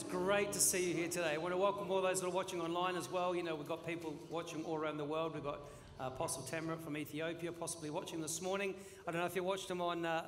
It's 0.00 0.08
great 0.08 0.52
to 0.52 0.60
see 0.60 0.90
you 0.90 0.94
here 0.94 1.08
today. 1.08 1.32
I 1.34 1.38
want 1.38 1.52
to 1.52 1.58
welcome 1.58 1.90
all 1.90 2.00
those 2.00 2.20
that 2.20 2.28
are 2.28 2.30
watching 2.30 2.60
online 2.60 2.94
as 2.94 3.10
well. 3.10 3.34
You 3.34 3.42
know, 3.42 3.56
we've 3.56 3.66
got 3.66 3.84
people 3.84 4.14
watching 4.30 4.62
all 4.64 4.76
around 4.76 4.96
the 4.96 5.04
world. 5.04 5.34
We've 5.34 5.42
got 5.42 5.58
uh, 5.98 6.04
Apostle 6.06 6.42
Tamara 6.42 6.76
from 6.76 6.96
Ethiopia 6.96 7.50
possibly 7.50 7.90
watching 7.90 8.20
this 8.20 8.40
morning. 8.40 8.76
I 9.08 9.10
don't 9.10 9.20
know 9.20 9.26
if 9.26 9.34
you 9.34 9.42
watched 9.42 9.68
him 9.68 9.80
on 9.80 10.06
uh, 10.06 10.22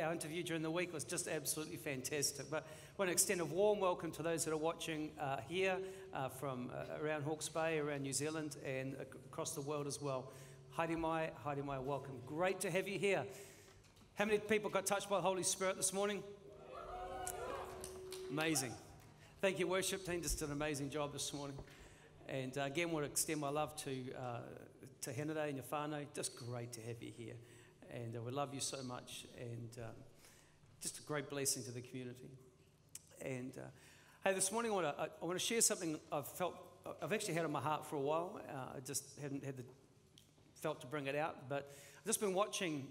our 0.00 0.12
interview 0.12 0.44
during 0.44 0.62
the 0.62 0.70
week. 0.70 0.90
It 0.90 0.94
was 0.94 1.02
just 1.02 1.26
absolutely 1.26 1.76
fantastic. 1.76 2.48
But 2.48 2.68
I 2.68 2.92
want 2.98 3.08
to 3.08 3.12
extend 3.12 3.40
a 3.40 3.44
warm 3.44 3.80
welcome 3.80 4.12
to 4.12 4.22
those 4.22 4.44
that 4.44 4.52
are 4.52 4.56
watching 4.56 5.10
uh, 5.18 5.38
here 5.48 5.76
uh, 6.14 6.28
from 6.28 6.70
uh, 6.72 7.04
around 7.04 7.22
Hawke's 7.22 7.48
Bay, 7.48 7.80
around 7.80 8.02
New 8.02 8.12
Zealand, 8.12 8.58
and 8.64 8.94
across 9.00 9.56
the 9.56 9.62
world 9.62 9.88
as 9.88 10.00
well. 10.00 10.30
Haere 10.78 10.96
mai, 10.96 11.30
Haere 11.44 11.64
mai, 11.64 11.80
welcome. 11.80 12.14
Great 12.26 12.60
to 12.60 12.70
have 12.70 12.86
you 12.86 12.96
here. 12.96 13.24
How 14.14 14.24
many 14.24 14.38
people 14.38 14.70
got 14.70 14.86
touched 14.86 15.10
by 15.10 15.16
the 15.16 15.22
Holy 15.22 15.42
Spirit 15.42 15.78
this 15.78 15.92
morning? 15.92 16.22
Amazing. 18.30 18.72
Thank 19.42 19.58
you, 19.58 19.66
worship 19.66 20.06
team. 20.06 20.22
Just 20.22 20.38
did 20.38 20.48
an 20.48 20.52
amazing 20.52 20.88
job 20.88 21.12
this 21.12 21.34
morning. 21.34 21.58
And 22.26 22.56
uh, 22.56 22.62
again, 22.62 22.90
want 22.90 23.04
to 23.04 23.10
extend 23.10 23.38
my 23.38 23.50
love 23.50 23.76
to, 23.84 23.90
uh, 24.14 24.38
to 25.02 25.10
Henade 25.10 25.36
and 25.36 25.56
your 25.56 25.64
whānau. 25.70 26.06
Just 26.14 26.36
great 26.36 26.72
to 26.72 26.80
have 26.80 27.02
you 27.02 27.12
here. 27.14 27.34
And 27.92 28.16
uh, 28.16 28.22
we 28.22 28.32
love 28.32 28.54
you 28.54 28.60
so 28.60 28.82
much. 28.82 29.26
And 29.38 29.68
um, 29.84 29.92
just 30.80 31.00
a 31.00 31.02
great 31.02 31.28
blessing 31.28 31.64
to 31.64 31.70
the 31.70 31.82
community. 31.82 32.30
And 33.20 33.52
uh, 33.58 33.66
hey, 34.24 34.32
this 34.32 34.50
morning 34.50 34.72
I 34.72 34.74
want, 34.74 34.96
to, 34.96 35.02
I, 35.02 35.24
want 35.26 35.38
to 35.38 35.44
share 35.44 35.60
something 35.60 36.00
I've 36.10 36.28
felt, 36.28 36.56
I've 37.02 37.12
actually 37.12 37.34
had 37.34 37.44
in 37.44 37.52
my 37.52 37.60
heart 37.60 37.84
for 37.84 37.96
a 37.96 38.00
while. 38.00 38.40
Uh, 38.48 38.78
I 38.78 38.80
just 38.86 39.04
hadn't 39.20 39.44
had 39.44 39.58
the, 39.58 39.64
felt 40.54 40.80
to 40.80 40.86
bring 40.86 41.08
it 41.08 41.14
out. 41.14 41.46
But 41.50 41.76
I've 41.98 42.06
just 42.06 42.22
been 42.22 42.32
watching, 42.32 42.86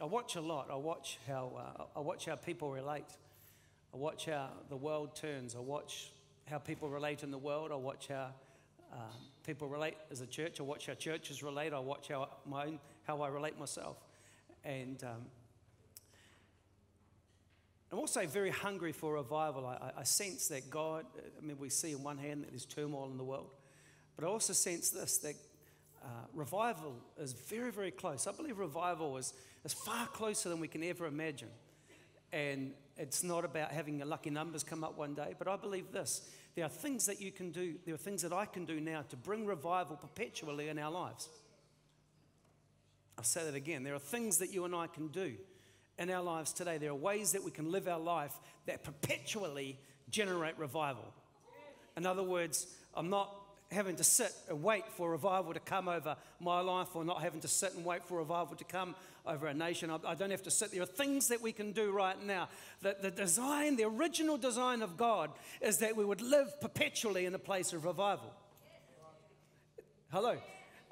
I 0.00 0.06
watch 0.06 0.34
a 0.34 0.40
lot. 0.40 0.70
I 0.72 0.74
watch 0.74 1.20
how, 1.28 1.52
uh, 1.56 1.84
I 1.96 2.00
watch 2.00 2.26
how 2.26 2.34
people 2.34 2.72
relate. 2.72 3.06
I 3.94 3.96
watch 3.96 4.26
how 4.26 4.48
the 4.68 4.76
world 4.76 5.14
turns. 5.14 5.54
I 5.54 5.60
watch 5.60 6.10
how 6.50 6.58
people 6.58 6.88
relate 6.88 7.22
in 7.22 7.30
the 7.30 7.38
world. 7.38 7.70
I 7.70 7.76
watch 7.76 8.08
how 8.08 8.30
um, 8.92 8.98
people 9.46 9.68
relate 9.68 9.94
as 10.10 10.20
a 10.20 10.26
church. 10.26 10.58
I 10.58 10.64
watch 10.64 10.86
how 10.86 10.94
churches 10.94 11.44
relate. 11.44 11.72
I 11.72 11.78
watch 11.78 12.08
how, 12.08 12.28
my 12.44 12.66
own, 12.66 12.80
how 13.04 13.22
I 13.22 13.28
relate 13.28 13.56
myself. 13.56 13.96
And 14.64 15.00
um, 15.04 15.26
I'm 17.92 18.00
also 18.00 18.26
very 18.26 18.50
hungry 18.50 18.90
for 18.90 19.14
revival. 19.14 19.64
I, 19.64 19.92
I, 19.96 20.02
sense 20.02 20.48
that 20.48 20.68
God, 20.70 21.04
I 21.38 21.46
mean, 21.46 21.56
we 21.60 21.68
see 21.68 21.92
in 21.92 22.02
one 22.02 22.18
hand 22.18 22.42
that 22.42 22.50
there's 22.50 22.64
turmoil 22.64 23.08
in 23.12 23.16
the 23.16 23.22
world, 23.22 23.50
but 24.16 24.24
I 24.24 24.28
also 24.28 24.54
sense 24.54 24.90
this 24.90 25.18
that 25.18 25.36
uh, 26.02 26.08
revival 26.34 26.96
is 27.16 27.32
very, 27.32 27.70
very 27.70 27.92
close. 27.92 28.26
I 28.26 28.32
believe 28.32 28.58
revival 28.58 29.16
is, 29.18 29.34
is 29.64 29.72
far 29.72 30.08
closer 30.08 30.48
than 30.48 30.58
we 30.58 30.66
can 30.66 30.82
ever 30.82 31.06
imagine. 31.06 31.50
And 32.34 32.72
it's 32.96 33.22
not 33.22 33.44
about 33.44 33.70
having 33.70 33.98
the 33.98 34.04
lucky 34.04 34.28
numbers 34.28 34.64
come 34.64 34.82
up 34.82 34.98
one 34.98 35.14
day, 35.14 35.34
but 35.38 35.46
I 35.46 35.54
believe 35.54 35.92
this. 35.92 36.22
There 36.56 36.64
are 36.64 36.68
things 36.68 37.06
that 37.06 37.20
you 37.20 37.30
can 37.30 37.52
do, 37.52 37.76
there 37.86 37.94
are 37.94 37.98
things 37.98 38.22
that 38.22 38.32
I 38.32 38.44
can 38.44 38.64
do 38.64 38.80
now 38.80 39.04
to 39.10 39.16
bring 39.16 39.46
revival 39.46 39.94
perpetually 39.94 40.68
in 40.68 40.76
our 40.80 40.90
lives. 40.90 41.28
I'll 43.16 43.22
say 43.22 43.44
that 43.44 43.54
again. 43.54 43.84
There 43.84 43.94
are 43.94 44.00
things 44.00 44.38
that 44.38 44.52
you 44.52 44.64
and 44.64 44.74
I 44.74 44.88
can 44.88 45.08
do 45.08 45.34
in 45.96 46.10
our 46.10 46.24
lives 46.24 46.52
today. 46.52 46.76
There 46.76 46.90
are 46.90 46.96
ways 46.96 47.30
that 47.32 47.44
we 47.44 47.52
can 47.52 47.70
live 47.70 47.86
our 47.86 48.00
life 48.00 48.34
that 48.66 48.82
perpetually 48.82 49.78
generate 50.10 50.58
revival. 50.58 51.14
In 51.96 52.04
other 52.04 52.24
words, 52.24 52.66
I'm 52.94 53.10
not 53.10 53.32
having 53.70 53.96
to 53.96 54.04
sit 54.04 54.32
and 54.48 54.62
wait 54.62 54.84
for 54.96 55.10
revival 55.10 55.52
to 55.52 55.60
come 55.60 55.88
over 55.88 56.16
my 56.40 56.60
life 56.60 56.94
or 56.94 57.04
not 57.04 57.22
having 57.22 57.40
to 57.40 57.48
sit 57.48 57.74
and 57.74 57.84
wait 57.84 58.04
for 58.04 58.18
revival 58.18 58.54
to 58.56 58.64
come 58.64 58.94
over 59.26 59.46
a 59.46 59.54
nation. 59.54 59.90
I, 59.90 59.98
I 60.06 60.14
don't 60.14 60.30
have 60.30 60.42
to 60.42 60.50
sit. 60.50 60.70
There 60.70 60.82
are 60.82 60.86
things 60.86 61.28
that 61.28 61.40
we 61.40 61.52
can 61.52 61.72
do 61.72 61.90
right 61.90 62.22
now. 62.22 62.48
The, 62.82 62.96
the 63.00 63.10
design, 63.10 63.76
the 63.76 63.84
original 63.84 64.36
design 64.36 64.82
of 64.82 64.96
God 64.96 65.30
is 65.60 65.78
that 65.78 65.96
we 65.96 66.04
would 66.04 66.20
live 66.20 66.60
perpetually 66.60 67.26
in 67.26 67.34
a 67.34 67.38
place 67.38 67.72
of 67.72 67.84
revival. 67.84 68.32
Hello. 70.12 70.38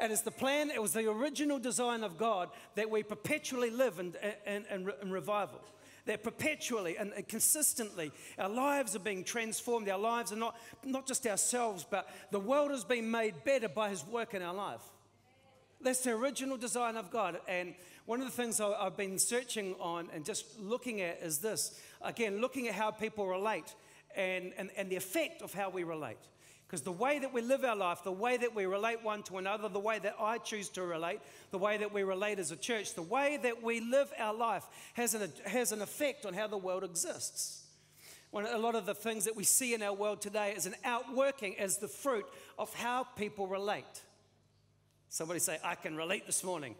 And 0.00 0.10
it's 0.10 0.22
the 0.22 0.32
plan, 0.32 0.70
it 0.70 0.82
was 0.82 0.94
the 0.94 1.08
original 1.08 1.60
design 1.60 2.02
of 2.02 2.18
God 2.18 2.48
that 2.74 2.90
we 2.90 3.04
perpetually 3.04 3.70
live 3.70 4.00
in, 4.00 4.14
in, 4.46 4.64
in, 4.68 4.92
in 5.00 5.10
revival 5.12 5.60
that 6.06 6.22
perpetually 6.22 6.96
and, 6.96 7.12
consistently 7.28 8.12
our 8.38 8.48
lives 8.48 8.96
are 8.96 9.00
being 9.00 9.24
transformed. 9.24 9.88
Our 9.88 9.98
lives 9.98 10.32
are 10.32 10.36
not, 10.36 10.56
not 10.84 11.06
just 11.06 11.26
ourselves, 11.26 11.86
but 11.88 12.08
the 12.30 12.40
world 12.40 12.70
has 12.70 12.84
been 12.84 13.10
made 13.10 13.44
better 13.44 13.68
by 13.68 13.90
His 13.90 14.04
work 14.06 14.34
in 14.34 14.42
our 14.42 14.54
life. 14.54 14.82
That's 15.80 16.00
the 16.00 16.12
original 16.12 16.56
design 16.56 16.96
of 16.96 17.10
God. 17.10 17.40
And 17.48 17.74
one 18.06 18.20
of 18.20 18.26
the 18.26 18.32
things 18.32 18.60
I've 18.60 18.96
been 18.96 19.18
searching 19.18 19.74
on 19.80 20.08
and 20.14 20.24
just 20.24 20.58
looking 20.60 21.00
at 21.00 21.20
is 21.22 21.38
this 21.38 21.80
again, 22.00 22.40
looking 22.40 22.68
at 22.68 22.74
how 22.74 22.90
people 22.90 23.26
relate 23.26 23.74
and, 24.16 24.52
and, 24.56 24.70
and 24.76 24.90
the 24.90 24.96
effect 24.96 25.42
of 25.42 25.54
how 25.54 25.70
we 25.70 25.84
relate. 25.84 26.18
Because 26.72 26.84
the 26.84 26.90
way 26.90 27.18
that 27.18 27.34
we 27.34 27.42
live 27.42 27.64
our 27.64 27.76
life, 27.76 28.02
the 28.02 28.10
way 28.10 28.38
that 28.38 28.54
we 28.54 28.64
relate 28.64 29.04
one 29.04 29.22
to 29.24 29.36
another, 29.36 29.68
the 29.68 29.78
way 29.78 29.98
that 29.98 30.16
I 30.18 30.38
choose 30.38 30.70
to 30.70 30.82
relate, 30.82 31.20
the 31.50 31.58
way 31.58 31.76
that 31.76 31.92
we 31.92 32.02
relate 32.02 32.38
as 32.38 32.50
a 32.50 32.56
church, 32.56 32.94
the 32.94 33.02
way 33.02 33.38
that 33.42 33.62
we 33.62 33.80
live 33.80 34.10
our 34.18 34.32
life 34.32 34.64
has 34.94 35.12
an, 35.12 35.30
has 35.44 35.72
an 35.72 35.82
effect 35.82 36.24
on 36.24 36.32
how 36.32 36.46
the 36.46 36.56
world 36.56 36.82
exists. 36.82 37.66
One, 38.30 38.46
a 38.46 38.56
lot 38.56 38.74
of 38.74 38.86
the 38.86 38.94
things 38.94 39.26
that 39.26 39.36
we 39.36 39.44
see 39.44 39.74
in 39.74 39.82
our 39.82 39.92
world 39.92 40.22
today 40.22 40.54
is 40.56 40.64
an 40.64 40.74
outworking 40.82 41.58
as 41.58 41.76
the 41.76 41.88
fruit 41.88 42.24
of 42.58 42.72
how 42.72 43.04
people 43.04 43.46
relate. 43.46 43.84
Somebody 45.10 45.40
say, 45.40 45.58
I 45.62 45.74
can 45.74 45.94
relate 45.94 46.24
this 46.24 46.42
morning. 46.42 46.74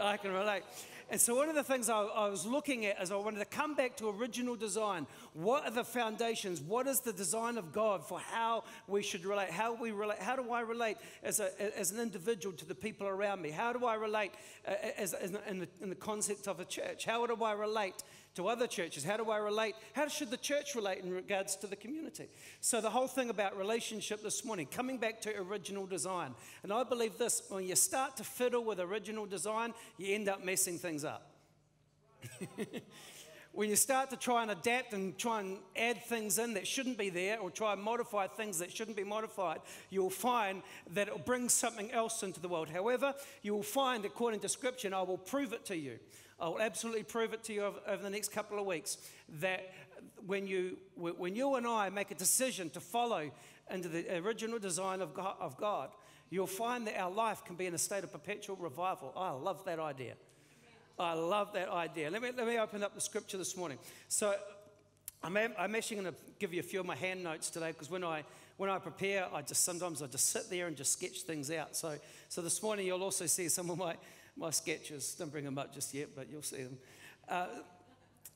I 0.00 0.16
can 0.16 0.32
relate. 0.32 0.62
And 1.08 1.20
so, 1.20 1.36
one 1.36 1.48
of 1.48 1.54
the 1.54 1.62
things 1.62 1.88
I, 1.88 2.00
I, 2.00 2.28
was 2.28 2.44
looking 2.44 2.84
at 2.84 3.00
is 3.00 3.12
I 3.12 3.16
wanted 3.16 3.38
to 3.38 3.44
come 3.44 3.76
back 3.76 3.96
to 3.98 4.08
original 4.08 4.56
design. 4.56 5.06
What 5.34 5.64
are 5.64 5.70
the 5.70 5.84
foundations? 5.84 6.60
What 6.60 6.88
is 6.88 6.98
the 6.98 7.12
design 7.12 7.58
of 7.58 7.72
God 7.72 8.04
for 8.04 8.18
how 8.18 8.64
we 8.88 9.04
should 9.04 9.24
relate? 9.24 9.50
How 9.50 9.74
we 9.74 9.92
relate? 9.92 10.18
How 10.18 10.34
do 10.34 10.50
I 10.50 10.62
relate 10.62 10.96
as, 11.22 11.38
a, 11.38 11.78
as 11.78 11.92
an 11.92 12.00
individual 12.00 12.56
to 12.56 12.64
the 12.64 12.74
people 12.74 13.06
around 13.06 13.40
me? 13.40 13.50
How 13.50 13.72
do 13.72 13.86
I 13.86 13.94
relate 13.94 14.32
uh, 14.66 14.72
as, 14.96 15.14
as 15.14 15.30
in, 15.48 15.60
the, 15.60 15.68
in 15.80 15.90
the 15.90 15.94
concept 15.94 16.48
of 16.48 16.58
a 16.58 16.64
church? 16.64 17.04
How 17.04 17.24
do 17.24 17.36
I 17.44 17.52
relate 17.52 18.02
to 18.36 18.48
other 18.48 18.66
churches? 18.66 19.04
How 19.04 19.16
do 19.16 19.30
I 19.30 19.38
relate? 19.38 19.74
How 19.94 20.08
should 20.08 20.30
the 20.30 20.36
church 20.36 20.74
relate 20.74 21.02
in 21.02 21.12
regards 21.12 21.56
to 21.56 21.66
the 21.66 21.76
community? 21.76 22.28
So, 22.60 22.80
the 22.80 22.90
whole 22.90 23.08
thing 23.08 23.30
about 23.30 23.58
relationship 23.58 24.22
this 24.22 24.44
morning, 24.44 24.66
coming 24.66 24.98
back 24.98 25.20
to 25.22 25.36
original 25.38 25.86
design. 25.86 26.34
And 26.62 26.72
I 26.72 26.84
believe 26.84 27.18
this 27.18 27.42
when 27.48 27.64
you 27.64 27.76
start 27.76 28.16
to 28.18 28.24
fiddle 28.24 28.64
with 28.64 28.80
original 28.80 29.26
design, 29.26 29.74
you 29.98 30.14
end 30.14 30.28
up 30.28 30.44
messing 30.44 30.78
things 30.78 31.04
up. 31.04 31.32
when 33.52 33.70
you 33.70 33.76
start 33.76 34.10
to 34.10 34.16
try 34.16 34.42
and 34.42 34.50
adapt 34.50 34.92
and 34.92 35.16
try 35.16 35.40
and 35.40 35.56
add 35.76 36.04
things 36.04 36.38
in 36.38 36.52
that 36.54 36.66
shouldn't 36.66 36.98
be 36.98 37.08
there 37.08 37.38
or 37.38 37.50
try 37.50 37.72
and 37.72 37.82
modify 37.82 38.26
things 38.26 38.58
that 38.58 38.70
shouldn't 38.70 38.98
be 38.98 39.04
modified, 39.04 39.60
you'll 39.88 40.10
find 40.10 40.62
that 40.92 41.08
it'll 41.08 41.18
bring 41.18 41.48
something 41.48 41.90
else 41.90 42.22
into 42.22 42.38
the 42.38 42.48
world. 42.48 42.68
However, 42.68 43.14
you 43.42 43.54
will 43.54 43.62
find, 43.62 44.04
according 44.04 44.40
to 44.40 44.48
Scripture, 44.48 44.94
I 44.94 45.00
will 45.02 45.16
prove 45.16 45.54
it 45.54 45.64
to 45.66 45.76
you, 45.76 45.98
I 46.38 46.48
will 46.48 46.60
absolutely 46.60 47.02
prove 47.02 47.32
it 47.32 47.42
to 47.44 47.52
you 47.52 47.64
over, 47.64 47.78
over 47.86 48.02
the 48.02 48.10
next 48.10 48.30
couple 48.30 48.58
of 48.58 48.66
weeks 48.66 48.98
that 49.40 49.72
when 50.26 50.46
you, 50.46 50.76
when 50.96 51.34
you 51.34 51.54
and 51.54 51.66
I 51.66 51.88
make 51.88 52.10
a 52.10 52.14
decision 52.14 52.68
to 52.70 52.80
follow 52.80 53.30
into 53.70 53.88
the 53.88 54.18
original 54.18 54.58
design 54.58 55.00
of 55.00 55.14
God, 55.14 55.36
of 55.40 55.56
God, 55.56 55.90
you'll 56.30 56.46
find 56.46 56.86
that 56.86 56.98
our 56.98 57.10
life 57.10 57.44
can 57.44 57.56
be 57.56 57.66
in 57.66 57.74
a 57.74 57.78
state 57.78 58.04
of 58.04 58.12
perpetual 58.12 58.56
revival. 58.56 59.12
I 59.16 59.30
love 59.30 59.64
that 59.64 59.78
idea. 59.78 60.14
I 60.98 61.14
love 61.14 61.52
that 61.54 61.68
idea. 61.68 62.10
Let 62.10 62.22
me, 62.22 62.30
let 62.36 62.46
me 62.46 62.58
open 62.58 62.82
up 62.82 62.94
the 62.94 63.00
scripture 63.00 63.38
this 63.38 63.56
morning. 63.56 63.78
So 64.08 64.34
I'm, 65.22 65.36
I'm 65.36 65.74
actually 65.74 65.96
going 65.96 66.12
to 66.12 66.18
give 66.38 66.54
you 66.54 66.60
a 66.60 66.64
few 66.64 66.80
of 66.80 66.86
my 66.86 66.96
hand 66.96 67.22
notes 67.22 67.50
today 67.50 67.72
because 67.72 67.90
when 67.90 68.04
I, 68.04 68.24
when 68.56 68.70
I 68.70 68.78
prepare, 68.78 69.26
I 69.32 69.42
just 69.42 69.64
sometimes 69.64 70.02
I 70.02 70.06
just 70.06 70.30
sit 70.30 70.48
there 70.50 70.66
and 70.66 70.76
just 70.76 70.92
sketch 70.92 71.22
things 71.22 71.50
out. 71.50 71.76
So, 71.76 71.96
so 72.28 72.42
this 72.42 72.62
morning 72.62 72.86
you'll 72.86 73.02
also 73.02 73.26
see 73.26 73.48
some 73.48 73.70
of 73.70 73.78
my, 73.78 73.96
my 74.36 74.50
sketches. 74.50 75.14
Don't 75.18 75.32
bring 75.32 75.44
them 75.44 75.58
up 75.58 75.74
just 75.74 75.94
yet, 75.94 76.08
but 76.14 76.28
you'll 76.30 76.42
see 76.42 76.64
them. 76.64 76.78
Uh, 77.28 77.46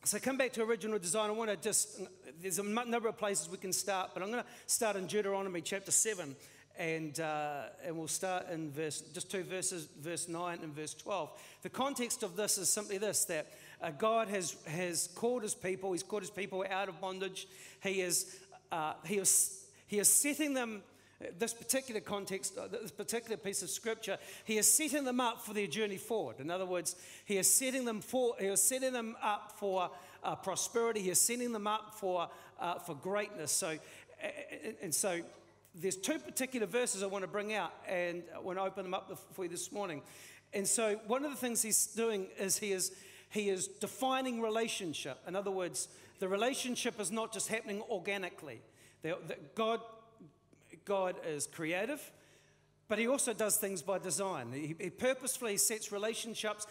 so 0.04 0.18
come 0.18 0.38
back 0.38 0.52
to 0.54 0.62
original 0.62 0.98
design. 0.98 1.28
I 1.28 1.32
want 1.32 1.50
to 1.50 1.56
just, 1.56 2.00
there's 2.40 2.58
a 2.58 2.62
number 2.62 3.08
of 3.08 3.18
places 3.18 3.50
we 3.50 3.58
can 3.58 3.72
start, 3.72 4.10
but 4.14 4.22
I'm 4.22 4.30
going 4.30 4.42
to 4.42 4.48
start 4.66 4.96
in 4.96 5.06
Deuteronomy 5.06 5.60
chapter 5.60 5.90
7. 5.90 6.34
And, 6.78 7.20
uh, 7.20 7.64
and 7.84 7.98
we'll 7.98 8.08
start 8.08 8.48
in 8.50 8.70
verse, 8.70 9.02
just 9.12 9.30
two 9.30 9.42
verses, 9.42 9.88
verse 10.00 10.28
9 10.28 10.60
and 10.62 10.74
verse 10.74 10.94
12. 10.94 11.30
The 11.62 11.68
context 11.68 12.22
of 12.22 12.36
this 12.36 12.56
is 12.56 12.70
simply 12.70 12.96
this 12.96 13.26
that 13.26 13.48
uh, 13.82 13.90
God 13.90 14.28
has, 14.28 14.56
has 14.66 15.08
called 15.14 15.42
his 15.42 15.54
people, 15.54 15.92
he's 15.92 16.02
called 16.02 16.22
his 16.22 16.30
people 16.30 16.64
out 16.70 16.88
of 16.88 16.98
bondage. 16.98 17.46
He 17.82 18.00
is, 18.00 18.38
uh, 18.72 18.94
he 19.04 19.18
is, 19.18 19.66
he 19.86 19.98
is 19.98 20.08
setting 20.08 20.54
them 20.54 20.82
this 21.38 21.52
particular 21.52 22.00
context, 22.00 22.56
uh, 22.56 22.66
this 22.68 22.90
particular 22.90 23.36
piece 23.36 23.62
of 23.62 23.70
scripture, 23.70 24.16
he 24.44 24.56
is 24.56 24.70
setting 24.70 25.04
them 25.04 25.20
up 25.20 25.44
for 25.44 25.52
their 25.52 25.66
journey 25.66 25.98
forward. 25.98 26.40
In 26.40 26.50
other 26.50 26.66
words, 26.66 26.96
he 27.24 27.36
is 27.36 27.52
setting 27.52 27.84
them 27.84 28.00
for, 28.00 28.34
he 28.38 28.46
is 28.46 28.62
setting 28.62 28.92
them 28.92 29.16
up 29.22 29.52
for 29.58 29.90
uh, 30.22 30.36
prosperity. 30.36 31.00
He 31.00 31.10
is 31.10 31.20
setting 31.20 31.52
them 31.52 31.66
up 31.66 31.94
for 31.94 32.28
uh, 32.58 32.78
for 32.78 32.94
greatness. 32.94 33.52
So, 33.52 33.78
and, 34.82 34.94
so, 34.94 35.20
there's 35.74 35.96
two 35.96 36.18
particular 36.18 36.66
verses 36.66 37.02
I 37.02 37.06
want 37.06 37.22
to 37.22 37.30
bring 37.30 37.54
out, 37.54 37.72
and 37.88 38.22
I 38.34 38.38
want 38.40 38.58
to 38.58 38.62
open 38.62 38.84
them 38.84 38.94
up 38.94 39.10
for 39.32 39.44
you 39.44 39.50
this 39.50 39.72
morning. 39.72 40.02
And 40.52 40.66
so, 40.66 41.00
one 41.06 41.24
of 41.24 41.30
the 41.30 41.36
things 41.36 41.62
he's 41.62 41.86
doing 41.86 42.26
is 42.38 42.58
he 42.58 42.72
is 42.72 42.92
he 43.30 43.48
is 43.48 43.68
defining 43.68 44.40
relationship. 44.40 45.18
In 45.26 45.36
other 45.36 45.50
words, 45.50 45.88
the 46.18 46.28
relationship 46.28 47.00
is 47.00 47.10
not 47.10 47.32
just 47.32 47.48
happening 47.48 47.82
organically. 47.88 48.60
God, 49.54 49.80
God 50.90 51.14
is 51.24 51.46
creative, 51.46 52.10
but 52.88 52.98
He 52.98 53.06
also 53.06 53.32
does 53.32 53.56
things 53.56 53.80
by 53.80 53.98
design. 53.98 54.50
He, 54.52 54.74
he 54.80 54.90
purposefully 54.90 55.56
sets 55.56 55.92
relationships, 55.92 56.66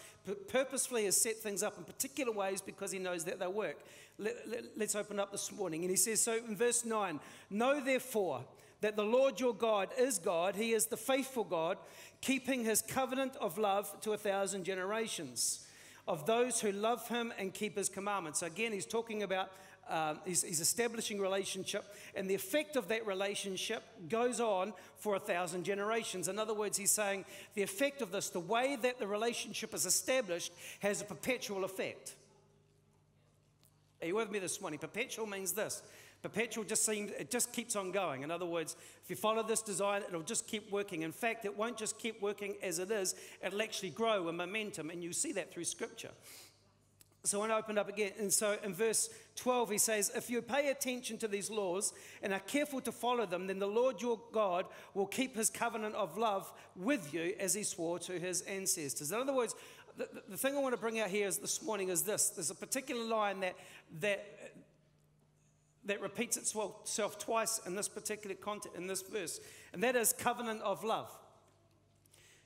purposefully 0.46 1.06
has 1.06 1.16
set 1.16 1.36
things 1.36 1.62
up 1.62 1.78
in 1.78 1.84
particular 1.84 2.30
ways 2.30 2.60
because 2.60 2.92
He 2.92 2.98
knows 2.98 3.24
that 3.24 3.38
they'll 3.38 3.50
work. 3.50 3.78
Let, 4.18 4.46
let, 4.46 4.64
let's 4.76 4.94
open 4.94 5.18
up 5.18 5.32
this 5.32 5.50
morning. 5.50 5.84
And 5.84 5.90
He 5.90 5.96
says, 5.96 6.20
so 6.20 6.38
in 6.46 6.54
verse 6.54 6.84
9, 6.84 7.18
Know 7.48 7.82
therefore 7.82 8.44
that 8.82 8.94
the 8.94 9.04
Lord 9.04 9.40
your 9.40 9.54
God 9.54 9.88
is 9.98 10.18
God, 10.18 10.54
He 10.54 10.72
is 10.72 10.84
the 10.84 10.98
faithful 10.98 11.44
God, 11.44 11.78
keeping 12.20 12.62
His 12.62 12.82
covenant 12.82 13.36
of 13.40 13.56
love 13.56 14.02
to 14.02 14.12
a 14.12 14.18
thousand 14.18 14.64
generations 14.64 15.66
of 16.10 16.26
those 16.26 16.60
who 16.60 16.72
love 16.72 17.06
him 17.08 17.32
and 17.38 17.54
keep 17.54 17.76
his 17.76 17.88
commandments. 17.88 18.42
Again, 18.42 18.72
he's 18.72 18.84
talking 18.84 19.22
about, 19.22 19.52
um, 19.90 20.20
establishing 20.26 21.20
relationship, 21.20 21.84
and 22.14 22.28
the 22.28 22.34
effect 22.34 22.76
of 22.76 22.88
that 22.88 23.06
relationship 23.06 23.82
goes 24.08 24.40
on 24.40 24.72
for 24.96 25.16
a 25.16 25.20
thousand 25.20 25.64
generations. 25.64 26.28
In 26.28 26.38
other 26.38 26.54
words, 26.54 26.78
he's 26.78 26.90
saying 26.90 27.24
the 27.54 27.62
effect 27.62 28.00
of 28.00 28.12
this, 28.12 28.30
the 28.30 28.40
way 28.40 28.76
that 28.82 28.98
the 28.98 29.06
relationship 29.06 29.74
is 29.74 29.86
established, 29.86 30.52
has 30.80 31.00
a 31.00 31.04
perpetual 31.04 31.64
effect. 31.64 32.14
Are 34.00 34.06
you 34.06 34.14
with 34.14 34.30
me 34.30 34.38
this 34.38 34.60
morning? 34.60 34.78
Perpetual 34.78 35.26
means 35.26 35.52
this 35.52 35.82
Perpetual 36.22 36.64
just 36.64 36.84
seems, 36.84 37.12
it 37.12 37.30
just 37.30 37.50
keeps 37.52 37.76
on 37.76 37.92
going. 37.92 38.22
In 38.22 38.30
other 38.30 38.44
words, 38.44 38.76
if 39.02 39.08
you 39.08 39.16
follow 39.16 39.42
this 39.42 39.62
design, 39.62 40.02
it'll 40.06 40.20
just 40.20 40.46
keep 40.46 40.70
working. 40.70 41.02
In 41.02 41.12
fact, 41.12 41.46
it 41.46 41.56
won't 41.56 41.78
just 41.78 41.98
keep 41.98 42.20
working 42.20 42.56
as 42.62 42.78
it 42.78 42.90
is, 42.90 43.14
it'll 43.42 43.62
actually 43.62 43.90
grow 43.90 44.28
in 44.28 44.36
momentum, 44.36 44.90
and 44.90 45.02
you 45.02 45.14
see 45.14 45.32
that 45.32 45.50
through 45.50 45.64
Scripture. 45.64 46.10
So 47.22 47.38
I 47.38 47.40
want 47.40 47.52
to 47.52 47.56
open 47.56 47.76
up 47.76 47.88
again. 47.88 48.12
And 48.18 48.32
so 48.32 48.56
in 48.64 48.72
verse 48.72 49.10
12, 49.36 49.70
he 49.70 49.78
says, 49.78 50.10
If 50.14 50.30
you 50.30 50.40
pay 50.40 50.70
attention 50.70 51.18
to 51.18 51.28
these 51.28 51.50
laws 51.50 51.92
and 52.22 52.32
are 52.32 52.40
careful 52.40 52.80
to 52.80 52.92
follow 52.92 53.26
them, 53.26 53.46
then 53.46 53.58
the 53.58 53.66
Lord 53.66 54.00
your 54.00 54.18
God 54.32 54.66
will 54.94 55.06
keep 55.06 55.36
his 55.36 55.50
covenant 55.50 55.94
of 55.94 56.16
love 56.16 56.50
with 56.74 57.12
you 57.12 57.34
as 57.38 57.52
he 57.52 57.62
swore 57.62 57.98
to 58.00 58.18
his 58.18 58.40
ancestors. 58.42 59.12
In 59.12 59.18
other 59.18 59.34
words, 59.34 59.54
the, 59.98 60.08
the 60.30 60.36
thing 60.36 60.56
I 60.56 60.60
want 60.60 60.74
to 60.74 60.80
bring 60.80 60.98
out 60.98 61.10
here 61.10 61.26
is, 61.26 61.36
this 61.36 61.62
morning 61.62 61.90
is 61.90 62.02
this. 62.02 62.30
There's 62.30 62.50
a 62.50 62.54
particular 62.54 63.04
line 63.04 63.40
that, 63.40 63.56
that 64.00 64.40
that 65.84 66.00
repeats 66.00 66.36
itself 66.36 67.18
twice 67.18 67.60
in 67.66 67.74
this 67.74 67.88
particular 67.88 68.36
context, 68.36 68.76
in 68.76 68.86
this 68.86 69.02
verse, 69.02 69.40
and 69.72 69.82
that 69.82 69.96
is 69.96 70.12
covenant 70.12 70.60
of 70.62 70.84
love. 70.84 71.10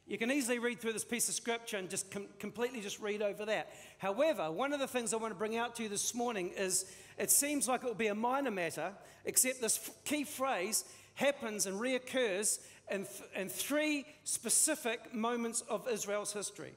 You 0.07 0.19
can 0.19 0.31
easily 0.31 0.59
read 0.59 0.81
through 0.81 0.93
this 0.93 1.05
piece 1.05 1.29
of 1.31 1.35
scripture 1.35 1.79
and 1.79 1.89
just 1.89 2.11
com- 2.11 2.27
completely 2.39 2.81
just 2.83 3.01
read 3.01 3.23
over 3.23 3.47
that. 3.47 3.71
However, 3.99 4.51
one 4.51 4.75
of 4.75 4.81
the 4.81 4.87
things 4.87 5.15
I 5.15 5.17
want 5.17 5.33
to 5.33 5.39
bring 5.39 5.57
out 5.57 5.75
to 5.77 5.83
you 5.83 5.89
this 5.89 6.15
morning 6.15 6.51
is 6.57 6.85
it 7.19 7.31
seems 7.31 7.69
like 7.69 7.83
it 7.83 7.87
will 7.87 7.95
be 7.95 8.09
a 8.09 8.15
minor 8.15 8.51
matter, 8.51 8.93
except 9.25 9.63
this 9.63 9.79
f- 9.79 9.95
key 10.05 10.25
phrase 10.25 10.85
happens 11.15 11.65
and 11.67 11.81
reoccurs 11.81 12.59
in, 12.91 13.05
th- 13.05 13.31
in 13.35 13.49
three 13.49 14.05
specific 14.25 15.15
moments 15.15 15.63
of 15.71 15.89
Israel's 15.89 16.35
history. 16.35 16.75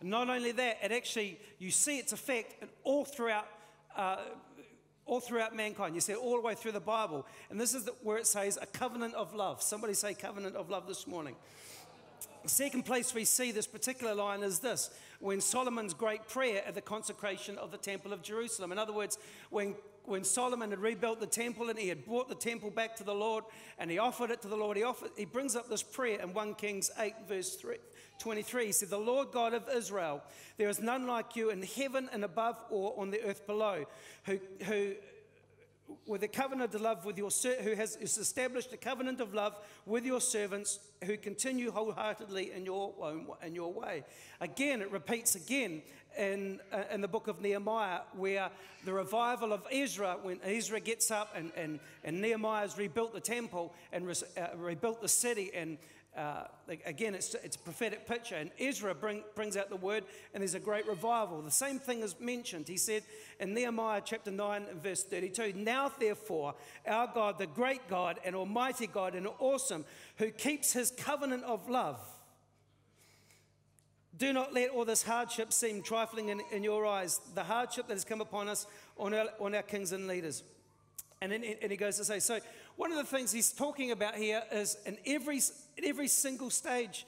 And 0.00 0.08
not 0.08 0.30
only 0.30 0.52
that, 0.52 0.78
it 0.82 0.90
actually, 0.90 1.38
you 1.58 1.70
see 1.70 1.98
its 1.98 2.14
effect 2.14 2.64
all 2.84 3.04
throughout 3.04 3.46
uh, 3.96 4.16
all 5.06 5.18
throughout 5.20 5.56
mankind. 5.56 5.96
You 5.96 6.00
see 6.00 6.12
it 6.12 6.18
all 6.18 6.36
the 6.36 6.42
way 6.42 6.54
through 6.54 6.70
the 6.70 6.80
Bible. 6.80 7.26
And 7.50 7.60
this 7.60 7.74
is 7.74 7.84
the, 7.84 7.92
where 8.04 8.16
it 8.16 8.28
says 8.28 8.56
a 8.62 8.66
covenant 8.66 9.14
of 9.14 9.34
love. 9.34 9.60
Somebody 9.60 9.92
say 9.92 10.14
covenant 10.14 10.54
of 10.54 10.70
love 10.70 10.86
this 10.86 11.04
morning. 11.04 11.34
Second 12.46 12.84
place 12.84 13.14
we 13.14 13.24
see 13.24 13.52
this 13.52 13.66
particular 13.66 14.14
line 14.14 14.42
is 14.42 14.60
this 14.60 14.90
when 15.20 15.40
Solomon's 15.40 15.92
great 15.92 16.26
prayer 16.28 16.62
at 16.66 16.74
the 16.74 16.80
consecration 16.80 17.58
of 17.58 17.70
the 17.70 17.76
Temple 17.76 18.12
of 18.12 18.22
Jerusalem. 18.22 18.72
In 18.72 18.78
other 18.78 18.92
words, 18.92 19.18
when, 19.50 19.74
when 20.04 20.24
Solomon 20.24 20.70
had 20.70 20.80
rebuilt 20.80 21.20
the 21.20 21.26
temple 21.26 21.68
and 21.68 21.78
he 21.78 21.88
had 21.88 22.06
brought 22.06 22.28
the 22.28 22.34
temple 22.34 22.70
back 22.70 22.96
to 22.96 23.04
the 23.04 23.14
Lord 23.14 23.44
and 23.78 23.90
he 23.90 23.98
offered 23.98 24.30
it 24.30 24.40
to 24.42 24.48
the 24.48 24.56
Lord, 24.56 24.76
he, 24.76 24.82
offered, 24.82 25.10
he 25.16 25.26
brings 25.26 25.54
up 25.54 25.68
this 25.68 25.82
prayer 25.82 26.20
in 26.20 26.32
1 26.32 26.54
Kings 26.54 26.90
8, 26.98 27.14
verse 27.28 27.54
3, 27.56 27.76
23. 28.18 28.66
He 28.66 28.72
said, 28.72 28.88
The 28.88 28.96
Lord 28.96 29.28
God 29.30 29.52
of 29.52 29.68
Israel, 29.74 30.22
there 30.56 30.70
is 30.70 30.80
none 30.80 31.06
like 31.06 31.36
you 31.36 31.50
in 31.50 31.62
heaven 31.62 32.08
and 32.12 32.24
above 32.24 32.56
or 32.70 32.98
on 32.98 33.10
the 33.10 33.22
earth 33.22 33.46
below, 33.46 33.84
who, 34.24 34.38
who 34.64 34.94
with 36.06 36.22
a 36.22 36.28
covenant 36.28 36.74
of 36.74 36.80
love 36.80 37.04
with 37.04 37.18
your 37.18 37.30
who 37.62 37.74
has 37.74 37.96
established 37.96 38.72
a 38.72 38.76
covenant 38.76 39.20
of 39.20 39.34
love 39.34 39.56
with 39.86 40.04
your 40.04 40.20
servants 40.20 40.80
who 41.04 41.16
continue 41.16 41.70
wholeheartedly 41.70 42.52
in 42.52 42.64
your 42.64 42.92
own, 43.00 43.26
in 43.44 43.54
your 43.54 43.72
way. 43.72 44.04
Again, 44.40 44.82
it 44.82 44.90
repeats 44.90 45.34
again 45.34 45.82
in, 46.18 46.60
uh, 46.72 46.82
in 46.92 47.00
the 47.00 47.08
book 47.08 47.28
of 47.28 47.40
Nehemiah, 47.40 48.00
where 48.14 48.50
the 48.84 48.92
revival 48.92 49.52
of 49.52 49.66
Ezra, 49.70 50.16
when 50.22 50.40
Ezra 50.44 50.80
gets 50.80 51.10
up 51.10 51.32
and, 51.36 51.52
and, 51.56 51.80
and 52.04 52.20
Nehemiah's 52.20 52.76
rebuilt 52.76 53.12
the 53.12 53.20
temple 53.20 53.72
and 53.92 54.06
re, 54.06 54.14
uh, 54.36 54.56
rebuilt 54.56 55.00
the 55.00 55.08
city 55.08 55.50
and 55.54 55.78
uh, 56.16 56.44
again, 56.84 57.14
it's, 57.14 57.34
it's 57.34 57.56
a 57.56 57.60
prophetic 57.60 58.06
picture. 58.06 58.34
And 58.34 58.50
Ezra 58.58 58.94
bring, 58.94 59.22
brings 59.34 59.56
out 59.56 59.70
the 59.70 59.76
word, 59.76 60.04
and 60.34 60.42
there's 60.42 60.54
a 60.54 60.60
great 60.60 60.86
revival. 60.86 61.40
The 61.40 61.50
same 61.50 61.78
thing 61.78 62.00
is 62.00 62.18
mentioned. 62.18 62.66
He 62.66 62.76
said 62.76 63.04
in 63.38 63.54
Nehemiah 63.54 64.02
chapter 64.04 64.30
9 64.30 64.66
verse 64.82 65.04
32 65.04 65.52
Now, 65.54 65.90
therefore, 65.98 66.54
our 66.86 67.08
God, 67.12 67.38
the 67.38 67.46
great 67.46 67.88
God 67.88 68.18
and 68.24 68.34
almighty 68.34 68.86
God 68.86 69.14
and 69.14 69.28
awesome, 69.38 69.84
who 70.16 70.30
keeps 70.30 70.72
his 70.72 70.90
covenant 70.90 71.44
of 71.44 71.70
love, 71.70 72.00
do 74.16 74.32
not 74.32 74.52
let 74.52 74.70
all 74.70 74.84
this 74.84 75.04
hardship 75.04 75.52
seem 75.52 75.80
trifling 75.82 76.28
in, 76.28 76.42
in 76.50 76.64
your 76.64 76.84
eyes, 76.84 77.20
the 77.34 77.44
hardship 77.44 77.86
that 77.86 77.94
has 77.94 78.04
come 78.04 78.20
upon 78.20 78.48
us, 78.48 78.66
on 78.98 79.14
our, 79.14 79.26
on 79.38 79.54
our 79.54 79.62
kings 79.62 79.92
and 79.92 80.08
leaders. 80.08 80.42
And, 81.22 81.32
then, 81.32 81.44
and 81.62 81.70
he 81.70 81.76
goes 81.76 81.96
to 81.98 82.04
say, 82.04 82.18
so 82.18 82.40
one 82.76 82.90
of 82.90 82.98
the 82.98 83.04
things 83.04 83.30
he's 83.30 83.52
talking 83.52 83.90
about 83.90 84.16
here 84.16 84.42
is 84.52 84.78
in 84.86 84.96
every, 85.06 85.40
in 85.76 85.84
every 85.84 86.08
single 86.08 86.50
stage 86.50 87.06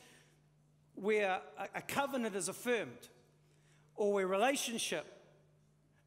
where 0.94 1.40
a, 1.74 1.82
covenant 1.82 2.36
is 2.36 2.48
affirmed 2.48 3.08
or 3.96 4.12
where 4.12 4.26
relationship 4.26 5.06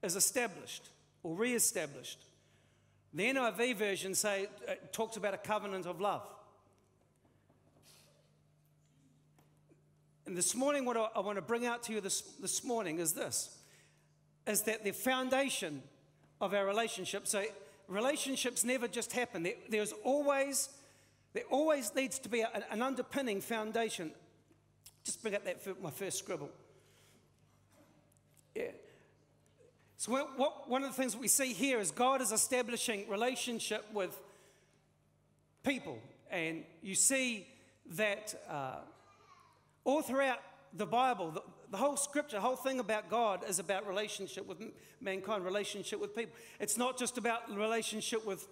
is 0.04 0.16
established 0.16 0.90
or 1.24 1.36
re-established. 1.36 2.26
The 3.14 3.24
NIV 3.34 3.78
version 3.78 4.14
say, 4.14 4.48
uh, 4.68 4.74
talks 4.92 5.18
about 5.18 5.34
a 5.34 5.38
covenant 5.38 5.86
of 5.86 6.02
love. 6.02 6.22
And 10.26 10.36
this 10.36 10.56
morning, 10.56 10.86
what 10.86 10.98
I, 10.98 11.20
want 11.20 11.38
to 11.38 11.42
bring 11.42 11.66
out 11.66 11.84
to 11.84 11.94
you 11.94 12.02
this, 12.02 12.22
this 12.42 12.64
morning 12.64 13.00
is 13.00 13.14
this, 13.14 13.58
is 14.48 14.64
that 14.64 14.84
the 14.84 14.92
foundation 14.92 15.84
of 16.42 16.54
our 16.54 16.66
relationship, 16.66 17.28
so 17.28 17.44
relationships 17.88 18.64
never 18.64 18.88
just 18.88 19.14
happen. 19.14 19.44
There, 19.44 19.54
there's 19.70 19.94
always, 20.04 20.70
there 21.36 21.44
always 21.52 21.94
needs 21.94 22.18
to 22.20 22.30
be 22.30 22.42
a, 22.42 22.50
an 22.72 22.82
underpinning 22.82 23.42
foundation. 23.42 24.12
Just 25.04 25.22
bring 25.22 25.36
up 25.36 25.44
that 25.44 25.62
for 25.62 25.74
my 25.82 25.92
first 25.92 26.18
scribble. 26.18 26.50
Yeah. 28.56 28.72
So 29.98 30.14
what, 30.14 30.40
what, 30.40 30.70
one 30.70 30.84
of 30.84 30.90
the 30.90 30.96
things 30.96 31.16
we 31.16 31.28
see 31.28 31.52
here 31.52 31.80
is 31.80 31.92
God 31.92 32.22
is 32.22 32.32
establishing 32.32 33.10
relationship 33.10 33.84
with 33.94 34.18
people, 35.64 36.00
and 36.32 36.64
you 36.82 36.96
see 36.96 37.48
that 37.92 38.34
uh, 38.50 38.78
all 39.84 40.02
throughout 40.02 40.40
the 40.74 40.86
Bible, 40.86 41.32
the, 41.32 41.42
the 41.70 41.78
whole 41.78 41.98
scripture, 41.98 42.38
the 42.38 42.42
whole 42.42 42.56
thing 42.56 42.80
about 42.80 43.10
God 43.10 43.42
is 43.46 43.60
about 43.60 43.86
relationship 43.86 44.48
with 44.48 44.62
mankind, 45.02 45.44
relationship 45.44 46.00
with 46.00 46.16
people. 46.16 46.36
It's 46.62 46.78
not 46.78 46.98
just 46.98 47.18
about 47.18 47.54
relationship 47.54 48.26
with 48.26 48.48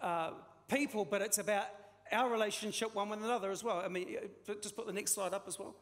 uh, 0.00 0.30
people, 0.68 1.04
but 1.04 1.20
it's 1.20 1.38
about 1.38 1.66
our 2.12 2.30
relationship 2.30 2.94
one 2.94 3.08
with 3.08 3.22
another 3.22 3.50
as 3.50 3.64
well. 3.64 3.82
I 3.84 3.88
mean, 3.88 4.16
just 4.62 4.76
put 4.76 4.86
the 4.86 4.92
next 4.92 5.12
slide 5.12 5.34
up 5.34 5.44
as 5.46 5.58
well. 5.58 5.74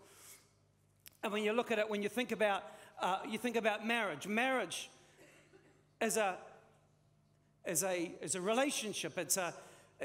And 1.23 1.33
when 1.33 1.43
you 1.43 1.53
look 1.53 1.71
at 1.71 1.79
it, 1.79 1.89
when 1.89 2.03
you 2.03 2.09
think 2.09 2.33
about, 2.33 2.65
uh, 3.01 3.19
you 3.29 3.39
think 3.39 3.57
about 3.57 3.87
marriage. 3.87 4.27
Marriage 4.27 4.91
is 6.01 6.17
a, 6.17 6.37
is 7.67 7.83
a, 7.83 8.13
is 8.21 8.35
a 8.35 8.41
relationship. 8.41 9.17
It's 9.19 9.37
a, 9.37 9.55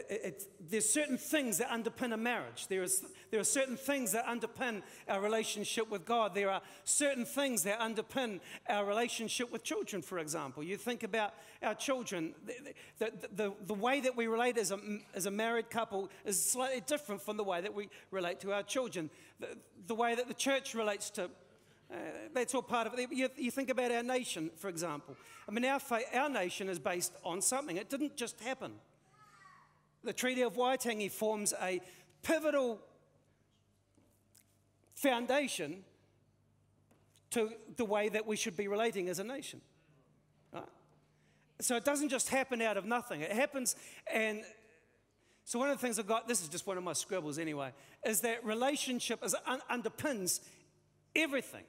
it, 0.09 0.43
there's 0.69 0.87
certain 0.87 1.17
things 1.17 1.57
that 1.57 1.69
underpin 1.69 2.13
a 2.13 2.17
marriage. 2.17 2.67
There, 2.67 2.83
is, 2.83 3.03
there 3.31 3.39
are 3.39 3.45
certain 3.45 3.77
things 3.77 4.11
that 4.11 4.25
underpin 4.25 4.81
our 5.07 5.21
relationship 5.21 5.89
with 5.89 6.05
God. 6.05 6.35
There 6.35 6.49
are 6.49 6.61
certain 6.83 7.25
things 7.25 7.63
that 7.63 7.79
underpin 7.79 8.39
our 8.69 8.85
relationship 8.85 9.51
with 9.51 9.63
children, 9.63 10.01
for 10.01 10.19
example. 10.19 10.63
You 10.63 10.77
think 10.77 11.03
about 11.03 11.33
our 11.63 11.75
children. 11.75 12.35
The, 12.45 12.73
the, 12.99 13.27
the, 13.35 13.53
the 13.67 13.73
way 13.73 13.99
that 14.01 14.15
we 14.15 14.27
relate 14.27 14.57
as 14.57 14.71
a, 14.71 14.79
as 15.15 15.25
a 15.25 15.31
married 15.31 15.69
couple 15.69 16.09
is 16.25 16.43
slightly 16.43 16.81
different 16.85 17.21
from 17.21 17.37
the 17.37 17.43
way 17.43 17.61
that 17.61 17.73
we 17.73 17.89
relate 18.11 18.39
to 18.41 18.53
our 18.53 18.63
children. 18.63 19.09
The, 19.39 19.57
the 19.87 19.95
way 19.95 20.15
that 20.15 20.27
the 20.27 20.33
church 20.33 20.75
relates 20.75 21.09
to 21.11 21.29
uh, 21.91 21.95
that's 22.35 22.53
all 22.53 22.61
part 22.61 22.85
of 22.85 22.93
it. 22.93 23.11
You, 23.11 23.29
you, 23.35 23.49
think 23.49 23.71
about 23.71 23.91
our 23.91 24.03
nation, 24.03 24.51
for 24.57 24.69
example. 24.69 25.15
I 25.47 25.51
mean, 25.51 25.65
our, 25.65 25.79
our 26.13 26.29
nation 26.29 26.69
is 26.69 26.77
based 26.77 27.13
on 27.25 27.41
something. 27.41 27.77
It 27.77 27.89
didn't 27.89 28.15
just 28.15 28.39
happen. 28.41 28.73
The 30.03 30.13
Treaty 30.13 30.41
of 30.41 30.55
Waitangi 30.55 31.11
forms 31.11 31.53
a 31.61 31.81
pivotal 32.23 32.79
foundation 34.95 35.83
to 37.31 37.51
the 37.75 37.85
way 37.85 38.09
that 38.09 38.25
we 38.25 38.35
should 38.35 38.57
be 38.57 38.67
relating 38.67 39.09
as 39.09 39.19
a 39.19 39.23
nation. 39.23 39.61
Right? 40.51 40.63
So 41.59 41.75
it 41.75 41.85
doesn't 41.85 42.09
just 42.09 42.29
happen 42.29 42.61
out 42.61 42.77
of 42.77 42.85
nothing. 42.85 43.21
It 43.21 43.31
happens, 43.31 43.75
and 44.11 44.41
so 45.43 45.59
one 45.59 45.69
of 45.69 45.77
the 45.77 45.81
things 45.81 45.99
I've 45.99 46.07
got, 46.07 46.27
this 46.27 46.41
is 46.41 46.47
just 46.47 46.67
one 46.67 46.77
of 46.77 46.83
my 46.83 46.93
scribbles 46.93 47.37
anyway, 47.37 47.71
is 48.05 48.21
that 48.21 48.43
relationship 48.45 49.23
is, 49.23 49.35
un- 49.45 49.61
underpins 49.71 50.39
everything. 51.15 51.63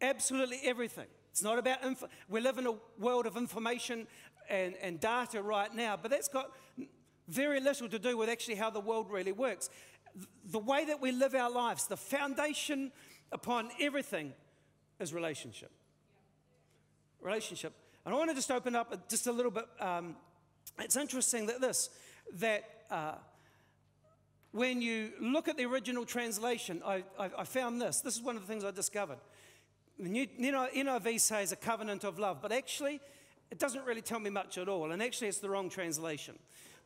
Absolutely 0.00 0.60
everything. 0.64 1.06
It's 1.30 1.42
not 1.42 1.58
about, 1.58 1.84
info- 1.84 2.08
we 2.28 2.40
live 2.40 2.58
in 2.58 2.66
a 2.66 2.74
world 2.98 3.26
of 3.26 3.36
information 3.36 4.06
and, 4.48 4.74
and 4.82 4.98
data 4.98 5.42
right 5.42 5.74
now, 5.74 5.98
but 6.00 6.10
that's 6.10 6.28
got 6.28 6.50
very 7.30 7.60
little 7.60 7.88
to 7.88 7.98
do 7.98 8.16
with 8.16 8.28
actually 8.28 8.56
how 8.56 8.70
the 8.70 8.80
world 8.80 9.10
really 9.10 9.32
works. 9.32 9.70
The 10.50 10.58
way 10.58 10.84
that 10.84 11.00
we 11.00 11.12
live 11.12 11.34
our 11.34 11.50
lives, 11.50 11.86
the 11.86 11.96
foundation 11.96 12.92
upon 13.30 13.70
everything 13.80 14.32
is 14.98 15.14
relationship. 15.14 15.70
Relationship. 17.20 17.72
And 18.04 18.14
I 18.14 18.18
want 18.18 18.30
to 18.30 18.36
just 18.36 18.50
open 18.50 18.74
up 18.74 19.08
just 19.08 19.26
a 19.26 19.32
little 19.32 19.52
bit. 19.52 19.66
Um, 19.78 20.16
it's 20.78 20.96
interesting 20.96 21.46
that 21.46 21.60
this, 21.60 21.90
that 22.34 22.64
uh, 22.90 23.14
when 24.52 24.82
you 24.82 25.12
look 25.20 25.48
at 25.48 25.56
the 25.56 25.64
original 25.64 26.04
translation, 26.04 26.82
I, 26.84 27.04
I, 27.18 27.30
I, 27.38 27.44
found 27.44 27.80
this. 27.80 28.00
This 28.00 28.16
is 28.16 28.22
one 28.22 28.36
of 28.36 28.42
the 28.42 28.48
things 28.48 28.64
I 28.64 28.72
discovered. 28.72 29.18
The 29.98 30.08
new, 30.08 30.26
NIV 30.26 31.20
says 31.20 31.52
a 31.52 31.56
covenant 31.56 32.04
of 32.04 32.18
love, 32.18 32.38
but 32.42 32.50
actually, 32.50 33.00
it 33.50 33.58
doesn't 33.58 33.84
really 33.84 34.02
tell 34.02 34.18
me 34.18 34.30
much 34.30 34.58
at 34.58 34.68
all. 34.68 34.92
And 34.92 35.02
actually, 35.02 35.28
it's 35.28 35.38
the 35.38 35.50
wrong 35.50 35.68
translation. 35.68 36.38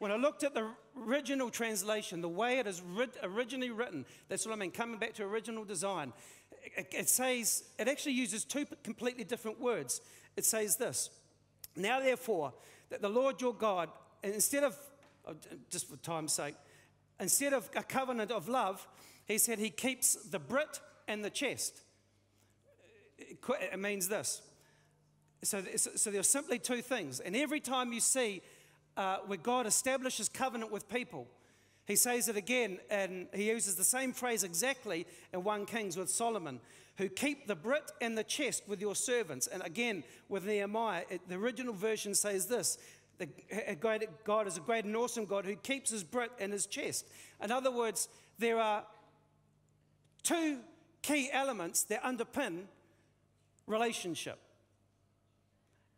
When 0.05 0.13
I 0.13 0.17
looked 0.17 0.45
at 0.45 0.53
the 0.53 0.69
original 1.01 1.49
translation, 1.49 2.21
the 2.21 2.29
way 2.29 2.59
it 2.59 2.67
is 2.67 2.83
originally 3.23 3.71
written, 3.71 4.05
that's 4.29 4.45
what 4.45 4.53
I 4.53 4.57
mean, 4.57 4.71
coming 4.71 4.99
back 4.99 5.15
to 5.15 5.25
original 5.25 5.65
design, 5.65 6.13
it, 6.77 6.89
it 6.93 7.09
says, 7.09 7.65
it 7.79 7.89
actually 7.89 8.13
uses 8.13 8.45
two 8.45 8.67
completely 8.83 9.25
different 9.25 9.59
words. 9.59 10.03
It 10.37 10.45
says 10.45 10.77
this 10.77 11.09
Now, 11.75 12.01
therefore, 12.01 12.53
that 12.91 13.01
the 13.01 13.09
Lord 13.09 13.41
your 13.41 13.55
God, 13.55 13.89
instead 14.23 14.63
of, 14.63 14.77
oh, 15.27 15.37
just 15.71 15.89
for 15.89 15.97
time's 15.97 16.35
sake, 16.35 16.57
instead 17.19 17.55
of 17.55 17.71
a 17.75 17.83
covenant 17.83 18.31
of 18.31 18.47
love, 18.47 18.87
he 19.25 19.39
said 19.39 19.59
he 19.59 19.71
keeps 19.71 20.17
the 20.29 20.39
Brit 20.39 20.81
and 21.09 21.25
the 21.25 21.31
chesed. 21.31 21.81
It 23.17 23.79
means 23.79 24.09
this. 24.09 24.43
So, 25.45 25.63
so 25.77 26.11
there 26.11 26.21
are 26.21 26.23
simply 26.23 26.59
two 26.59 26.83
things. 26.83 27.21
And 27.21 27.35
every 27.35 27.61
time 27.61 27.95
you 27.95 28.01
see 28.01 28.43
uh, 28.97 29.19
where 29.27 29.39
God 29.39 29.67
establishes 29.67 30.29
covenant 30.29 30.71
with 30.71 30.89
people, 30.89 31.27
he 31.87 31.97
says 31.97 32.29
it 32.29 32.37
again, 32.37 32.79
and 32.91 33.27
he 33.35 33.51
uses 33.51 33.75
the 33.75 33.85
same 33.85 34.13
phrase 34.13 34.43
exactly 34.43 35.07
in 35.33 35.45
1 35.45 35.67
Kings 35.67 35.97
with 35.97 36.09
Solomon, 36.09 36.61
who 36.97 37.09
keep 37.09 37.47
the 37.47 37.57
Brit 37.57 37.93
and 38.01 38.17
the 38.17 38.25
chesed 38.25 38.67
with 38.67 38.81
your 38.81 38.95
servants. 38.95 39.47
And 39.47 39.63
again, 39.63 40.05
with 40.29 40.47
Nehemiah, 40.47 41.03
it, 41.11 41.29
the 41.29 41.35
original 41.35 41.75
version 41.75 42.15
says 42.15 42.47
this 42.47 42.79
the, 43.19 43.29
God 43.81 44.47
is 44.47 44.57
a 44.57 44.61
great 44.61 44.85
and 44.85 44.97
awesome 44.97 45.25
God 45.25 45.45
who 45.45 45.57
keeps 45.57 45.91
his 45.91 46.03
Brit 46.03 46.33
and 46.39 46.53
his 46.53 46.67
chesed. 46.67 47.05
In 47.43 47.53
other 47.53 47.71
words, 47.71 48.09
there 48.39 48.59
are 48.59 48.85
two 50.23 50.59
key 51.03 51.29
elements 51.33 51.85
that 51.85 52.03
underpin 52.03 52.63
relationship. 53.67 54.39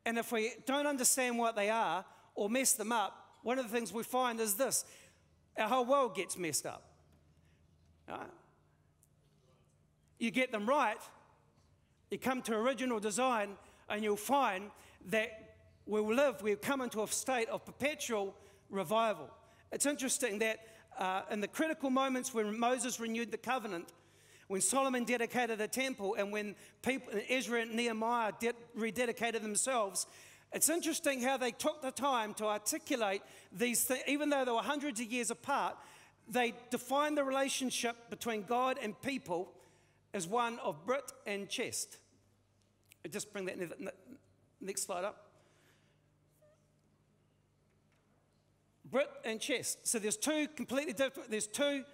And 0.05 0.19
if 0.19 0.31
we 0.31 0.53
don't 0.67 0.87
understand 0.87 1.39
what 1.39 1.57
they 1.57 1.71
are 1.71 2.05
or 2.37 2.49
mess 2.49 2.75
them 2.75 2.93
up, 2.93 3.39
one 3.43 3.59
of 3.59 3.69
the 3.69 3.73
things 3.73 3.93
we 3.93 4.03
find 4.03 4.39
is 4.41 4.55
this 4.55 4.85
our 5.59 5.69
whole 5.69 5.85
world 5.85 6.15
gets 6.15 6.37
messed 6.37 6.67
up. 6.67 6.85
Right? 8.09 8.21
You 10.19 10.31
get 10.31 10.53
them 10.53 10.67
right, 10.67 10.99
you 12.11 12.19
come 12.19 12.43
to 12.43 12.55
original 12.55 13.01
design, 13.01 13.57
and 13.89 14.05
you'll 14.05 14.17
find 14.17 14.71
that 15.07 15.57
we'll 15.87 16.15
live, 16.15 16.43
we'll 16.43 16.57
come 16.57 16.81
into 16.81 17.03
a 17.03 17.07
state 17.09 17.49
of 17.49 17.65
perpetual 17.65 18.35
revival. 18.71 19.31
It's 19.73 19.87
interesting 19.87 20.39
that 20.41 20.59
uh, 20.99 21.23
in 21.31 21.41
the 21.41 21.49
critical 21.49 21.91
moments 21.91 22.33
when 22.33 22.59
Moses 22.59 23.01
renewed 23.01 23.31
the 23.31 23.39
covenant, 23.39 23.93
when 24.49 24.61
Solomon 24.61 25.05
dedicated 25.05 25.59
the 25.59 25.69
temple 25.69 26.15
and 26.19 26.33
when 26.33 26.55
people, 26.83 27.13
Ezra 27.29 27.63
and 27.63 27.75
Nehemiah 27.75 28.33
de- 28.39 28.53
rededicated 28.79 29.43
themselves, 29.43 30.07
it's 30.57 30.71
interesting 30.71 31.21
how 31.21 31.37
they 31.37 31.51
took 31.51 31.83
the 31.83 31.91
time 31.91 32.33
to 32.35 32.47
articulate 32.47 33.21
these 33.53 33.85
things, 33.85 34.03
even 34.09 34.31
though 34.31 34.43
they 34.43 34.51
were 34.51 34.63
hundreds 34.63 34.99
of 35.01 35.13
years 35.13 35.31
apart, 35.31 35.77
they 36.27 36.55
defined 36.71 37.19
the 37.19 37.25
relationship 37.25 37.95
between 38.09 38.43
God 38.43 38.79
and 38.81 38.99
people 39.03 39.53
as 40.15 40.27
one 40.27 40.59
of 40.61 40.87
Brit 40.87 41.13
and 41.27 41.47
chesed. 41.47 41.99
Just 43.11 43.35
bring 43.35 43.45
that 43.45 43.59
next 44.63 44.85
slide 44.85 45.05
up. 45.05 45.27
Brit 48.91 49.11
and 49.27 49.39
chesed. 49.39 49.77
So 49.83 49.99
there's 49.99 50.17
two 50.17 50.49
completely 50.57 50.95
different, 50.95 51.31
there's 51.31 51.47
two 51.47 51.85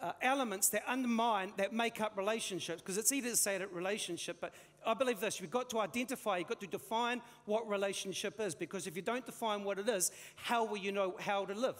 uh, 0.00 0.12
elements 0.22 0.70
that 0.70 0.84
undermine, 0.86 1.52
that 1.58 1.74
make 1.74 2.00
up 2.00 2.16
relationships, 2.16 2.80
because 2.80 2.96
it's 2.96 3.12
easy 3.12 3.28
to 3.28 3.36
say 3.36 3.58
that 3.58 3.70
relationship, 3.74 4.38
but 4.40 4.54
I 4.86 4.94
believe 4.94 5.20
this 5.20 5.40
you've 5.40 5.50
got 5.50 5.70
to 5.70 5.80
identify, 5.80 6.38
you've 6.38 6.48
got 6.48 6.60
to 6.60 6.66
define 6.66 7.20
what 7.44 7.68
relationship 7.68 8.40
is, 8.40 8.54
because 8.54 8.86
if 8.86 8.96
you 8.96 9.02
don't 9.02 9.26
define 9.26 9.64
what 9.64 9.78
it 9.78 9.88
is, 9.88 10.10
how 10.36 10.64
will 10.64 10.78
you 10.78 10.92
know 10.92 11.16
how 11.20 11.44
to 11.44 11.54
live? 11.54 11.76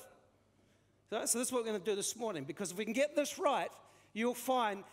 So, 1.11 1.25
so 1.27 1.39
this 1.39 1.49
is 1.49 1.53
what 1.53 1.65
we're 1.65 1.71
going 1.71 1.81
to 1.81 1.91
do 1.91 1.97
this 1.97 2.17
morning, 2.17 2.45
because 2.45 2.71
if 2.71 2.77
we 2.77 2.85
can 2.85 2.95
get 2.95 3.17
this 3.17 3.39
right, 3.39 3.71
you'll 4.13 4.35
find 4.35 4.85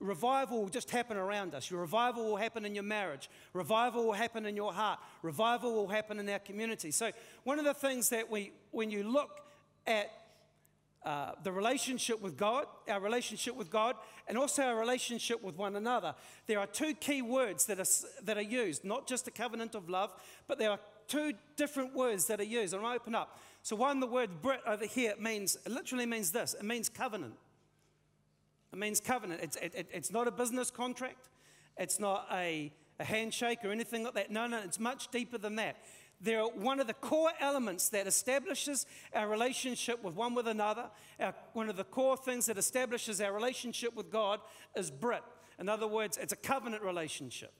revival 0.00 0.62
will 0.62 0.68
just 0.68 0.90
happen 0.90 1.16
around 1.16 1.54
us. 1.54 1.70
Your 1.70 1.80
revival 1.80 2.24
will 2.24 2.36
happen 2.36 2.64
in 2.64 2.74
your 2.74 2.84
marriage. 2.84 3.28
Revival 3.52 4.06
will 4.06 4.12
happen 4.14 4.46
in 4.46 4.56
your 4.56 4.72
heart. 4.72 4.98
Revival 5.22 5.74
will 5.74 5.88
happen 5.88 6.18
in 6.18 6.28
our 6.28 6.38
community. 6.38 6.90
So, 6.90 7.12
one 7.44 7.58
of 7.58 7.64
the 7.64 7.74
things 7.74 8.08
that 8.08 8.30
we, 8.30 8.52
when 8.70 8.90
you 8.90 9.02
look 9.02 9.42
at 9.86 10.10
uh, 11.04 11.32
the 11.42 11.50
relationship 11.50 12.20
with 12.20 12.36
God, 12.36 12.66
our 12.88 13.00
relationship 13.00 13.56
with 13.56 13.70
God, 13.70 13.96
and 14.28 14.36
also 14.36 14.62
our 14.62 14.78
relationship 14.78 15.42
with 15.42 15.56
one 15.56 15.76
another. 15.76 16.14
There 16.46 16.58
are 16.58 16.66
two 16.66 16.94
key 16.94 17.22
words 17.22 17.64
that 17.66 17.80
are, 17.80 18.24
that 18.24 18.36
are 18.36 18.42
used, 18.42 18.84
not 18.84 19.06
just 19.06 19.26
a 19.26 19.30
covenant 19.30 19.74
of 19.74 19.88
love, 19.88 20.12
but 20.46 20.58
there 20.58 20.70
are 20.70 20.78
two 21.08 21.32
different 21.56 21.94
words 21.94 22.26
that 22.26 22.38
are 22.38 22.44
used. 22.44 22.74
I'm 22.74 22.84
open 22.84 23.14
up. 23.14 23.38
So, 23.62 23.76
one, 23.76 24.00
the 24.00 24.06
word 24.06 24.42
Brit 24.42 24.60
over 24.66 24.84
here 24.84 25.14
means, 25.18 25.56
it 25.64 25.72
literally 25.72 26.06
means 26.06 26.32
this 26.32 26.54
it 26.54 26.64
means 26.64 26.88
covenant. 26.90 27.34
It 28.72 28.78
means 28.78 29.00
covenant. 29.00 29.40
It's, 29.42 29.56
it, 29.56 29.88
it's 29.92 30.12
not 30.12 30.28
a 30.28 30.30
business 30.30 30.70
contract, 30.70 31.28
it's 31.78 31.98
not 31.98 32.26
a, 32.30 32.70
a 32.98 33.04
handshake 33.04 33.60
or 33.64 33.70
anything 33.70 34.04
like 34.04 34.14
that. 34.14 34.30
No, 34.30 34.46
no, 34.46 34.60
it's 34.60 34.78
much 34.78 35.08
deeper 35.10 35.38
than 35.38 35.56
that 35.56 35.78
they're 36.20 36.44
one 36.44 36.80
of 36.80 36.86
the 36.86 36.94
core 36.94 37.30
elements 37.40 37.88
that 37.90 38.06
establishes 38.06 38.86
our 39.14 39.28
relationship 39.28 40.02
with 40.02 40.14
one 40.14 40.34
with 40.34 40.46
another. 40.46 40.90
Our, 41.18 41.34
one 41.54 41.70
of 41.70 41.76
the 41.76 41.84
core 41.84 42.16
things 42.16 42.46
that 42.46 42.58
establishes 42.58 43.20
our 43.20 43.32
relationship 43.32 43.94
with 43.94 44.10
God 44.10 44.40
is 44.76 44.90
Brit. 44.90 45.22
In 45.58 45.68
other 45.68 45.86
words, 45.86 46.18
it's 46.20 46.32
a 46.32 46.36
covenant 46.36 46.82
relationship. 46.82 47.52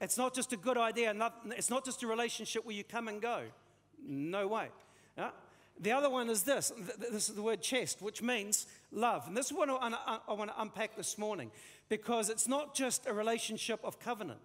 It's 0.00 0.16
not 0.16 0.34
just 0.34 0.52
a 0.52 0.56
good 0.56 0.78
idea, 0.78 1.14
it's 1.50 1.70
not 1.70 1.84
just 1.84 2.02
a 2.02 2.06
relationship 2.06 2.64
where 2.64 2.74
you 2.74 2.84
come 2.84 3.08
and 3.08 3.20
go. 3.20 3.42
No 4.02 4.48
way. 4.48 4.68
Yeah? 5.18 5.30
The 5.78 5.92
other 5.92 6.10
one 6.10 6.28
is 6.28 6.42
this 6.42 6.72
this 6.98 7.28
is 7.28 7.34
the 7.34 7.42
word 7.42 7.62
chesed, 7.62 8.02
which 8.02 8.22
means 8.22 8.66
love. 8.92 9.26
And 9.26 9.36
this 9.36 9.46
is 9.46 9.52
what 9.52 9.68
I, 9.70 10.18
I 10.28 10.32
want 10.34 10.50
to 10.50 10.60
unpack 10.60 10.96
this 10.96 11.16
morning 11.16 11.50
because 11.88 12.28
it's 12.28 12.46
not 12.46 12.74
just 12.74 13.06
a 13.06 13.14
relationship 13.14 13.80
of 13.82 13.98
covenant. 13.98 14.40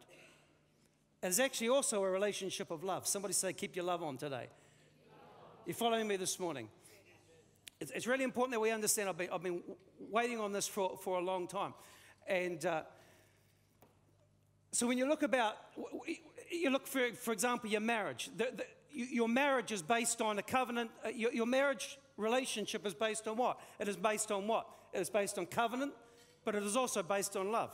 It 1.25 1.29
is 1.29 1.39
actually 1.39 1.69
also 1.69 2.03
a 2.03 2.09
relationship 2.11 2.69
of 2.69 2.83
love. 2.83 3.07
Somebody 3.07 3.33
say, 3.33 3.51
keep 3.51 3.75
your 3.75 3.83
love 3.83 4.03
on 4.03 4.15
today. 4.15 4.45
You're 5.65 5.73
following 5.73 6.07
me 6.07 6.17
this 6.17 6.39
morning. 6.39 6.69
It's, 7.79 7.89
it's 7.89 8.05
really 8.05 8.23
important 8.23 8.51
that 8.53 8.59
we 8.59 8.69
understand. 8.69 9.09
I've 9.09 9.17
been, 9.17 9.29
I've 9.33 9.41
been 9.41 9.63
waiting 10.11 10.39
on 10.39 10.51
this 10.51 10.67
for, 10.67 10.99
for 11.03 11.17
a 11.17 11.21
long 11.21 11.47
time. 11.47 11.73
And 12.27 12.63
uh, 12.63 12.83
so 14.71 14.85
when 14.85 14.99
you 14.99 15.09
look 15.09 15.23
about, 15.23 15.55
you 16.51 16.69
look 16.69 16.85
for, 16.85 17.11
for 17.15 17.31
example, 17.31 17.71
your 17.71 17.81
marriage. 17.81 18.29
The, 18.37 18.51
the, 18.55 18.65
your 18.91 19.27
marriage 19.27 19.71
is 19.71 19.81
based 19.81 20.21
on 20.21 20.37
a 20.37 20.43
covenant. 20.43 20.91
Uh, 21.03 21.09
your, 21.09 21.33
your 21.33 21.47
marriage 21.47 21.97
relationship 22.17 22.85
is 22.85 22.93
based 22.93 23.27
on 23.27 23.35
what? 23.35 23.59
It 23.79 23.87
is 23.87 23.97
based 23.97 24.31
on 24.31 24.45
what? 24.45 24.67
It 24.93 24.99
is 24.99 25.09
based 25.09 25.39
on 25.39 25.47
covenant, 25.47 25.93
but 26.43 26.53
it 26.53 26.61
is 26.61 26.75
also 26.75 27.01
based 27.01 27.35
on 27.35 27.51
love. 27.51 27.73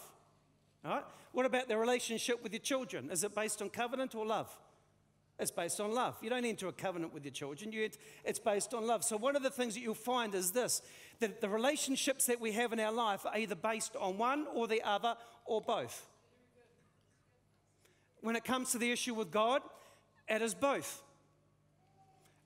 All 0.84 0.92
right? 0.92 1.04
What 1.32 1.46
about 1.46 1.68
the 1.68 1.78
relationship 1.78 2.44
with 2.44 2.52
your 2.52 2.62
children? 2.62 3.10
Is 3.12 3.24
it 3.24 3.36
based 3.36 3.62
on 3.62 3.70
covenant 3.70 4.16
or 4.16 4.26
love? 4.26 4.56
It's 5.40 5.52
based 5.52 5.80
on 5.80 5.92
love. 5.94 6.18
You 6.22 6.30
don't 6.30 6.46
enter 6.46 6.68
a 6.68 6.72
covenant 6.72 7.14
with 7.14 7.26
your 7.26 7.32
children, 7.32 7.72
you, 7.72 7.90
it's 8.24 8.40
based 8.40 8.74
on 8.76 8.86
love. 8.86 9.04
So, 9.04 9.18
one 9.18 9.36
of 9.36 9.42
the 9.42 9.50
things 9.50 9.74
that 9.74 9.80
you'll 9.80 9.96
find 9.96 10.36
is 10.36 10.52
this 10.52 10.82
that 11.20 11.42
the 11.42 11.50
relationships 11.50 12.28
that 12.28 12.40
we 12.40 12.52
have 12.52 12.74
in 12.74 12.80
our 12.80 12.92
life 12.92 13.26
are 13.26 13.38
either 13.38 13.56
based 13.56 13.96
on 13.96 14.18
one 14.18 14.46
or 14.54 14.68
the 14.68 14.82
other 14.84 15.16
or 15.46 15.62
both. 15.62 16.08
When 18.22 18.36
it 18.36 18.44
comes 18.44 18.72
to 18.72 18.78
the 18.78 18.92
issue 18.92 19.16
with 19.16 19.32
God, 19.32 19.62
it 20.28 20.42
is 20.42 20.54
both. 20.54 21.02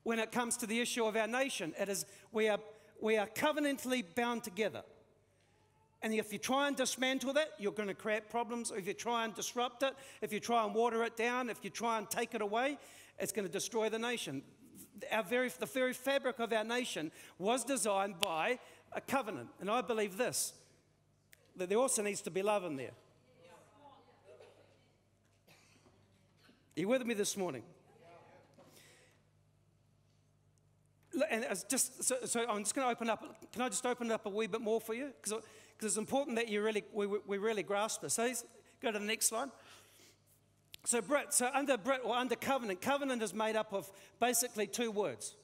When 0.03 0.19
it 0.19 0.31
comes 0.31 0.55
to 0.57 0.67
the 0.67 0.79
issue 0.79 1.03
of 1.05 1.15
our 1.17 1.27
nation, 1.27 1.73
it 1.77 1.89
is 1.89 2.05
we 2.31 2.47
are, 2.47 2.59
we 3.01 3.17
are 3.17 3.27
covenantally 3.27 4.03
bound 4.15 4.43
together. 4.43 4.83
And 6.05 6.13
if 6.13 6.31
you 6.31 6.37
try 6.37 6.67
and 6.67 6.77
dismantle 6.77 7.33
that, 7.33 7.53
you're 7.57 7.71
going 7.71 7.87
to 7.87 7.95
create 7.95 8.29
problems. 8.29 8.69
If 8.69 8.85
you 8.85 8.93
try 8.93 9.25
and 9.25 9.33
disrupt 9.33 9.81
it, 9.81 9.95
if 10.21 10.31
you 10.31 10.39
try 10.39 10.63
and 10.63 10.75
water 10.75 11.03
it 11.03 11.17
down, 11.17 11.49
if 11.49 11.63
you 11.63 11.71
try 11.71 11.97
and 11.97 12.07
take 12.07 12.35
it 12.35 12.43
away, 12.43 12.77
it's 13.17 13.31
going 13.31 13.47
to 13.47 13.51
destroy 13.51 13.89
the 13.89 13.97
nation. 13.97 14.43
Our 15.11 15.23
very, 15.23 15.49
the 15.49 15.65
very 15.65 15.93
fabric 15.93 16.37
of 16.37 16.53
our 16.53 16.63
nation 16.63 17.11
was 17.39 17.63
designed 17.63 18.19
by 18.19 18.59
a 18.91 19.01
covenant. 19.01 19.49
And 19.59 19.67
I 19.67 19.81
believe 19.81 20.15
this 20.15 20.53
that 21.55 21.69
there 21.69 21.79
also 21.79 22.03
needs 22.03 22.21
to 22.21 22.29
be 22.29 22.43
love 22.43 22.65
in 22.65 22.75
there. 22.75 22.91
Are 26.77 26.79
you 26.81 26.87
with 26.87 27.03
me 27.03 27.15
this 27.15 27.35
morning? 27.35 27.63
And 31.31 31.45
just 31.67 32.03
so, 32.03 32.17
so 32.25 32.45
I'm 32.47 32.59
just 32.59 32.75
going 32.75 32.85
to 32.85 32.91
open 32.91 33.09
up. 33.09 33.51
Can 33.51 33.63
I 33.63 33.69
just 33.69 33.87
open 33.87 34.11
it 34.11 34.13
up 34.13 34.27
a 34.27 34.29
wee 34.29 34.45
bit 34.45 34.61
more 34.61 34.79
for 34.79 34.93
you? 34.93 35.11
Because 35.19 35.41
it's 35.81 35.97
important 35.97 36.37
that 36.37 36.47
you 36.47 36.61
really 36.61 36.83
we, 36.93 37.05
we 37.05 37.37
really 37.37 37.63
grasp 37.63 38.01
this. 38.01 38.13
So 38.15 38.31
go 38.81 38.91
to 38.91 38.99
the 38.99 39.05
next 39.05 39.27
slide. 39.27 39.49
So 40.85 41.01
Brit, 41.01 41.33
so 41.33 41.49
under 41.53 41.77
Brit 41.77 42.01
or 42.03 42.15
under 42.15 42.35
covenant, 42.35 42.81
covenant 42.81 43.23
is 43.23 43.33
made 43.33 43.55
up 43.55 43.73
of 43.73 43.91
basically 44.19 44.67
two 44.67 44.91
words. 44.91 45.35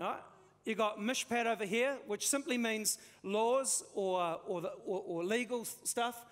Right? 0.00 0.20
You 0.64 0.74
got 0.74 0.98
mishpat 0.98 1.44
over 1.44 1.66
here, 1.66 1.98
which 2.06 2.26
simply 2.26 2.56
means 2.56 2.98
laws 3.22 3.84
or, 3.94 4.40
or, 4.46 4.62
the, 4.62 4.68
or, 4.86 5.02
or 5.06 5.24
legal 5.24 5.66
stuff 5.66 6.24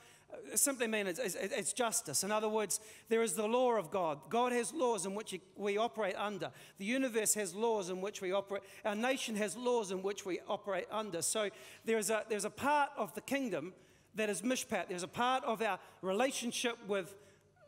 simply 0.55 0.87
mean 0.87 1.07
it's, 1.07 1.19
it's, 1.19 1.35
it's, 1.35 1.73
justice. 1.73 2.25
In 2.25 2.31
other 2.31 2.49
words, 2.49 2.81
there 3.09 3.23
is 3.23 3.35
the 3.35 3.47
law 3.47 3.73
of 3.77 3.91
God. 3.91 4.19
God 4.29 4.53
has 4.53 4.73
laws 4.73 5.07
in 5.07 5.15
which 5.15 5.35
we 5.57 5.77
operate 5.77 6.15
under. 6.17 6.51
The 6.79 6.85
universe 6.85 7.35
has 7.35 7.55
laws 7.55 7.91
in 7.91 8.01
which 8.01 8.21
we 8.21 8.33
operate. 8.33 8.63
Our 8.85 8.95
nation 8.95 9.37
has 9.37 9.57
laws 9.57 9.91
in 9.91 10.03
which 10.03 10.25
we 10.27 10.41
operate 10.49 10.87
under. 10.91 11.23
So 11.23 11.51
there's 11.85 12.11
a, 12.11 12.25
there's 12.29 12.45
a 12.45 12.51
part 12.51 12.91
of 12.97 13.15
the 13.15 13.21
kingdom 13.21 13.73
that 14.15 14.29
is 14.29 14.43
mishpat. 14.43 14.89
There's 14.89 15.03
a 15.03 15.09
part 15.09 15.45
of 15.45 15.63
our 15.63 15.79
relationship 16.03 16.77
with, 16.87 17.15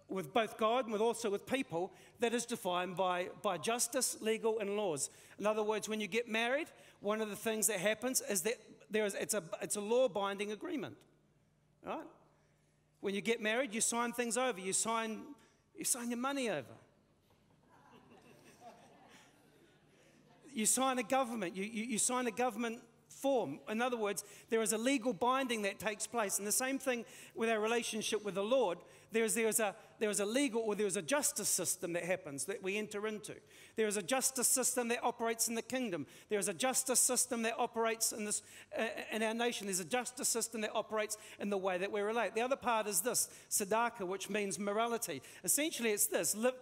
with 0.08 0.32
both 0.32 0.58
God 0.58 0.84
and 0.84 0.92
with 0.92 1.02
also 1.02 1.30
with 1.30 1.46
people 1.46 1.92
that 2.20 2.34
is 2.34 2.44
defined 2.44 2.96
by, 2.96 3.28
by 3.42 3.58
justice, 3.58 4.18
legal, 4.20 4.58
and 4.58 4.76
laws. 4.76 5.10
In 5.38 5.46
other 5.46 5.62
words, 5.62 5.88
when 5.88 6.00
you 6.00 6.06
get 6.06 6.28
married, 6.28 6.68
one 7.00 7.20
of 7.20 7.30
the 7.30 7.36
things 7.36 7.66
that 7.68 7.80
happens 7.80 8.20
is 8.28 8.42
that 8.42 8.54
there 8.90 9.04
is, 9.04 9.14
it's 9.14 9.34
a, 9.34 9.42
it's 9.62 9.76
a 9.76 9.80
law 9.80 10.08
binding 10.08 10.52
agreement. 10.52 10.96
Right? 11.84 11.98
When 13.04 13.14
you 13.14 13.20
get 13.20 13.42
married, 13.42 13.74
you 13.74 13.82
sign 13.82 14.14
things 14.14 14.38
over. 14.38 14.58
You 14.58 14.72
sign, 14.72 15.24
you 15.76 15.84
sign 15.84 16.08
your 16.08 16.18
money 16.18 16.48
over. 16.48 16.72
you 20.54 20.64
sign 20.64 20.98
a 20.98 21.02
government. 21.02 21.54
You, 21.54 21.64
you, 21.64 21.84
you 21.84 21.98
sign 21.98 22.26
a 22.26 22.30
government 22.30 22.78
form. 23.08 23.60
In 23.68 23.82
other 23.82 23.98
words, 23.98 24.24
there 24.48 24.62
is 24.62 24.72
a 24.72 24.78
legal 24.78 25.12
binding 25.12 25.60
that 25.62 25.78
takes 25.78 26.06
place. 26.06 26.38
And 26.38 26.46
the 26.46 26.52
same 26.52 26.78
thing 26.78 27.04
with 27.34 27.50
our 27.50 27.60
relationship 27.60 28.24
with 28.24 28.36
the 28.36 28.42
Lord. 28.42 28.78
There 29.12 29.24
is, 29.24 29.34
there 29.34 29.48
is, 29.48 29.60
a, 29.60 29.76
there 29.98 30.08
is 30.08 30.20
a 30.20 30.24
legal 30.24 30.62
or 30.62 30.74
there 30.74 30.86
is 30.86 30.96
a 30.96 31.02
justice 31.02 31.50
system 31.50 31.92
that 31.92 32.04
happens 32.04 32.46
that 32.46 32.62
we 32.62 32.78
enter 32.78 33.06
into. 33.06 33.34
There 33.76 33.86
is 33.86 33.96
a 33.96 34.02
justice 34.02 34.48
system 34.48 34.88
that 34.88 35.02
operates 35.02 35.48
in 35.48 35.54
the 35.54 35.62
kingdom. 35.62 36.06
There 36.28 36.38
is 36.38 36.48
a 36.48 36.54
justice 36.54 37.00
system 37.00 37.42
that 37.42 37.54
operates 37.58 38.12
in, 38.12 38.24
this, 38.24 38.42
uh, 38.78 38.86
in 39.12 39.22
our 39.22 39.34
nation. 39.34 39.66
There's 39.66 39.80
a 39.80 39.84
justice 39.84 40.28
system 40.28 40.60
that 40.60 40.70
operates 40.74 41.16
in 41.40 41.50
the 41.50 41.58
way 41.58 41.78
that 41.78 41.90
we 41.90 42.00
relate. 42.00 42.34
The 42.34 42.42
other 42.42 42.56
part 42.56 42.86
is 42.86 43.00
this 43.00 43.28
tzedakah, 43.50 44.06
which 44.06 44.30
means 44.30 44.58
morality. 44.58 45.22
Essentially, 45.42 45.90
it's 45.90 46.06
this 46.06 46.36
live, 46.36 46.54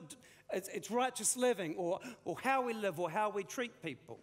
it's, 0.52 0.68
it's 0.68 0.90
righteous 0.90 1.36
living 1.36 1.74
or, 1.76 2.00
or 2.24 2.36
how 2.42 2.62
we 2.62 2.72
live 2.74 2.98
or 2.98 3.10
how 3.10 3.30
we 3.30 3.42
treat 3.42 3.82
people. 3.82 4.18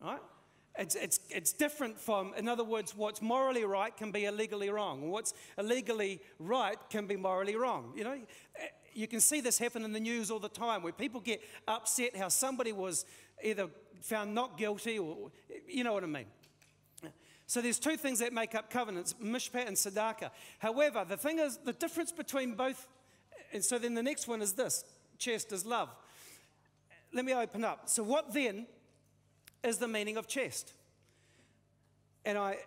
Right? 0.00 0.20
It's, 0.78 0.94
it's, 0.94 1.20
it's 1.30 1.52
different 1.52 1.98
from, 1.98 2.34
in 2.36 2.48
other 2.48 2.64
words, 2.64 2.94
what's 2.94 3.22
morally 3.22 3.64
right 3.64 3.96
can 3.96 4.12
be 4.12 4.26
illegally 4.26 4.68
wrong. 4.68 5.10
What's 5.10 5.32
illegally 5.56 6.20
right 6.38 6.76
can 6.90 7.06
be 7.06 7.16
morally 7.16 7.56
wrong. 7.56 7.92
You 7.96 8.04
know, 8.04 8.18
you 8.96 9.06
can 9.06 9.20
see 9.20 9.40
this 9.40 9.58
happen 9.58 9.84
in 9.84 9.92
the 9.92 10.00
news 10.00 10.30
all 10.30 10.38
the 10.38 10.48
time 10.48 10.82
where 10.82 10.92
people 10.92 11.20
get 11.20 11.42
upset 11.68 12.16
how 12.16 12.28
somebody 12.28 12.72
was 12.72 13.04
either 13.42 13.68
found 14.00 14.34
not 14.34 14.56
guilty 14.56 14.98
or, 14.98 15.30
you 15.68 15.84
know 15.84 15.92
what 15.92 16.02
I 16.02 16.06
mean. 16.06 16.26
So 17.46 17.60
there's 17.60 17.78
two 17.78 17.96
things 17.96 18.18
that 18.18 18.32
make 18.32 18.54
up 18.54 18.70
covenants, 18.70 19.14
mishpat 19.22 19.68
and 19.68 19.76
tzedakah. 19.76 20.30
However, 20.58 21.04
the 21.08 21.16
thing 21.16 21.38
is, 21.38 21.58
the 21.58 21.74
difference 21.74 22.10
between 22.10 22.54
both, 22.54 22.88
and 23.52 23.64
so 23.64 23.78
then 23.78 23.94
the 23.94 24.02
next 24.02 24.26
one 24.26 24.42
is 24.42 24.54
this, 24.54 24.84
chesed 25.18 25.52
is 25.52 25.64
love. 25.64 25.90
Let 27.12 27.24
me 27.24 27.34
open 27.34 27.64
up. 27.64 27.88
So 27.88 28.02
what 28.02 28.32
then 28.32 28.66
is 29.62 29.78
the 29.78 29.88
meaning 29.88 30.16
of 30.16 30.26
chesed. 30.26 30.72
And 32.24 32.36
I, 32.36 32.58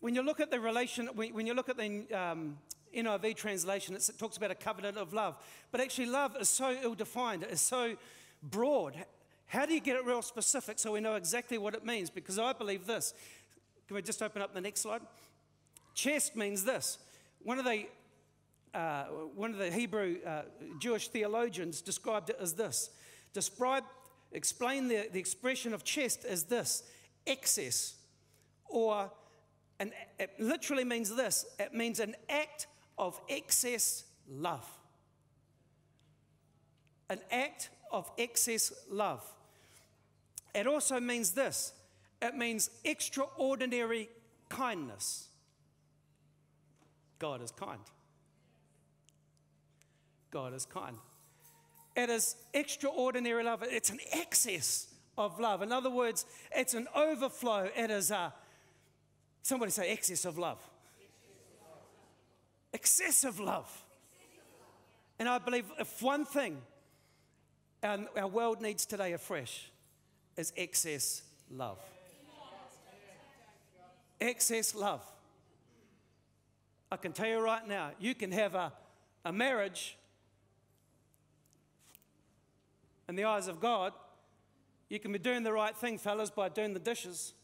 when 0.00 0.14
you 0.14 0.22
look 0.22 0.40
at 0.40 0.50
the 0.50 0.60
relation, 0.60 1.06
when 1.14 1.46
you 1.46 1.54
look 1.54 1.68
at 1.68 1.78
the 1.78 2.12
um, 2.12 2.58
NIV 2.96 3.36
translation, 3.36 3.94
it 3.94 4.10
talks 4.18 4.36
about 4.36 4.50
a 4.50 4.54
covenant 4.54 4.96
of 4.96 5.12
love. 5.12 5.36
But 5.70 5.80
actually, 5.80 6.06
love 6.06 6.36
is 6.40 6.48
so 6.48 6.76
ill 6.82 6.94
defined, 6.94 7.44
it's 7.44 7.60
so 7.60 7.96
broad. 8.42 8.96
How 9.46 9.66
do 9.66 9.74
you 9.74 9.80
get 9.80 9.96
it 9.96 10.04
real 10.06 10.22
specific 10.22 10.78
so 10.78 10.92
we 10.92 11.00
know 11.00 11.14
exactly 11.14 11.58
what 11.58 11.74
it 11.74 11.84
means? 11.84 12.08
Because 12.08 12.38
I 12.38 12.52
believe 12.52 12.86
this. 12.86 13.12
Can 13.86 13.96
we 13.96 14.02
just 14.02 14.22
open 14.22 14.40
up 14.40 14.54
the 14.54 14.60
next 14.60 14.80
slide? 14.80 15.02
Chesed 15.94 16.36
means 16.36 16.64
this. 16.64 16.98
One 17.42 17.58
of 17.58 17.64
the, 17.64 17.86
uh, 18.72 19.04
one 19.34 19.50
of 19.50 19.58
the 19.58 19.70
Hebrew 19.70 20.16
uh, 20.26 20.42
Jewish 20.80 21.08
theologians 21.08 21.82
described 21.82 22.30
it 22.30 22.38
as 22.40 22.54
this. 22.54 22.90
Describe, 23.34 23.84
explain 24.32 24.88
the, 24.88 25.08
the 25.12 25.18
expression 25.18 25.74
of 25.74 25.84
chesed 25.84 26.24
as 26.24 26.44
this 26.44 26.84
excess, 27.26 27.96
or 28.66 29.10
an, 29.78 29.92
it 30.18 30.30
literally 30.38 30.84
means 30.84 31.14
this 31.14 31.44
it 31.58 31.74
means 31.74 32.00
an 32.00 32.14
act 32.28 32.66
of 32.98 33.20
excess 33.28 34.04
love. 34.28 34.66
An 37.08 37.18
act 37.30 37.70
of 37.90 38.10
excess 38.18 38.72
love. 38.90 39.22
It 40.54 40.66
also 40.66 41.00
means 41.00 41.32
this 41.32 41.72
it 42.20 42.36
means 42.36 42.70
extraordinary 42.84 44.08
kindness. 44.48 45.28
God 47.18 47.42
is 47.42 47.50
kind. 47.50 47.80
God 50.30 50.54
is 50.54 50.64
kind. 50.64 50.96
It 51.94 52.08
is 52.10 52.36
extraordinary 52.54 53.44
love. 53.44 53.62
It's 53.62 53.90
an 53.90 54.00
excess 54.12 54.88
of 55.18 55.38
love. 55.38 55.62
In 55.62 55.72
other 55.72 55.90
words, 55.90 56.24
it's 56.54 56.74
an 56.74 56.88
overflow. 56.96 57.68
It 57.76 57.90
is 57.90 58.10
a, 58.10 58.32
somebody 59.42 59.70
say, 59.70 59.92
excess 59.92 60.24
of 60.24 60.38
love. 60.38 60.58
Excessive 62.72 63.38
love. 63.38 63.70
And 65.18 65.28
I 65.28 65.38
believe 65.38 65.66
if 65.78 66.02
one 66.02 66.24
thing 66.24 66.58
our, 67.82 67.98
our 68.16 68.28
world 68.28 68.60
needs 68.60 68.86
today 68.86 69.12
afresh 69.12 69.70
is 70.36 70.52
excess 70.56 71.22
love. 71.50 71.78
Excess 74.20 74.74
love. 74.74 75.04
I 76.90 76.96
can 76.96 77.12
tell 77.12 77.26
you 77.26 77.40
right 77.40 77.66
now, 77.66 77.90
you 77.98 78.14
can 78.14 78.30
have 78.32 78.54
a, 78.54 78.72
a 79.24 79.32
marriage 79.32 79.96
in 83.08 83.16
the 83.16 83.24
eyes 83.24 83.48
of 83.48 83.60
God, 83.60 83.92
you 84.88 84.98
can 84.98 85.12
be 85.12 85.18
doing 85.18 85.42
the 85.42 85.52
right 85.52 85.76
thing, 85.76 85.98
fellas, 85.98 86.30
by 86.30 86.48
doing 86.48 86.72
the 86.72 86.80
dishes. 86.80 87.34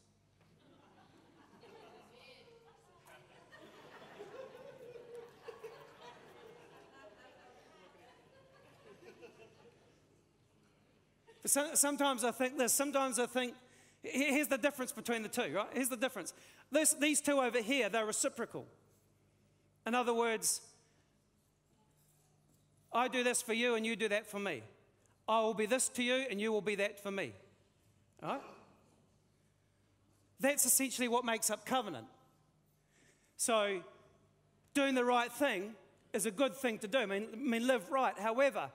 Sometimes 11.48 12.24
I 12.24 12.30
think 12.30 12.58
this. 12.58 12.72
Sometimes 12.72 13.18
I 13.18 13.26
think, 13.26 13.54
here's 14.02 14.48
the 14.48 14.58
difference 14.58 14.92
between 14.92 15.22
the 15.22 15.28
two, 15.28 15.54
right? 15.54 15.68
Here's 15.72 15.88
the 15.88 15.96
difference. 15.96 16.34
This, 16.70 16.94
these 16.94 17.20
two 17.20 17.40
over 17.40 17.62
here, 17.62 17.88
they're 17.88 18.06
reciprocal. 18.06 18.66
In 19.86 19.94
other 19.94 20.12
words, 20.12 20.60
I 22.92 23.08
do 23.08 23.24
this 23.24 23.42
for 23.42 23.54
you 23.54 23.74
and 23.74 23.86
you 23.86 23.96
do 23.96 24.08
that 24.08 24.26
for 24.26 24.38
me. 24.38 24.62
I 25.28 25.40
will 25.40 25.54
be 25.54 25.66
this 25.66 25.88
to 25.90 26.02
you 26.02 26.26
and 26.30 26.40
you 26.40 26.52
will 26.52 26.62
be 26.62 26.74
that 26.76 27.02
for 27.02 27.10
me. 27.10 27.32
All 28.22 28.30
right? 28.30 28.42
That's 30.40 30.64
essentially 30.66 31.08
what 31.08 31.24
makes 31.24 31.50
up 31.50 31.66
covenant. 31.66 32.06
So, 33.36 33.82
doing 34.74 34.94
the 34.94 35.04
right 35.04 35.32
thing 35.32 35.74
is 36.12 36.26
a 36.26 36.30
good 36.30 36.54
thing 36.54 36.78
to 36.78 36.88
do. 36.88 36.98
I 36.98 37.06
mean, 37.06 37.26
I 37.32 37.36
mean 37.36 37.66
live 37.66 37.90
right. 37.90 38.18
However, 38.18 38.70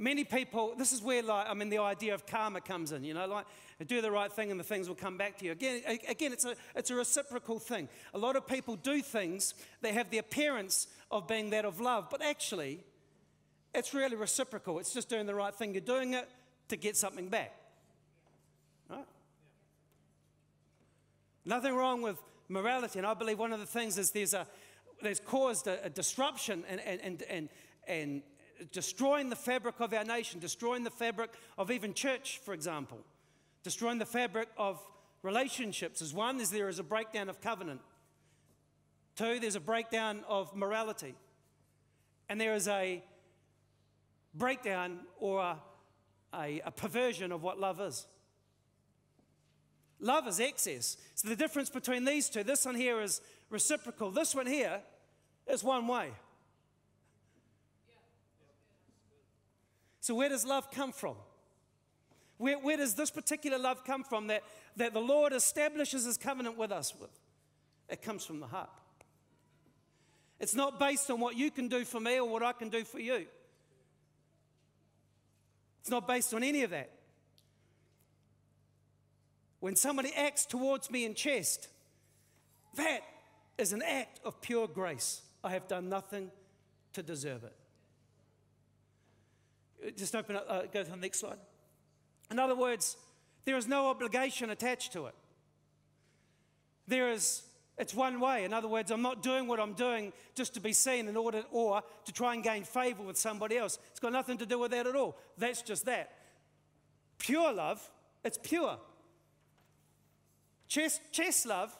many 0.00 0.24
people, 0.24 0.74
this 0.76 0.92
is 0.92 1.02
where, 1.02 1.22
like, 1.22 1.46
I 1.48 1.54
mean, 1.54 1.68
the 1.68 1.78
idea 1.78 2.14
of 2.14 2.26
karma 2.26 2.60
comes 2.62 2.90
in, 2.90 3.04
you 3.04 3.12
know, 3.12 3.26
like, 3.26 3.44
do 3.86 4.00
the 4.00 4.10
right 4.10 4.32
thing 4.32 4.50
and 4.50 4.58
the 4.58 4.64
things 4.64 4.88
will 4.88 4.96
come 4.96 5.18
back 5.18 5.36
to 5.38 5.44
you. 5.44 5.52
Again, 5.52 5.82
again 6.08 6.32
it's, 6.32 6.46
a, 6.46 6.56
it's 6.74 6.90
a 6.90 6.94
reciprocal 6.94 7.58
thing. 7.58 7.88
A 8.14 8.18
lot 8.18 8.34
of 8.34 8.46
people 8.46 8.76
do 8.76 9.02
things 9.02 9.54
that 9.82 9.92
have 9.92 10.10
the 10.10 10.18
appearance 10.18 10.86
of 11.10 11.28
being 11.28 11.50
that 11.50 11.66
of 11.66 11.80
love, 11.80 12.08
but 12.10 12.22
actually, 12.22 12.80
it's 13.74 13.92
really 13.92 14.16
reciprocal. 14.16 14.78
It's 14.78 14.94
just 14.94 15.08
doing 15.08 15.26
the 15.26 15.34
right 15.34 15.54
thing. 15.54 15.74
You're 15.74 15.82
doing 15.82 16.14
it 16.14 16.28
to 16.68 16.76
get 16.76 16.96
something 16.96 17.28
back. 17.28 17.54
Right? 18.88 19.06
Nothing 21.44 21.74
wrong 21.74 22.00
with 22.00 22.16
morality. 22.48 22.98
And 22.98 23.06
I 23.06 23.14
believe 23.14 23.38
one 23.38 23.52
of 23.52 23.60
the 23.60 23.66
things 23.66 23.98
is 23.98 24.10
there's, 24.12 24.34
a, 24.34 24.46
there's 25.02 25.20
caused 25.20 25.66
a, 25.66 25.84
a 25.84 25.90
disruption 25.90 26.64
and, 26.68 26.80
and, 26.80 27.00
and, 27.02 27.22
and, 27.22 27.48
and 27.86 28.22
destroying 28.72 29.30
the 29.30 29.36
fabric 29.36 29.80
of 29.80 29.92
our 29.92 30.04
nation, 30.04 30.40
destroying 30.40 30.84
the 30.84 30.90
fabric 30.90 31.30
of 31.58 31.70
even 31.70 31.94
church, 31.94 32.40
for 32.44 32.54
example, 32.54 32.98
destroying 33.62 33.98
the 33.98 34.06
fabric 34.06 34.48
of 34.56 34.80
relationships 35.22 36.00
is 36.02 36.14
one, 36.14 36.40
is 36.40 36.50
there 36.50 36.68
is 36.68 36.78
a 36.78 36.82
breakdown 36.84 37.28
of 37.28 37.40
covenant. 37.40 37.80
Two, 39.16 39.38
there's 39.38 39.56
a 39.56 39.60
breakdown 39.60 40.24
of 40.28 40.54
morality. 40.54 41.14
And 42.28 42.40
there 42.40 42.54
is 42.54 42.68
a 42.68 43.02
breakdown 44.34 45.00
or 45.18 45.40
a, 45.40 45.56
a, 46.34 46.60
a 46.64 46.70
perversion 46.70 47.32
of 47.32 47.42
what 47.42 47.58
love 47.58 47.80
is. 47.80 48.06
Love 49.98 50.26
is 50.26 50.40
excess. 50.40 50.96
So 51.14 51.28
the 51.28 51.36
difference 51.36 51.68
between 51.68 52.04
these 52.04 52.30
two, 52.30 52.42
this 52.42 52.64
one 52.64 52.74
here 52.74 53.00
is 53.00 53.20
reciprocal. 53.50 54.10
This 54.10 54.34
one 54.34 54.46
here 54.46 54.80
is 55.46 55.62
one 55.62 55.86
way. 55.86 56.12
So, 60.00 60.14
where 60.14 60.28
does 60.28 60.44
love 60.44 60.70
come 60.70 60.92
from? 60.92 61.16
Where, 62.38 62.58
where 62.58 62.78
does 62.78 62.94
this 62.94 63.10
particular 63.10 63.58
love 63.58 63.84
come 63.84 64.02
from 64.02 64.28
that, 64.28 64.42
that 64.76 64.94
the 64.94 65.00
Lord 65.00 65.34
establishes 65.34 66.04
his 66.04 66.16
covenant 66.16 66.56
with 66.56 66.72
us 66.72 66.94
with? 66.98 67.10
It 67.88 68.00
comes 68.00 68.24
from 68.24 68.40
the 68.40 68.46
heart. 68.46 68.70
It's 70.38 70.54
not 70.54 70.80
based 70.80 71.10
on 71.10 71.20
what 71.20 71.36
you 71.36 71.50
can 71.50 71.68
do 71.68 71.84
for 71.84 72.00
me 72.00 72.18
or 72.18 72.26
what 72.26 72.42
I 72.42 72.52
can 72.52 72.70
do 72.70 72.82
for 72.82 72.98
you. 72.98 73.26
It's 75.80 75.90
not 75.90 76.08
based 76.08 76.32
on 76.32 76.42
any 76.42 76.62
of 76.62 76.70
that. 76.70 76.90
When 79.60 79.76
somebody 79.76 80.10
acts 80.16 80.46
towards 80.46 80.90
me 80.90 81.04
in 81.04 81.12
chesed, 81.12 81.68
that 82.76 83.00
is 83.58 83.74
an 83.74 83.82
act 83.82 84.20
of 84.24 84.40
pure 84.40 84.66
grace. 84.66 85.20
I 85.44 85.50
have 85.50 85.68
done 85.68 85.90
nothing 85.90 86.30
to 86.94 87.02
deserve 87.02 87.44
it. 87.44 87.54
Just 89.96 90.14
open 90.14 90.36
up, 90.36 90.46
uh, 90.48 90.62
go 90.72 90.82
to 90.82 90.90
the 90.90 90.96
next 90.96 91.20
slide. 91.20 91.38
In 92.30 92.38
other 92.38 92.54
words, 92.54 92.96
there 93.44 93.56
is 93.56 93.66
no 93.66 93.88
obligation 93.88 94.50
attached 94.50 94.92
to 94.92 95.06
it. 95.06 95.14
There 96.86 97.10
is, 97.10 97.42
it's 97.78 97.94
one 97.94 98.20
way. 98.20 98.44
In 98.44 98.52
other 98.52 98.68
words, 98.68 98.90
I'm 98.90 99.02
not 99.02 99.22
doing 99.22 99.46
what 99.46 99.58
I'm 99.58 99.72
doing 99.72 100.12
just 100.34 100.54
to 100.54 100.60
be 100.60 100.72
seen 100.72 101.08
in 101.08 101.16
order 101.16 101.44
or 101.50 101.82
to 102.04 102.12
try 102.12 102.34
and 102.34 102.42
gain 102.42 102.64
favor 102.64 103.02
with 103.02 103.16
somebody 103.16 103.56
else. 103.56 103.78
It's 103.90 104.00
got 104.00 104.12
nothing 104.12 104.38
to 104.38 104.46
do 104.46 104.58
with 104.58 104.72
that 104.72 104.86
at 104.86 104.94
all. 104.94 105.16
That's 105.38 105.62
just 105.62 105.86
that. 105.86 106.12
Pure 107.18 107.54
love, 107.54 107.90
it's 108.24 108.38
pure. 108.42 108.78
Chesed, 110.68 111.00
chesed 111.12 111.46
love 111.46 111.76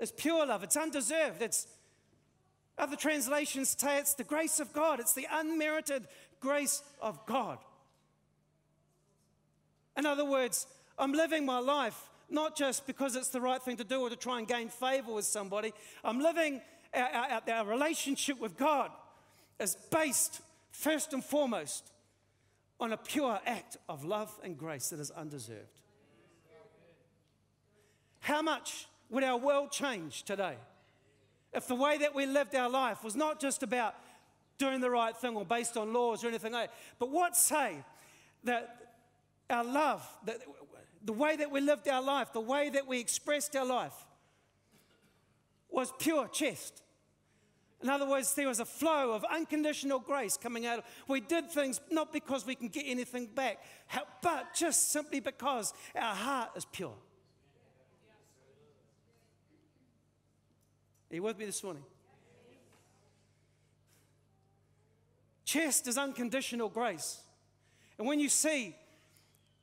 is 0.00 0.10
pure 0.12 0.46
love. 0.46 0.62
It's 0.62 0.76
undeserved. 0.76 1.42
It's 1.42 1.66
other 2.78 2.96
translations 2.96 3.74
say 3.78 3.98
it's 3.98 4.14
the 4.14 4.24
grace 4.24 4.60
of 4.60 4.72
God. 4.72 5.00
It's 5.00 5.14
the 5.14 5.26
unmerited 5.30 6.06
grace 6.46 6.84
of 7.02 7.26
God. 7.26 7.58
In 9.96 10.06
other 10.06 10.24
words, 10.24 10.68
I'm 10.96 11.12
living 11.12 11.44
my 11.44 11.58
life 11.58 12.08
not 12.30 12.56
just 12.56 12.86
because 12.86 13.16
it's 13.16 13.30
the 13.30 13.40
right 13.40 13.60
thing 13.60 13.76
to 13.78 13.84
do 13.84 14.00
or 14.00 14.10
to 14.10 14.16
try 14.16 14.38
and 14.38 14.46
gain 14.46 14.68
favor 14.68 15.12
with 15.12 15.24
somebody. 15.24 15.72
I'm 16.04 16.20
living 16.20 16.60
our, 16.94 17.08
our, 17.08 17.42
our 17.52 17.66
relationship 17.66 18.40
with 18.40 18.56
God 18.56 18.92
is 19.58 19.76
based 19.90 20.40
first 20.70 21.12
and 21.12 21.24
foremost 21.24 21.90
on 22.78 22.92
a 22.92 22.96
pure 22.96 23.40
act 23.44 23.76
of 23.88 24.04
love 24.04 24.32
and 24.44 24.56
grace 24.56 24.90
that 24.90 25.00
is 25.00 25.10
undeserved. 25.10 25.80
How 28.20 28.40
much 28.40 28.86
would 29.10 29.24
our 29.24 29.38
world 29.38 29.72
change 29.72 30.22
today 30.22 30.56
if 31.52 31.66
the 31.66 31.74
way 31.74 31.98
that 31.98 32.14
we 32.14 32.26
lived 32.26 32.54
our 32.54 32.68
life 32.68 33.02
was 33.02 33.16
not 33.16 33.40
just 33.40 33.64
about 33.64 33.94
doing 34.58 34.80
the 34.80 34.90
right 34.90 35.16
thing 35.16 35.36
or 35.36 35.44
based 35.44 35.76
on 35.76 35.92
laws 35.92 36.24
or 36.24 36.28
anything 36.28 36.52
like 36.52 36.70
that, 36.70 36.76
but 36.98 37.10
what 37.10 37.36
say 37.36 37.76
that 38.44 38.94
our 39.50 39.64
love, 39.64 40.06
that 40.24 40.38
the 41.04 41.12
way 41.12 41.36
that 41.36 41.50
we 41.50 41.60
lived 41.60 41.88
our 41.88 42.02
life, 42.02 42.32
the 42.32 42.40
way 42.40 42.68
that 42.70 42.86
we 42.86 42.98
expressed 42.98 43.54
our 43.54 43.66
life 43.66 43.94
was 45.70 45.92
pure 45.98 46.26
chesed. 46.28 46.72
In 47.82 47.90
other 47.90 48.08
words, 48.08 48.34
there 48.34 48.48
was 48.48 48.58
a 48.58 48.64
flow 48.64 49.12
of 49.12 49.24
unconditional 49.24 49.98
grace 49.98 50.36
coming 50.36 50.66
out. 50.66 50.84
We 51.06 51.20
did 51.20 51.50
things 51.50 51.80
not 51.90 52.12
because 52.12 52.46
we 52.46 52.54
can 52.54 52.68
get 52.68 52.84
anything 52.86 53.26
back, 53.26 53.62
but 54.22 54.54
just 54.54 54.90
simply 54.90 55.20
because 55.20 55.74
our 55.94 56.14
heart 56.14 56.50
is 56.56 56.64
pure. 56.64 56.94
Are 61.10 61.14
you 61.14 61.22
with 61.22 61.38
me 61.38 61.44
this 61.44 61.62
morning? 61.62 61.84
Chesed 65.46 65.86
is 65.86 65.96
unconditional 65.96 66.68
grace. 66.68 67.20
And 67.98 68.06
when 68.06 68.18
you 68.18 68.28
see 68.28 68.74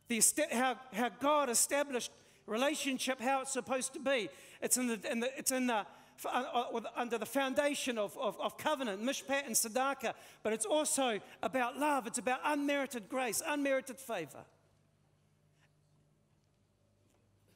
the, 0.07 0.21
how, 0.51 0.77
how 0.93 1.09
God 1.19 1.49
established 1.49 2.11
relationship, 2.45 3.19
how 3.19 3.41
it's 3.41 3.51
supposed 3.51 3.93
to 3.93 3.99
be, 3.99 4.29
it's 4.61 4.77
in 4.77 4.87
the, 4.87 5.11
in 5.11 5.19
the 5.19 5.37
it's 5.37 5.51
in 5.51 5.67
the, 5.67 5.85
uh, 6.25 6.81
under 6.95 7.17
the 7.17 7.25
foundation 7.25 7.97
of, 7.97 8.17
of, 8.17 8.39
of, 8.39 8.57
covenant, 8.57 9.03
mishpat 9.03 9.45
and 9.45 9.55
tzedakah, 9.55 10.13
but 10.41 10.53
it's 10.53 10.65
also 10.65 11.19
about 11.41 11.77
love. 11.77 12.07
It's 12.07 12.17
about 12.17 12.39
unmerited 12.45 13.09
grace, 13.09 13.41
unmerited 13.45 13.97
favor. 13.97 14.45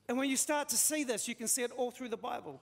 And 0.10 0.18
when 0.18 0.30
you 0.30 0.38
start 0.38 0.70
to 0.70 0.78
see 0.78 1.04
this, 1.04 1.28
you 1.28 1.36
can 1.36 1.48
see 1.48 1.64
it 1.64 1.72
all 1.72 1.92
through 1.92 2.10
the 2.10 2.18
Bible 2.18 2.62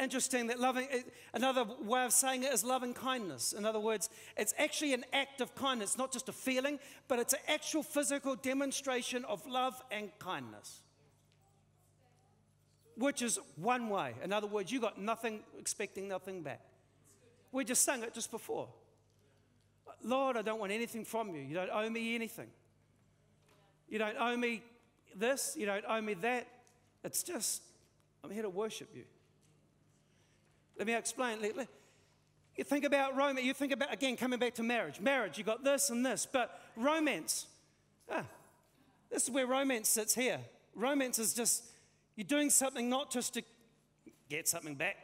interesting 0.00 0.48
that 0.48 0.60
loving, 0.60 0.88
another 1.34 1.64
way 1.80 2.04
of 2.04 2.12
saying 2.12 2.42
it 2.42 2.52
is 2.52 2.64
loving 2.64 2.94
kindness. 2.94 3.52
In 3.52 3.64
other 3.64 3.80
words, 3.80 4.08
it's 4.36 4.54
actually 4.58 4.94
an 4.94 5.04
act 5.12 5.40
of 5.40 5.54
kindness, 5.54 5.98
not 5.98 6.12
just 6.12 6.28
a 6.28 6.32
feeling, 6.32 6.78
but 7.08 7.18
it's 7.18 7.32
an 7.32 7.40
actual 7.48 7.82
physical 7.82 8.36
demonstration 8.36 9.24
of 9.24 9.46
love 9.46 9.82
and 9.90 10.10
kindness. 10.18 10.80
Which 12.96 13.22
is 13.22 13.38
one 13.56 13.88
way. 13.88 14.14
In 14.22 14.32
other 14.32 14.46
words, 14.46 14.72
you 14.72 14.80
got 14.80 15.00
nothing, 15.00 15.40
expecting 15.58 16.08
nothing 16.08 16.42
back. 16.42 16.60
We 17.52 17.64
just 17.64 17.84
sang 17.84 18.02
it 18.02 18.14
just 18.14 18.30
before. 18.30 18.68
Lord, 20.02 20.36
I 20.36 20.42
don't 20.42 20.60
want 20.60 20.72
anything 20.72 21.04
from 21.04 21.34
you. 21.34 21.42
You 21.42 21.54
don't 21.54 21.70
owe 21.70 21.88
me 21.88 22.14
anything. 22.14 22.48
You 23.88 23.98
don't 23.98 24.16
owe 24.18 24.36
me 24.36 24.62
this. 25.14 25.54
You 25.56 25.66
don't 25.66 25.84
owe 25.86 26.00
me 26.00 26.14
that. 26.14 26.46
It's 27.04 27.22
just, 27.22 27.62
I'm 28.24 28.30
here 28.30 28.42
to 28.42 28.50
worship 28.50 28.88
you. 28.94 29.04
Let 30.78 30.86
me 30.86 30.94
explain. 30.94 31.38
You 32.56 32.64
think 32.64 32.84
about 32.84 33.16
romance, 33.16 33.44
you 33.44 33.54
think 33.54 33.72
about, 33.72 33.92
again, 33.92 34.16
coming 34.16 34.38
back 34.38 34.54
to 34.54 34.62
marriage. 34.62 35.00
Marriage, 35.00 35.36
you 35.36 35.44
got 35.44 35.62
this 35.62 35.90
and 35.90 36.04
this, 36.04 36.26
but 36.30 36.58
romance, 36.74 37.46
ah, 38.10 38.24
this 39.10 39.24
is 39.24 39.30
where 39.30 39.46
romance 39.46 39.88
sits 39.88 40.14
here. 40.14 40.40
Romance 40.74 41.18
is 41.18 41.34
just, 41.34 41.64
you're 42.14 42.26
doing 42.26 42.50
something 42.50 42.88
not 42.88 43.10
just 43.10 43.34
to 43.34 43.42
get 44.28 44.48
something 44.48 44.74
back. 44.74 44.96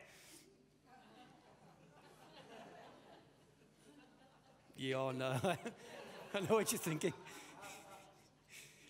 yeah, 4.77 4.99
I 4.99 5.13
know. 5.13 5.41
I 6.35 6.41
know 6.41 6.55
what 6.57 6.73
you're 6.73 6.79
thinking. 6.79 7.13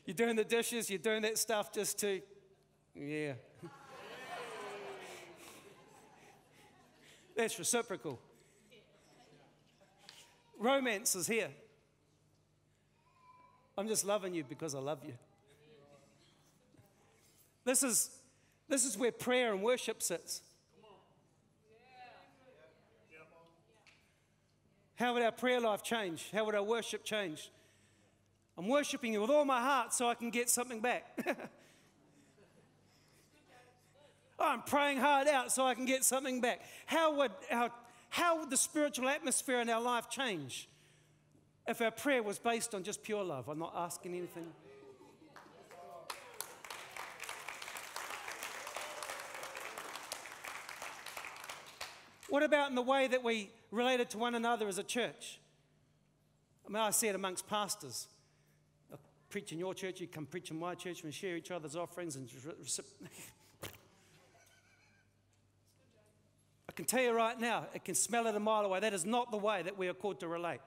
You're 0.07 0.15
doing 0.15 0.37
the 0.37 0.45
dishes, 0.45 0.89
you're 0.89 0.99
doing 0.99 1.23
that 1.23 1.39
stuff 1.39 1.73
just 1.73 1.99
to, 2.01 2.21
yeah. 2.95 3.35
That's 7.37 7.59
reciprocal. 7.59 8.19
Romance 10.59 11.15
is 11.15 11.27
here. 11.27 11.49
I'm 13.77 13.89
just 13.89 14.05
loving 14.05 14.35
you 14.35 14.45
because 14.45 14.75
I 14.75 14.79
love 14.79 15.01
you. 15.05 15.15
This 17.65 17.83
is, 17.83 18.11
this 18.69 18.85
is 18.85 18.99
where 18.99 19.13
prayer 19.13 19.53
and 19.53 19.63
worship 19.63 20.03
sits. 20.03 20.43
How 24.97 25.15
would 25.15 25.23
our 25.23 25.33
prayer 25.33 25.61
life 25.61 25.83
change? 25.83 26.31
How 26.33 26.45
would 26.45 26.55
our 26.55 26.63
worship 26.63 27.03
change? 27.03 27.51
I'm 28.57 28.69
worshiping 28.69 29.15
you 29.15 29.21
with 29.23 29.31
all 29.31 29.45
my 29.45 29.61
heart 29.61 29.93
so 29.93 30.07
I 30.07 30.15
can 30.15 30.31
get 30.31 30.49
something 30.51 30.81
back. 30.81 31.19
I'm 34.43 34.63
praying 34.63 34.99
hard 34.99 35.29
out 35.29 35.53
so 35.53 35.65
I 35.65 35.75
can 35.75 35.85
get 35.85 36.05
something 36.05 36.41
back. 36.41 36.61
How 36.87 37.17
would, 37.17 37.31
our, 37.51 37.71
how 38.11 38.41
would 38.41 38.51
the 38.51 38.57
spiritual 38.57 39.09
atmosphere 39.09 39.61
in 39.61 39.71
our 39.71 39.81
life 39.81 40.11
change 40.11 40.69
if 41.67 41.81
our 41.81 41.91
prayer 41.91 42.23
was 42.23 42.39
based 42.39 42.75
on 42.75 42.83
just 42.83 43.03
pure 43.03 43.23
love? 43.23 43.49
I'm 43.49 43.59
not 43.59 43.73
asking 43.77 44.15
anything. 44.15 44.47
What 52.29 52.43
about 52.43 52.71
in 52.71 52.75
the 52.75 52.81
way 52.81 53.09
that 53.09 53.23
we 53.23 53.51
related 53.71 54.09
to 54.11 54.19
one 54.19 54.35
another 54.35 54.67
as 54.67 54.79
a 54.79 54.83
church? 54.83 55.39
I 56.67 56.73
mean, 56.73 56.83
I 56.83 56.89
see 56.89 57.09
it 57.09 57.15
amongst 57.15 57.47
pastors. 57.47 58.09
preach 59.29 59.53
in 59.53 59.59
your 59.59 59.75
church, 59.75 60.01
you 60.01 60.07
come 60.07 60.25
preach 60.25 60.51
in 60.51 60.59
my 60.59 60.75
church, 60.75 61.03
and 61.03 61.05
we 61.05 61.13
share 61.13 61.37
each 61.37 61.51
other's 61.51 61.77
offerings 61.77 62.17
and 62.17 62.27
I 66.73 66.75
can 66.75 66.87
tell 66.87 67.03
you 67.03 67.13
right 67.13 67.39
now, 67.39 67.67
it 67.75 67.85
can 67.85 67.95
smell 67.95 68.27
it 68.27 68.35
a 68.35 68.41
mile 68.41 68.65
away. 68.65 68.81
That 68.81 68.95
is 68.95 69.05
not 69.05 69.31
the 69.31 69.37
way 69.37 69.61
that 69.61 69.77
we 69.77 69.89
are 69.89 69.95
called 69.95 70.21
to 70.21 70.29
relate. 70.29 70.61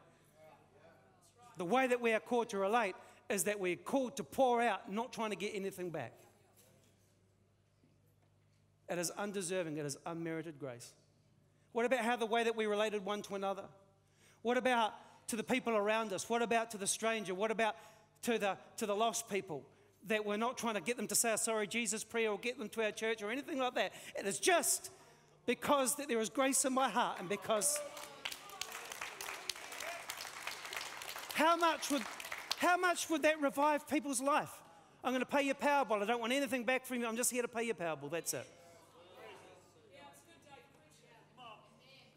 The 1.57 1.65
way 1.65 1.87
that 1.87 1.99
we 1.99 2.13
are 2.13 2.19
called 2.19 2.49
to 2.49 2.59
relate 2.59 2.95
is 3.27 3.45
that 3.45 3.59
we're 3.59 3.75
called 3.75 4.17
to 4.17 4.23
pour 4.23 4.61
out, 4.61 4.91
not 4.91 5.11
trying 5.11 5.31
to 5.31 5.35
get 5.35 5.55
anything 5.55 5.89
back. 5.89 6.13
It 8.87 8.99
is 8.99 9.09
undeserving, 9.09 9.77
it 9.77 9.85
is 9.87 9.97
unmerited 10.05 10.59
grace. 10.59 10.93
What 11.71 11.87
about 11.87 12.01
how 12.01 12.17
the 12.17 12.27
way 12.27 12.43
that 12.43 12.55
we 12.55 12.67
related 12.67 13.03
one 13.03 13.23
to 13.23 13.33
another? 13.33 13.63
What 14.43 14.57
about 14.57 14.93
to 15.29 15.35
the 15.35 15.43
people 15.43 15.73
around 15.75 16.13
us? 16.13 16.29
What 16.29 16.43
about 16.43 16.69
to 16.71 16.77
the 16.77 16.85
stranger? 16.85 17.33
What 17.33 17.49
about 17.49 17.75
to 18.23 18.37
the, 18.37 18.59
to 18.77 18.85
the 18.85 18.95
lost 18.95 19.27
people? 19.27 19.63
That 20.05 20.23
we're 20.23 20.37
not 20.37 20.55
trying 20.55 20.75
to 20.75 20.81
get 20.81 20.97
them 20.97 21.07
to 21.07 21.15
say 21.15 21.33
a 21.33 21.37
sorry 21.39 21.65
Jesus 21.65 22.03
prayer 22.03 22.29
or 22.29 22.37
get 22.37 22.59
them 22.59 22.69
to 22.69 22.83
our 22.83 22.91
church 22.91 23.23
or 23.23 23.31
anything 23.31 23.57
like 23.57 23.73
that. 23.73 23.91
It 24.15 24.27
is 24.27 24.37
just 24.37 24.91
because 25.45 25.95
there 25.95 26.19
is 26.19 26.29
grace 26.29 26.65
in 26.65 26.73
my 26.73 26.89
heart 26.89 27.17
and 27.19 27.29
because 27.29 27.79
how 31.33 31.55
much 31.55 31.91
would 31.91 32.03
how 32.57 32.77
much 32.77 33.09
would 33.09 33.21
that 33.23 33.41
revive 33.41 33.87
people's 33.87 34.21
life? 34.21 34.51
I'm 35.03 35.11
going 35.11 35.19
to 35.19 35.25
pay 35.25 35.43
your 35.43 35.55
Powerball. 35.55 36.01
I 36.01 36.05
don't 36.05 36.21
want 36.21 36.33
anything 36.33 36.63
back 36.63 36.85
from 36.85 36.99
you. 36.99 37.05
I'm 37.05 37.17
just 37.17 37.29
here 37.29 37.41
to 37.41 37.47
pay 37.47 37.63
your 37.63 37.75
Powerball. 37.75 38.09
That's 38.09 38.33
it. 38.33 38.47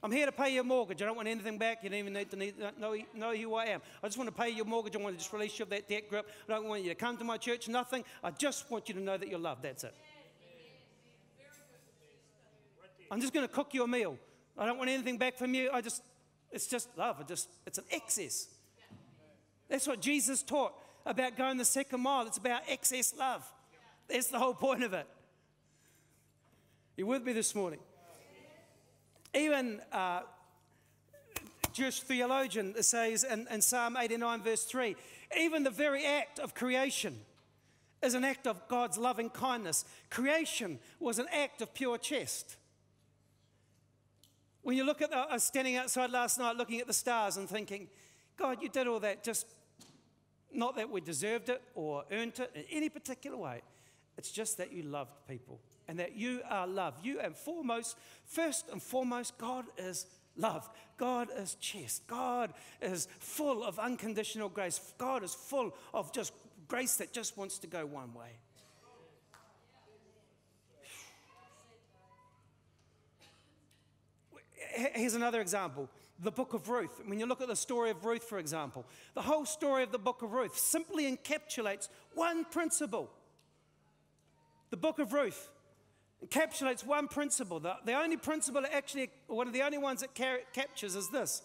I'm 0.03 0.13
here 0.13 0.27
to 0.27 0.33
pay 0.33 0.55
your 0.55 0.63
mortgage. 0.63 1.03
I 1.03 1.07
don't 1.07 1.17
want 1.17 1.27
anything 1.27 1.59
back. 1.59 1.83
You 1.83 1.91
don't 1.91 1.99
even 1.99 2.13
need 2.13 2.31
to 2.31 2.37
need, 2.37 2.55
uh, 2.63 2.71
know, 2.79 2.97
know 3.15 3.35
who 3.35 3.55
I 3.57 3.67
am. 3.67 3.83
I 4.01 4.07
just 4.07 4.17
want 4.17 4.31
to 4.31 4.43
pay 4.43 4.49
your 4.49 4.65
mortgage. 4.65 4.95
I 4.95 5.01
want 5.01 5.17
to 5.17 5.19
just 5.19 5.33
release 5.33 5.59
you 5.59 5.65
of 5.65 5.71
that 5.71 5.89
debt 5.89 6.09
grip. 6.09 6.31
I 6.49 6.53
don't 6.53 6.69
want 6.69 6.85
you 6.85 6.91
to 6.91 6.95
come 6.95 7.17
to 7.17 7.25
my 7.25 7.37
church, 7.37 7.69
nothing. 7.69 8.05
I 8.23 8.31
just 8.31 8.71
want 8.71 8.89
you 8.89 8.95
to 8.95 9.01
know 9.01 9.17
that 9.17 9.29
you're 9.29 9.41
loved. 9.41 9.65
That's 9.65 9.83
it. 9.83 9.95
I'm 13.11 13.21
just 13.21 13.33
going 13.33 13.47
to 13.47 13.53
cook 13.53 13.75
you 13.75 13.85
a 13.85 13.89
meal. 13.89 14.17
I 14.57 14.67
don't 14.67 14.79
want 14.79 14.91
anything 14.91 15.19
back 15.19 15.37
from 15.37 15.55
you. 15.55 15.71
I 15.73 15.81
just, 15.81 16.03
it's 16.51 16.67
just 16.67 16.89
love. 16.97 17.17
I 17.21 17.23
just, 17.23 17.49
it's 17.67 17.79
an 17.79 17.85
excess. 17.91 18.49
That's 19.69 19.87
what 19.87 20.01
Jesus 20.01 20.43
taught 20.43 20.73
about 21.07 21.37
going 21.37 21.57
the 21.57 21.65
second 21.65 22.01
mile. 22.01 22.27
It's 22.27 22.39
about 22.39 22.63
excess 22.69 23.15
love. 23.17 23.51
That's 24.09 24.29
the 24.29 24.39
whole 24.39 24.55
point 24.55 24.83
of 24.83 24.95
it. 24.95 25.07
You 26.97 27.07
with 27.07 27.23
me 27.25 27.33
this 27.33 27.55
morning? 27.55 27.79
Even 29.35 29.81
uh, 29.93 30.23
Jewish 31.73 32.01
theologian 32.01 32.83
says 32.83 33.25
in, 33.25 33.47
in 33.51 33.61
Psalm 33.61 33.97
89, 33.97 34.43
verse 34.43 34.65
3 34.65 34.97
even 35.37 35.63
the 35.63 35.71
very 35.71 36.05
act 36.05 36.39
of 36.39 36.55
creation 36.55 37.19
is 38.03 38.15
an 38.15 38.25
act 38.25 38.47
of 38.47 38.67
God's 38.69 38.97
loving 38.97 39.31
kindness. 39.31 39.85
Creation 40.11 40.79
was 41.01 41.19
an 41.19 41.27
act 41.33 41.61
of 41.61 41.75
pure 41.75 41.99
chesed. 41.99 42.57
When 44.69 44.77
you 44.77 44.85
look 44.85 45.01
at 45.01 45.11
uh, 45.11 45.25
the, 45.25 45.31
I 45.31 45.33
was 45.33 45.45
standing 45.45 45.77
outside 45.77 46.11
last 46.11 46.39
night 46.39 46.57
looking 46.57 46.79
at 46.79 46.87
the 46.87 46.93
stars 46.93 47.39
and 47.39 47.49
thinking, 47.49 47.89
God, 48.37 48.61
you 48.61 48.69
did 48.69 48.87
all 48.87 49.01
that 49.01 49.25
just 49.25 49.47
not 50.53 50.77
that 50.77 50.91
we 50.91 51.01
deserved 51.01 51.49
it 51.49 51.63
or 51.75 52.05
earned 52.13 52.39
it 52.39 52.51
in 52.55 52.65
any 52.71 52.91
particular 52.91 53.39
way. 53.39 53.63
It's 54.19 54.31
just 54.31 54.59
that 54.59 54.71
you 54.71 54.83
loved 54.83 55.13
people 55.27 55.59
and 55.89 55.99
that 55.99 56.17
you 56.17 56.43
are 56.51 56.67
love. 56.67 56.93
You 57.03 57.19
and 57.19 57.35
foremost, 57.35 57.97
first 58.27 58.69
and 58.71 58.83
foremost, 58.83 59.39
God 59.39 59.65
is 59.79 60.05
love. 60.37 60.69
God 60.99 61.29
is 61.35 61.57
chesed. 61.63 62.03
God 62.07 62.53
is 62.83 63.09
full 63.21 63.65
of 63.65 63.79
unconditional 63.79 64.51
grace. 64.51 64.93
God 64.99 65.25
is 65.25 65.33
full 65.35 65.75
of 65.95 66.13
just 66.13 66.35
grace 66.69 66.97
that 66.97 67.15
just 67.15 67.39
wants 67.39 67.57
to 67.61 67.67
go 67.67 67.87
one 67.87 68.13
way. 68.13 68.33
Here's 74.79 75.15
another 75.15 75.41
example 75.41 75.89
the 76.21 76.31
book 76.31 76.55
of 76.55 76.69
Ruth. 76.69 77.01
When 77.07 77.19
you 77.19 77.27
look 77.27 77.41
at 77.41 77.49
the 77.49 77.57
story 77.57 77.91
of 77.91 78.05
Ruth, 78.05 78.25
for 78.25 78.39
example, 78.39 78.85
the 79.15 79.23
whole 79.23 79.45
story 79.45 79.83
of 79.83 79.93
the 79.93 79.99
book 79.99 80.23
of 80.23 80.33
Ruth 80.33 80.57
simply 80.59 81.05
encapsulates 81.11 81.89
one 82.15 82.45
principle. 82.45 83.11
The 84.71 84.77
book 84.77 84.99
of 84.99 85.13
Ruth 85.13 85.51
encapsulates 86.25 86.85
one 86.85 87.09
principle. 87.09 87.61
The, 87.61 87.75
the 87.85 87.95
only 87.95 88.17
principle 88.17 88.63
that 88.63 88.75
actually, 88.75 89.11
one 89.27 89.47
of 89.47 89.53
the 89.53 89.63
only 89.63 89.79
ones 89.79 90.03
it 90.03 90.15
captures 90.15 90.95
is 90.95 91.09
this. 91.11 91.43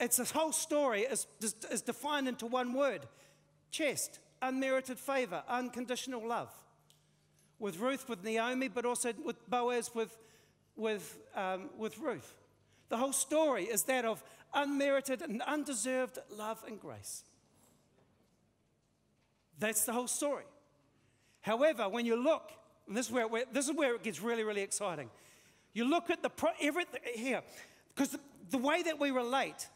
It's 0.00 0.16
this 0.16 0.30
whole 0.30 0.52
story 0.52 1.02
is, 1.02 1.26
is 1.70 1.82
defined 1.82 2.28
into 2.28 2.46
one 2.46 2.72
word 2.72 3.06
chesed, 3.72 4.18
unmerited 4.40 4.98
favor, 4.98 5.42
unconditional 5.48 6.26
love. 6.26 6.50
With 7.58 7.78
Ruth, 7.78 8.08
with 8.08 8.24
Naomi, 8.24 8.68
but 8.68 8.84
also 8.84 9.12
with 9.24 9.48
Boaz, 9.48 9.94
with, 9.94 10.16
with, 10.76 11.18
um, 11.34 11.70
with 11.76 11.98
Ruth. 11.98 12.34
The 12.88 12.96
whole 12.96 13.12
story 13.12 13.64
is 13.64 13.84
that 13.84 14.04
of 14.04 14.22
unmerited 14.54 15.22
and 15.22 15.40
undeserved 15.42 16.18
love 16.30 16.62
and 16.66 16.80
grace. 16.80 17.24
That's 19.58 19.84
the 19.84 19.92
whole 19.92 20.08
story. 20.08 20.44
However, 21.40 21.88
when 21.88 22.06
you 22.06 22.16
look, 22.16 22.52
and 22.86 22.96
this 22.96 23.06
is 23.06 23.12
where, 23.12 23.28
this 23.52 23.68
is 23.68 23.74
where 23.74 23.94
it 23.94 24.02
gets 24.02 24.20
really, 24.20 24.44
really 24.44 24.62
exciting. 24.62 25.10
You 25.72 25.84
look 25.84 26.10
at 26.10 26.22
the 26.22 26.30
pro, 26.30 26.50
everything 26.60 27.00
here, 27.14 27.42
because 27.94 28.10
the, 28.10 28.20
the 28.50 28.58
way 28.58 28.82
that 28.82 29.00
we 29.00 29.10
relate, 29.10 29.68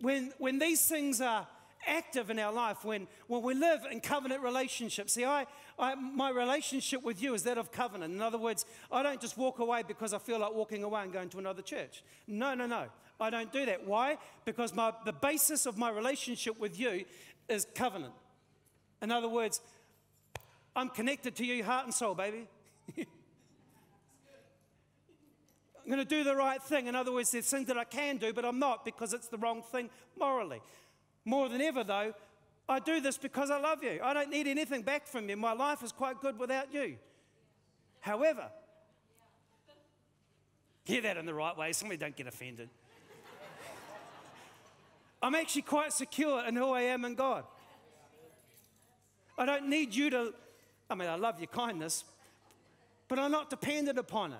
when, 0.00 0.32
when 0.38 0.58
these 0.58 0.86
things 0.86 1.20
are 1.20 1.46
active 1.86 2.30
in 2.30 2.38
our 2.38 2.52
life 2.52 2.84
when, 2.84 3.06
when 3.26 3.42
we 3.42 3.54
live 3.54 3.80
in 3.90 4.00
covenant 4.00 4.42
relationships. 4.42 5.14
See, 5.14 5.24
I, 5.24 5.46
I, 5.80 5.94
my 5.94 6.30
relationship 6.30 7.02
with 7.02 7.22
you 7.22 7.34
is 7.34 7.42
that 7.44 7.58
of 7.58 7.72
covenant. 7.72 8.14
In 8.14 8.20
other 8.20 8.38
words, 8.38 8.66
I 8.92 9.02
don't 9.02 9.20
just 9.20 9.38
walk 9.38 9.58
away 9.58 9.82
because 9.86 10.12
I 10.12 10.18
feel 10.18 10.38
like 10.38 10.54
walking 10.54 10.84
away 10.84 11.02
and 11.02 11.12
going 11.12 11.30
to 11.30 11.38
another 11.38 11.62
church. 11.62 12.02
No, 12.26 12.54
no, 12.54 12.66
no. 12.66 12.86
I 13.18 13.30
don't 13.30 13.52
do 13.52 13.66
that. 13.66 13.86
Why? 13.86 14.18
Because 14.44 14.74
my, 14.74 14.92
the 15.04 15.12
basis 15.12 15.66
of 15.66 15.76
my 15.76 15.90
relationship 15.90 16.58
with 16.58 16.78
you 16.78 17.04
is 17.48 17.66
covenant. 17.74 18.14
In 19.02 19.10
other 19.10 19.28
words, 19.28 19.60
I'm 20.74 20.88
connected 20.88 21.34
to 21.36 21.44
you, 21.44 21.64
heart 21.64 21.84
and 21.86 21.94
soul, 21.94 22.14
baby. 22.14 22.46
I'm 22.98 23.06
going 25.86 25.98
to 25.98 26.04
do 26.04 26.24
the 26.24 26.36
right 26.36 26.62
thing. 26.62 26.86
In 26.86 26.94
other 26.94 27.12
words, 27.12 27.30
there's 27.30 27.48
things 27.50 27.66
that 27.68 27.78
I 27.78 27.84
can 27.84 28.18
do, 28.18 28.32
but 28.32 28.44
I'm 28.44 28.58
not 28.58 28.84
because 28.84 29.12
it's 29.12 29.28
the 29.28 29.38
wrong 29.38 29.62
thing 29.62 29.90
morally. 30.18 30.60
More 31.24 31.48
than 31.48 31.60
ever, 31.60 31.84
though, 31.84 32.14
I 32.70 32.78
do 32.78 33.00
this 33.00 33.18
because 33.18 33.50
I 33.50 33.58
love 33.58 33.82
you. 33.82 33.98
I 34.02 34.14
don't 34.14 34.30
need 34.30 34.46
anything 34.46 34.82
back 34.82 35.08
from 35.08 35.28
you. 35.28 35.36
My 35.36 35.52
life 35.52 35.82
is 35.82 35.90
quite 35.90 36.20
good 36.20 36.38
without 36.38 36.72
you. 36.72 36.96
However, 37.98 38.48
hear 40.84 41.02
that 41.02 41.16
in 41.16 41.26
the 41.26 41.34
right 41.34 41.56
way. 41.56 41.72
Somebody 41.72 41.98
don't 41.98 42.14
get 42.14 42.28
offended. 42.28 42.68
I'm 45.20 45.34
actually 45.34 45.62
quite 45.62 45.92
secure 45.92 46.46
in 46.46 46.54
who 46.54 46.70
I 46.70 46.82
am 46.82 47.04
in 47.04 47.16
God. 47.16 47.44
I 49.36 49.46
don't 49.46 49.68
need 49.68 49.92
you 49.92 50.08
to, 50.10 50.32
I 50.88 50.94
mean, 50.94 51.08
I 51.08 51.16
love 51.16 51.40
your 51.40 51.48
kindness, 51.48 52.04
but 53.08 53.18
I'm 53.18 53.32
not 53.32 53.50
dependent 53.50 53.98
upon 53.98 54.32
it. 54.32 54.38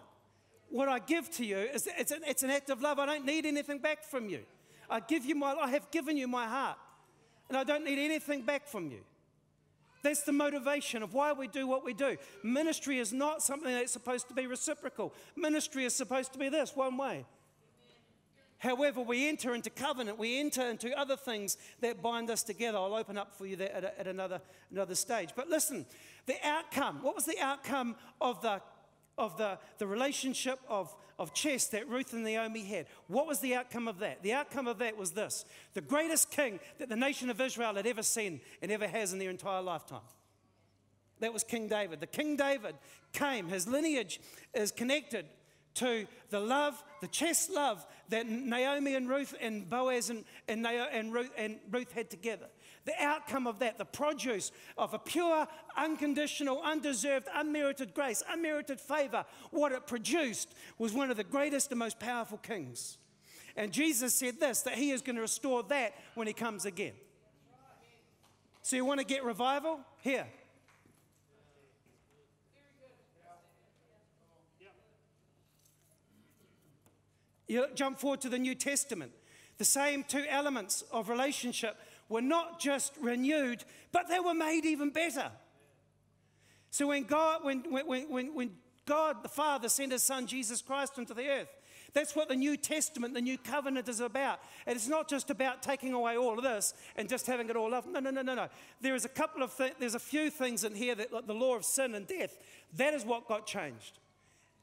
What 0.68 0.88
I 0.88 1.00
give 1.00 1.28
to 1.32 1.44
you 1.44 1.58
is 1.58 1.88
it's 1.98 2.12
an, 2.12 2.20
it's 2.26 2.44
an 2.44 2.50
act 2.50 2.70
of 2.70 2.80
love. 2.80 3.00
I 3.00 3.06
don't 3.06 3.26
need 3.26 3.44
anything 3.44 3.78
back 3.78 4.04
from 4.04 4.28
you. 4.28 4.40
I 4.88 5.00
give 5.00 5.24
you 5.24 5.34
my, 5.34 5.54
I 5.54 5.70
have 5.70 5.90
given 5.90 6.16
you 6.16 6.28
my 6.28 6.46
heart, 6.46 6.78
and 7.50 7.58
I 7.58 7.64
don't 7.64 7.84
need 7.84 7.98
anything 7.98 8.42
back 8.42 8.66
from 8.66 8.90
you. 8.90 9.00
That's 10.02 10.22
the 10.22 10.32
motivation 10.32 11.02
of 11.02 11.12
why 11.12 11.32
we 11.32 11.46
do 11.46 11.66
what 11.66 11.84
we 11.84 11.92
do. 11.92 12.16
Ministry 12.42 12.98
is 12.98 13.12
not 13.12 13.42
something 13.42 13.70
that's 13.70 13.92
supposed 13.92 14.28
to 14.28 14.34
be 14.34 14.46
reciprocal. 14.46 15.12
Ministry 15.36 15.84
is 15.84 15.94
supposed 15.94 16.32
to 16.32 16.38
be 16.38 16.48
this 16.48 16.74
one 16.74 16.96
way. 16.96 17.26
However, 18.58 19.00
we 19.00 19.28
enter 19.28 19.54
into 19.54 19.70
covenant, 19.70 20.18
we 20.18 20.38
enter 20.38 20.68
into 20.68 20.96
other 20.98 21.16
things 21.16 21.56
that 21.80 22.02
bind 22.02 22.30
us 22.30 22.42
together. 22.42 22.78
I'll 22.78 22.94
open 22.94 23.18
up 23.18 23.36
for 23.36 23.46
you 23.46 23.56
that 23.56 23.72
at, 23.72 23.98
at 23.98 24.06
another, 24.06 24.40
another 24.70 24.94
stage. 24.94 25.30
But 25.34 25.48
listen, 25.48 25.86
the 26.26 26.36
outcome 26.44 27.02
what 27.02 27.14
was 27.14 27.24
the 27.24 27.40
outcome 27.40 27.96
of 28.20 28.40
the, 28.42 28.60
of 29.18 29.36
the, 29.38 29.58
the 29.78 29.86
relationship 29.86 30.60
of 30.68 30.94
of 31.20 31.34
chesed 31.34 31.70
that 31.70 31.86
Ruth 31.86 32.14
and 32.14 32.24
Naomi 32.24 32.64
had. 32.64 32.86
What 33.06 33.26
was 33.26 33.40
the 33.40 33.54
outcome 33.54 33.86
of 33.86 33.98
that? 33.98 34.22
The 34.22 34.32
outcome 34.32 34.66
of 34.66 34.78
that 34.78 34.96
was 34.96 35.12
this 35.12 35.44
the 35.74 35.82
greatest 35.82 36.30
king 36.30 36.58
that 36.78 36.88
the 36.88 36.96
nation 36.96 37.28
of 37.28 37.40
Israel 37.40 37.74
had 37.74 37.86
ever 37.86 38.02
seen 38.02 38.40
and 38.62 38.72
ever 38.72 38.88
has 38.88 39.12
in 39.12 39.18
their 39.18 39.30
entire 39.30 39.60
lifetime. 39.60 40.00
That 41.20 41.34
was 41.34 41.44
King 41.44 41.68
David. 41.68 42.00
The 42.00 42.06
King 42.06 42.36
David 42.36 42.74
came, 43.12 43.48
his 43.48 43.68
lineage 43.68 44.18
is 44.54 44.72
connected 44.72 45.26
to 45.74 46.06
the 46.30 46.40
love, 46.40 46.82
the 47.02 47.08
chesed 47.08 47.50
love 47.50 47.86
that 48.08 48.26
Naomi 48.26 48.94
and 48.94 49.06
Ruth 49.06 49.34
and 49.40 49.68
Boaz 49.68 50.08
and, 50.08 50.24
and, 50.48 50.66
and, 50.66 51.12
Ruth, 51.12 51.30
and 51.36 51.58
Ruth 51.70 51.92
had 51.92 52.10
together. 52.10 52.46
The 52.86 52.94
outcome 52.98 53.46
of 53.46 53.58
that, 53.58 53.76
the 53.76 53.84
produce 53.84 54.52
of 54.78 54.94
a 54.94 54.98
pure, 54.98 55.46
unconditional, 55.76 56.62
undeserved, 56.62 57.28
unmerited 57.34 57.92
grace, 57.92 58.22
unmerited 58.28 58.80
favor, 58.80 59.24
what 59.50 59.72
it 59.72 59.86
produced 59.86 60.54
was 60.78 60.92
one 60.92 61.10
of 61.10 61.16
the 61.16 61.24
greatest 61.24 61.70
and 61.70 61.78
most 61.78 62.00
powerful 62.00 62.38
kings. 62.38 62.96
And 63.56 63.72
Jesus 63.72 64.14
said 64.14 64.40
this 64.40 64.62
that 64.62 64.74
he 64.74 64.90
is 64.90 65.02
going 65.02 65.16
to 65.16 65.22
restore 65.22 65.62
that 65.64 65.94
when 66.14 66.26
he 66.26 66.32
comes 66.32 66.64
again. 66.64 66.94
So 68.62 68.76
you 68.76 68.84
want 68.84 69.00
to 69.00 69.06
get 69.06 69.24
revival? 69.24 69.80
Here. 69.98 70.26
You 77.48 77.66
jump 77.74 77.98
forward 77.98 78.20
to 78.20 78.28
the 78.28 78.38
New 78.38 78.54
Testament. 78.54 79.10
The 79.58 79.64
same 79.64 80.04
two 80.04 80.24
elements 80.28 80.84
of 80.92 81.08
relationship 81.08 81.76
were 82.10 82.20
not 82.20 82.60
just 82.60 82.92
renewed, 83.00 83.64
but 83.92 84.08
they 84.08 84.20
were 84.20 84.34
made 84.34 84.66
even 84.66 84.90
better. 84.90 85.30
So 86.70 86.88
when 86.88 87.04
God, 87.04 87.42
when, 87.42 87.64
when, 87.70 88.10
when, 88.10 88.34
when 88.34 88.50
God 88.84 89.22
the 89.22 89.28
Father 89.28 89.70
sent 89.70 89.92
his 89.92 90.02
Son 90.02 90.26
Jesus 90.26 90.60
Christ 90.60 90.98
into 90.98 91.14
the 91.14 91.26
earth, 91.28 91.48
that's 91.92 92.14
what 92.14 92.28
the 92.28 92.36
New 92.36 92.56
Testament, 92.56 93.14
the 93.14 93.20
New 93.20 93.38
Covenant 93.38 93.88
is 93.88 94.00
about. 94.00 94.40
And 94.66 94.76
it's 94.76 94.86
not 94.86 95.08
just 95.08 95.30
about 95.30 95.62
taking 95.62 95.92
away 95.92 96.16
all 96.16 96.36
of 96.38 96.44
this 96.44 96.74
and 96.96 97.08
just 97.08 97.26
having 97.26 97.48
it 97.48 97.56
all 97.56 97.74
up. 97.74 97.86
No, 97.86 97.98
no, 98.00 98.10
no, 98.10 98.22
no, 98.22 98.34
no. 98.34 98.48
There 98.80 98.94
is 98.94 99.04
a 99.04 99.08
couple 99.08 99.42
of 99.42 99.52
things, 99.52 99.74
there's 99.80 99.94
a 99.94 100.00
few 100.00 100.30
things 100.30 100.64
in 100.64 100.74
here 100.74 100.94
that 100.94 101.12
like 101.12 101.26
the 101.26 101.34
law 101.34 101.56
of 101.56 101.64
sin 101.64 101.94
and 101.94 102.06
death, 102.06 102.36
that 102.76 102.94
is 102.94 103.04
what 103.04 103.26
got 103.26 103.46
changed. 103.46 103.98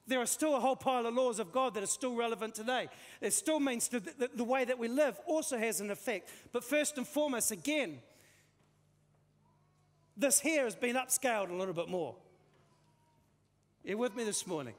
There 0.07 0.21
are 0.21 0.25
still 0.25 0.55
a 0.55 0.59
whole 0.59 0.77
pile 0.77 1.05
of 1.05 1.13
laws 1.13 1.39
of 1.39 1.51
God 1.51 1.73
that 1.73 1.83
are 1.83 1.87
still 1.87 2.15
relevant 2.15 2.55
today. 2.55 2.87
It 3.19 3.33
still 3.33 3.59
means 3.59 3.89
that 3.89 4.37
the, 4.37 4.43
way 4.43 4.63
that 4.63 4.79
we 4.79 4.87
live 4.87 5.19
also 5.25 5.57
has 5.57 5.81
an 5.81 5.91
effect. 5.91 6.29
But 6.53 6.63
first 6.63 6.97
and 6.97 7.05
foremost, 7.05 7.51
again, 7.51 7.99
this 10.15 10.39
here 10.39 10.63
has 10.63 10.75
been 10.75 10.95
upscaled 10.95 11.49
a 11.49 11.53
little 11.53 11.73
bit 11.73 11.89
more. 11.89 12.15
You 13.83 13.97
with 13.97 14.15
me 14.15 14.23
this 14.23 14.47
morning? 14.47 14.75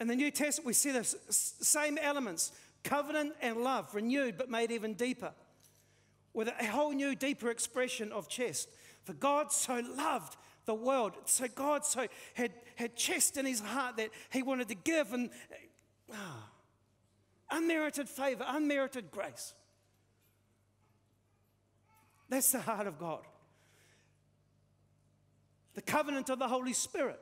In 0.00 0.08
the 0.08 0.16
New 0.16 0.30
Testament, 0.30 0.66
we 0.66 0.72
see 0.72 0.92
the 0.92 1.04
same 1.04 1.98
elements 1.98 2.52
covenant 2.82 3.34
and 3.40 3.58
love, 3.58 3.94
renewed 3.94 4.36
but 4.36 4.50
made 4.50 4.72
even 4.72 4.94
deeper, 4.94 5.32
with 6.34 6.48
a 6.48 6.66
whole 6.66 6.92
new, 6.92 7.14
deeper 7.14 7.50
expression 7.50 8.10
of 8.12 8.28
chesed. 8.28 8.66
For 9.04 9.12
God 9.12 9.52
so 9.52 9.82
loved 9.96 10.36
the 10.64 10.74
world. 10.74 11.12
So 11.24 11.46
God 11.48 11.84
so 11.84 12.06
had, 12.34 12.52
had 12.76 12.96
chesed 12.96 13.36
in 13.36 13.46
his 13.46 13.60
heart 13.60 13.96
that 13.96 14.10
he 14.30 14.42
wanted 14.42 14.68
to 14.68 14.74
give 14.74 15.12
and 15.12 15.30
ah, 16.12 16.48
unmerited 17.50 18.08
favor, 18.08 18.44
unmerited 18.46 19.10
grace. 19.10 19.54
That's 22.28 22.50
the 22.52 22.60
heart 22.60 22.86
of 22.86 22.98
God. 22.98 23.20
The 25.74 25.82
covenant 25.82 26.30
of 26.30 26.38
the 26.38 26.48
Holy 26.48 26.72
Spirit. 26.72 27.20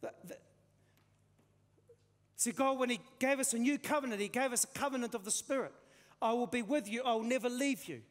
The, 0.00 0.10
the, 0.24 0.36
see, 2.34 2.52
God, 2.52 2.78
when 2.78 2.90
He 2.90 3.00
gave 3.18 3.38
us 3.38 3.52
a 3.54 3.58
new 3.58 3.78
covenant, 3.78 4.20
He 4.20 4.28
gave 4.28 4.52
us 4.52 4.64
a 4.64 4.78
covenant 4.78 5.14
of 5.14 5.24
the 5.24 5.30
Spirit. 5.30 5.72
I 6.20 6.32
will 6.32 6.48
be 6.48 6.62
with 6.62 6.88
you, 6.88 7.02
I 7.04 7.14
will 7.14 7.22
never 7.22 7.48
leave 7.48 7.84
you, 7.84 8.02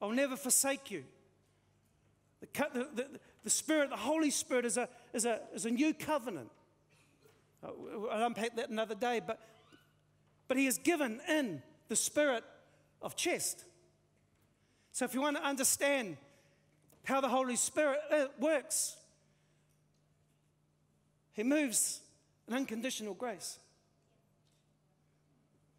I'll 0.00 0.10
never 0.10 0.36
forsake 0.36 0.90
you. 0.90 1.04
The, 2.42 2.88
the, 2.94 3.06
the, 3.44 3.50
Spirit, 3.50 3.90
the 3.90 3.96
Holy 3.96 4.30
Spirit, 4.30 4.64
is 4.64 4.76
a, 4.76 4.88
is 5.12 5.24
a, 5.24 5.40
is 5.54 5.64
a 5.64 5.70
new 5.70 5.94
covenant. 5.94 6.50
Uh, 7.62 7.68
I'll 8.10 8.26
unpack 8.26 8.56
that 8.56 8.68
another 8.68 8.96
day, 8.96 9.20
but, 9.24 9.38
but 10.48 10.56
He 10.56 10.66
is 10.66 10.78
given 10.78 11.20
in 11.28 11.62
the 11.88 11.96
Spirit 11.96 12.42
of 13.00 13.16
chesed. 13.16 13.64
So 14.90 15.04
if 15.04 15.14
you 15.14 15.20
want 15.20 15.36
to 15.36 15.44
understand 15.44 16.16
how 17.04 17.20
the 17.20 17.28
Holy 17.28 17.56
Spirit 17.56 18.00
uh, 18.10 18.26
works, 18.40 18.96
He 21.32 21.44
moves 21.44 22.00
in 22.48 22.54
unconditional 22.54 23.14
grace. 23.14 23.58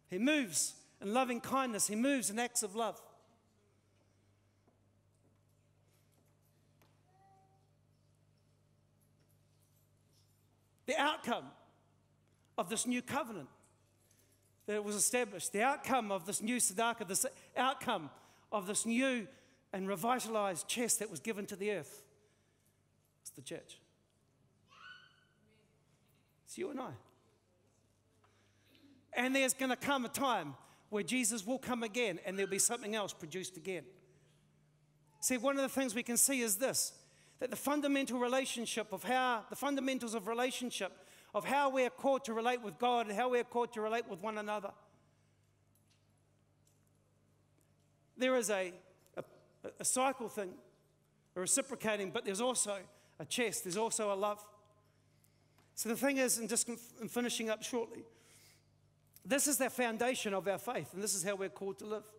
He 0.08 0.18
moves 0.18 0.74
in 1.02 1.12
loving 1.12 1.40
kindness. 1.40 1.86
He 1.86 1.96
moves 1.96 2.30
in 2.30 2.38
acts 2.38 2.62
of 2.62 2.74
love. 2.74 3.00
The 10.86 11.00
outcome 11.00 11.44
of 12.58 12.68
this 12.68 12.86
new 12.86 13.02
covenant 13.02 13.48
that 14.66 14.82
was 14.84 14.96
established, 14.96 15.52
the 15.52 15.62
outcome 15.62 16.10
of 16.10 16.26
this 16.26 16.40
new 16.42 16.56
tzedakah, 16.56 17.06
the 17.06 17.30
outcome 17.56 18.10
of 18.52 18.66
this 18.66 18.86
new 18.86 19.26
and 19.72 19.88
revitalized 19.88 20.68
chesed 20.68 20.98
that 20.98 21.10
was 21.10 21.20
given 21.20 21.46
to 21.46 21.56
the 21.56 21.72
earth. 21.72 22.02
It's 23.22 23.30
the 23.30 23.42
church. 23.42 23.80
It's 26.46 26.56
you 26.56 26.70
and 26.70 26.80
I. 26.80 26.90
And 29.16 29.34
there's 29.34 29.54
going 29.54 29.70
to 29.70 29.76
come 29.76 30.04
a 30.04 30.08
time 30.08 30.54
where 30.90 31.02
Jesus 31.02 31.46
will 31.46 31.58
come 31.58 31.82
again 31.82 32.20
and 32.24 32.38
there'll 32.38 32.50
be 32.50 32.58
something 32.58 32.94
else 32.94 33.12
produced 33.12 33.56
again. 33.56 33.84
See, 35.20 35.36
one 35.36 35.56
of 35.56 35.62
the 35.62 35.68
things 35.68 35.94
we 35.94 36.02
can 36.02 36.16
see 36.16 36.40
is 36.40 36.56
this 36.56 36.92
that 37.44 37.50
the 37.50 37.56
fundamental 37.56 38.18
relationship 38.18 38.90
of 38.90 39.04
how, 39.04 39.44
the 39.50 39.54
fundamentals 39.54 40.14
of 40.14 40.28
relationship, 40.28 40.92
of 41.34 41.44
how 41.44 41.68
we 41.68 41.84
are 41.84 41.90
called 41.90 42.24
to 42.24 42.32
relate 42.32 42.62
with 42.62 42.78
God 42.78 43.06
and 43.06 43.14
how 43.14 43.28
we 43.28 43.38
are 43.38 43.44
called 43.44 43.70
to 43.74 43.82
relate 43.82 44.08
with 44.08 44.22
one 44.22 44.38
another. 44.38 44.70
There 48.16 48.34
is 48.36 48.48
a, 48.48 48.72
a, 49.18 49.24
a 49.78 49.84
cycle 49.84 50.30
thing, 50.30 50.54
a 51.36 51.40
reciprocating, 51.40 52.12
but 52.12 52.24
there's 52.24 52.40
also 52.40 52.78
a 53.20 53.26
chesed, 53.26 53.64
there's 53.64 53.76
also 53.76 54.10
a 54.10 54.16
love. 54.16 54.42
So 55.74 55.90
the 55.90 55.96
thing 55.96 56.16
is, 56.16 56.38
and 56.38 56.48
just 56.48 56.66
in 56.66 57.08
finishing 57.08 57.50
up 57.50 57.62
shortly, 57.62 58.04
this 59.22 59.46
is 59.46 59.58
the 59.58 59.68
foundation 59.68 60.32
of 60.32 60.48
our 60.48 60.56
faith, 60.56 60.94
and 60.94 61.02
this 61.02 61.14
is 61.14 61.22
how 61.22 61.34
we're 61.34 61.50
called 61.50 61.78
to 61.80 61.84
live. 61.84 62.10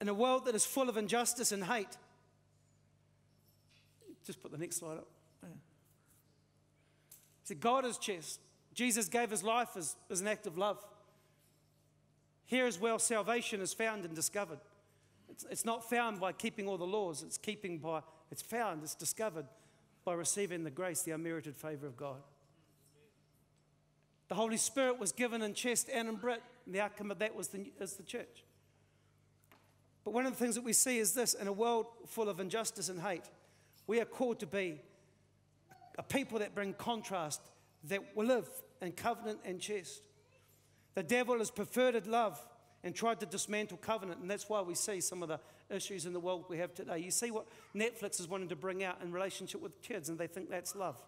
In 0.00 0.08
a 0.08 0.14
world 0.14 0.46
that 0.46 0.56
is 0.56 0.66
full 0.66 0.88
of 0.88 0.96
injustice 0.96 1.52
and 1.52 1.62
hate, 1.62 1.96
just 4.28 4.42
put 4.42 4.52
the 4.52 4.58
next 4.58 4.76
slide 4.76 4.98
up. 4.98 5.08
Yeah. 5.42 5.54
God 7.58 7.86
is 7.86 7.96
chesed. 7.96 8.38
Jesus 8.74 9.08
gave 9.08 9.30
his 9.30 9.42
life 9.42 9.70
as, 9.74 9.96
as 10.10 10.20
an 10.20 10.28
act 10.28 10.46
of 10.46 10.58
love. 10.58 10.84
Here 12.44 12.66
as 12.66 12.78
well, 12.78 12.98
salvation 12.98 13.62
is 13.62 13.72
found 13.72 14.04
and 14.04 14.14
discovered. 14.14 14.58
It's, 15.30 15.46
it's 15.50 15.64
not 15.64 15.88
found 15.88 16.20
by 16.20 16.32
keeping 16.32 16.68
all 16.68 16.76
the 16.76 16.86
laws, 16.86 17.22
it's 17.22 17.38
keeping 17.38 17.78
by, 17.78 18.02
it's 18.30 18.42
found, 18.42 18.82
it's 18.82 18.94
discovered 18.94 19.46
by 20.04 20.12
receiving 20.12 20.62
the 20.62 20.70
grace, 20.70 21.02
the 21.02 21.12
unmerited 21.12 21.56
favor 21.56 21.86
of 21.86 21.96
God. 21.96 22.18
The 24.28 24.34
Holy 24.34 24.58
Spirit 24.58 24.98
was 24.98 25.10
given 25.10 25.40
in 25.40 25.54
chesed 25.54 25.88
and 25.90 26.06
in 26.06 26.16
Brit, 26.16 26.42
and 26.66 26.74
the 26.74 26.82
outcome 26.82 27.10
of 27.10 27.18
that 27.20 27.34
was 27.34 27.48
the, 27.48 27.72
is 27.80 27.94
the 27.94 28.02
church. 28.02 28.44
But 30.04 30.12
one 30.12 30.26
of 30.26 30.32
the 30.32 30.38
things 30.38 30.54
that 30.54 30.64
we 30.64 30.74
see 30.74 30.98
is 30.98 31.14
this 31.14 31.32
in 31.32 31.46
a 31.48 31.52
world 31.52 31.86
full 32.06 32.28
of 32.28 32.40
injustice 32.40 32.90
and 32.90 33.00
hate, 33.00 33.24
we 33.88 34.00
are 34.00 34.04
called 34.04 34.38
to 34.40 34.46
be 34.46 34.80
a 35.98 36.02
people 36.04 36.38
that 36.38 36.54
bring 36.54 36.74
contrast, 36.74 37.40
that 37.84 38.14
will 38.14 38.26
live 38.26 38.48
in 38.80 38.92
covenant 38.92 39.40
and 39.44 39.58
chesed. 39.58 39.98
The 40.94 41.02
devil 41.02 41.38
has 41.38 41.50
perverted 41.50 42.06
love 42.06 42.38
and 42.84 42.94
tried 42.94 43.18
to 43.20 43.26
dismantle 43.26 43.78
covenant, 43.78 44.20
and 44.20 44.30
that's 44.30 44.48
why 44.48 44.62
we 44.62 44.76
see 44.76 45.00
some 45.00 45.24
of 45.24 45.28
the 45.28 45.40
issues 45.68 46.06
in 46.06 46.12
the 46.12 46.20
world 46.20 46.44
we 46.48 46.58
have 46.58 46.72
today. 46.72 46.98
You 46.98 47.10
see 47.10 47.32
what 47.32 47.46
Netflix 47.74 48.20
is 48.20 48.28
wanting 48.28 48.48
to 48.50 48.56
bring 48.56 48.84
out 48.84 49.02
in 49.02 49.10
relationship 49.10 49.60
with 49.60 49.82
kids, 49.82 50.08
and 50.08 50.16
they 50.16 50.28
think 50.28 50.48
that's 50.48 50.76
love. 50.76 51.02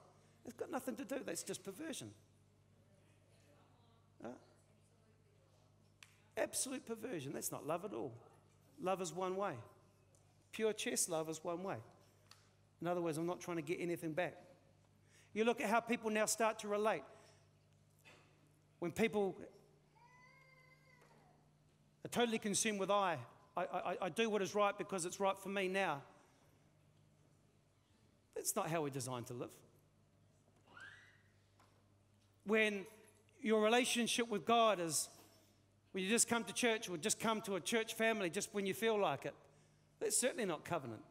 It's 0.44 0.54
got 0.54 0.72
nothing 0.72 0.96
to 0.96 1.04
do, 1.04 1.20
that's 1.24 1.44
just 1.44 1.62
perversion. 1.62 2.10
Absolute 6.36 6.86
perversion. 6.86 7.32
That's 7.34 7.52
not 7.52 7.66
love 7.66 7.84
at 7.84 7.92
all. 7.92 8.14
Love 8.80 9.02
is 9.02 9.12
one 9.12 9.36
way. 9.36 9.52
Pure 10.52 10.72
chesed 10.72 11.10
love 11.10 11.28
is 11.28 11.44
one 11.44 11.62
way. 11.62 11.76
In 12.80 12.86
other 12.86 13.00
words, 13.00 13.18
I'm 13.18 13.26
not 13.26 13.40
trying 13.40 13.56
to 13.56 13.62
get 13.62 13.78
anything 13.80 14.12
back. 14.12 14.34
You 15.32 15.44
look 15.44 15.60
at 15.60 15.68
how 15.68 15.80
people 15.80 16.10
now 16.10 16.26
start 16.26 16.58
to 16.60 16.68
relate. 16.68 17.02
When 18.78 18.90
people 18.90 19.36
are 22.04 22.08
totally 22.08 22.38
consumed 22.38 22.80
with 22.80 22.90
I, 22.90 23.18
I, 23.56 23.62
I, 23.62 23.96
I 24.02 24.08
do 24.08 24.30
what 24.30 24.42
is 24.42 24.54
right 24.54 24.76
because 24.76 25.04
it's 25.04 25.20
right 25.20 25.38
for 25.38 25.50
me 25.50 25.68
now. 25.68 26.02
That's 28.34 28.56
not 28.56 28.70
how 28.70 28.82
we're 28.82 28.88
designed 28.88 29.26
to 29.26 29.34
live. 29.34 29.50
When 32.46 32.86
your 33.42 33.62
relationship 33.62 34.28
with 34.28 34.46
God 34.46 34.80
is 34.80 35.08
when 35.92 36.04
you 36.04 36.10
just 36.10 36.28
come 36.28 36.44
to 36.44 36.52
church 36.54 36.88
or 36.88 36.96
just 36.96 37.20
come 37.20 37.42
to 37.42 37.56
a 37.56 37.60
church 37.60 37.94
family 37.94 38.30
just 38.30 38.54
when 38.54 38.64
you 38.64 38.74
feel 38.74 38.98
like 38.98 39.26
it, 39.26 39.34
that's 40.00 40.16
certainly 40.16 40.46
not 40.46 40.64
covenant 40.64 41.02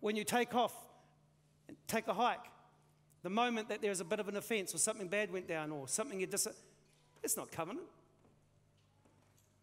when 0.00 0.16
you 0.16 0.24
take 0.24 0.54
off 0.54 0.74
take 1.86 2.08
a 2.08 2.14
hike, 2.14 2.44
the 3.22 3.30
moment 3.30 3.68
that 3.68 3.82
there's 3.82 4.00
a 4.00 4.04
bit 4.04 4.20
of 4.20 4.28
an 4.28 4.36
offense 4.36 4.74
or 4.74 4.78
something 4.78 5.08
bad 5.08 5.32
went 5.32 5.46
down 5.46 5.70
or 5.70 5.86
something 5.88 6.20
you 6.20 6.26
dis- 6.26 6.48
it's 7.22 7.36
not 7.36 7.50
covenant. 7.52 7.86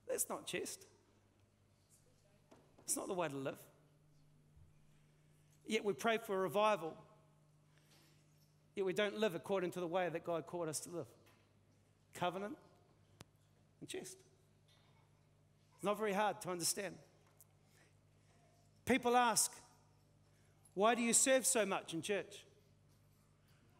That's 0.07 0.29
not 0.29 0.47
chesed. 0.47 0.85
It's 2.83 2.95
not 2.95 3.07
the 3.07 3.13
way 3.13 3.27
to 3.27 3.35
live. 3.35 3.57
Yet 5.65 5.83
we 5.83 5.93
pray 5.93 6.17
for 6.17 6.35
a 6.35 6.39
revival. 6.39 6.93
Yet 8.75 8.85
we 8.85 8.93
don't 8.93 9.17
live 9.19 9.35
according 9.35 9.71
to 9.71 9.79
the 9.79 9.87
way 9.87 10.07
that 10.07 10.23
God 10.23 10.45
called 10.45 10.69
us 10.69 10.79
to 10.81 10.89
live. 10.89 11.07
Covenant 12.13 12.55
and 13.81 13.89
chesed. 13.89 14.15
Not 15.83 15.97
very 15.97 16.13
hard 16.13 16.41
to 16.41 16.49
understand. 16.49 16.95
People 18.85 19.17
ask, 19.17 19.51
why 20.77 20.93
do 20.93 21.01
you 21.01 21.11
serve 21.11 21.43
so 21.43 21.65
much 21.65 21.95
in 21.95 22.03
church? 22.03 22.45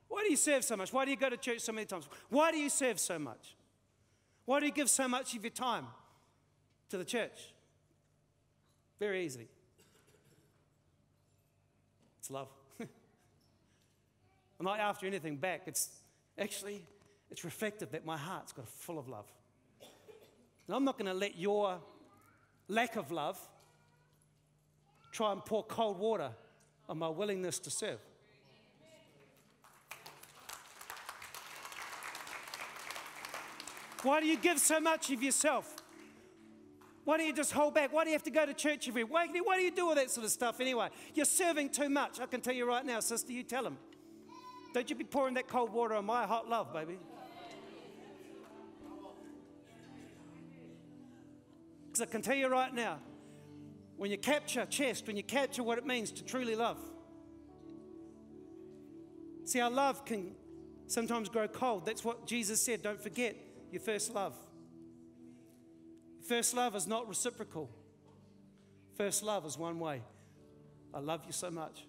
Why 0.08 0.24
do 0.24 0.32
you 0.32 0.36
serve 0.36 0.64
so 0.64 0.76
much? 0.76 0.92
Why 0.92 1.06
do 1.06 1.12
you 1.12 1.18
go 1.18 1.30
to 1.30 1.38
church 1.38 1.60
so 1.60 1.72
many 1.72 1.86
times? 1.86 2.10
Why 2.30 2.52
do 2.52 2.58
you 2.58 2.72
serve 2.72 3.00
so 3.00 3.20
much? 3.20 3.56
Why 4.46 4.60
do 4.60 4.66
you 4.66 4.72
give 4.72 4.90
so 4.90 5.08
much 5.08 5.36
of 5.36 5.44
your 5.44 5.52
time 5.52 5.86
to 6.90 6.98
the 6.98 7.06
church? 7.06 7.54
Very 9.00 9.24
easy. 9.24 9.48
It's 12.18 12.32
love. 12.32 12.48
I'm 12.80 12.88
not 14.62 14.80
after 14.80 15.06
anything 15.06 15.36
back. 15.36 15.68
It's 15.68 15.90
actually 16.40 16.82
it's 17.30 17.44
reflective 17.44 17.92
that 17.92 18.08
my 18.08 18.18
heart's 18.18 18.54
got 18.54 18.68
full 18.68 18.98
of 18.98 19.08
love. 19.08 19.32
And 20.66 20.76
I'm 20.76 20.84
not 20.84 20.98
going 20.98 21.06
to 21.06 21.14
let 21.14 21.38
your 21.38 21.80
lack 22.68 22.96
of 22.96 23.12
love 23.12 23.40
try 25.12 25.32
and 25.32 25.46
pour 25.46 25.64
cold 25.64 26.00
water 26.00 26.32
on 26.90 26.98
my 26.98 27.10
willingness 27.10 27.60
to 27.60 27.70
serve. 27.70 28.00
Why 34.04 34.22
do 34.22 34.28
you 34.28 34.38
give 34.38 34.60
so 34.60 34.80
much 34.80 35.10
of 35.12 35.22
yourself? 35.22 35.74
Why 37.04 37.18
don't 37.18 37.28
you 37.28 37.34
just 37.34 37.54
hold 37.54 37.74
back? 37.74 37.94
Why 37.94 38.04
do 38.04 38.10
you 38.10 38.16
have 38.16 38.24
to 38.24 38.32
go 38.32 38.46
to 38.46 38.54
church 38.54 38.88
every 38.88 39.04
week? 39.04 39.14
Why 39.14 39.28
do 39.28 39.62
you 39.64 39.72
do 39.72 39.88
all 39.88 39.96
that 39.96 40.12
sort 40.12 40.26
of 40.26 40.32
stuff 40.32 40.60
anyway? 40.60 40.90
You're 41.14 41.26
serving 41.26 41.70
too 41.70 41.90
much. 41.90 42.20
I 42.20 42.26
can 42.26 42.42
tell 42.42 42.54
you 42.54 42.68
right 42.68 42.86
now, 42.86 43.00
sister, 43.00 43.32
you 43.32 43.44
tell 43.44 43.66
him. 43.66 43.78
Don't 44.74 44.90
you 44.90 44.96
be 44.96 45.06
pouring 45.06 45.34
that 45.36 45.48
cold 45.48 45.74
water 45.74 45.96
on 45.96 46.06
my 46.06 46.26
hot 46.26 46.50
love, 46.50 46.74
baby. 46.74 46.98
Because 51.88 52.02
I 52.02 52.06
can 52.12 52.22
tell 52.22 52.36
you 52.36 52.48
right 52.48 52.74
now, 52.74 53.00
when 53.98 54.12
you 54.12 54.18
capture 54.18 54.62
chesed, 54.62 55.08
when 55.08 55.18
you 55.18 55.24
capture 55.24 55.64
what 55.64 55.78
it 55.78 55.86
means 55.86 56.12
to 56.12 56.24
truly 56.24 56.56
love, 56.56 56.78
see, 59.44 59.60
our 59.60 59.72
love 59.72 60.06
can 60.06 60.36
sometimes 60.86 61.30
grow 61.30 61.48
cold. 61.48 61.86
That's 61.86 62.04
what 62.04 62.28
Jesus 62.28 62.62
said. 62.62 62.84
Don't 62.84 63.02
forget 63.02 63.36
your 63.72 63.82
first 63.82 64.14
love. 64.14 64.36
First 66.28 66.56
love 66.56 66.76
is 66.76 66.88
not 66.88 67.08
reciprocal. 67.08 67.70
First 68.96 69.24
love 69.24 69.46
is 69.46 69.58
one 69.58 69.80
way. 69.80 70.02
I 70.94 71.00
love 71.00 71.22
you 71.26 71.32
so 71.32 71.50
much. 71.50 71.86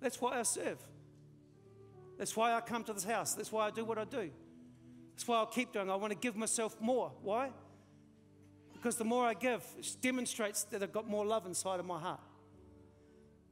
That's 0.00 0.20
why 0.20 0.38
I 0.38 0.42
serve. 0.42 0.78
That's 2.18 2.36
why 2.36 2.54
I 2.54 2.60
come 2.60 2.84
to 2.84 2.92
this 2.92 3.04
house. 3.04 3.34
That's 3.34 3.52
why 3.52 3.66
I 3.66 3.70
do 3.70 3.84
what 3.84 3.98
I 3.98 4.04
do. 4.04 4.30
That's 5.14 5.26
why 5.26 5.36
I'll 5.36 5.46
keep 5.46 5.72
doing. 5.72 5.90
I 5.90 5.96
want 5.96 6.12
to 6.12 6.18
give 6.18 6.36
myself 6.36 6.76
more. 6.80 7.12
Why? 7.22 7.50
Because 8.80 8.96
the 8.96 9.04
more 9.04 9.26
I 9.26 9.34
give, 9.34 9.64
it 9.76 9.96
demonstrates 10.00 10.62
that 10.64 10.82
I've 10.82 10.92
got 10.92 11.08
more 11.08 11.26
love 11.26 11.46
inside 11.46 11.80
of 11.80 11.86
my 11.86 11.98
heart. 11.98 12.20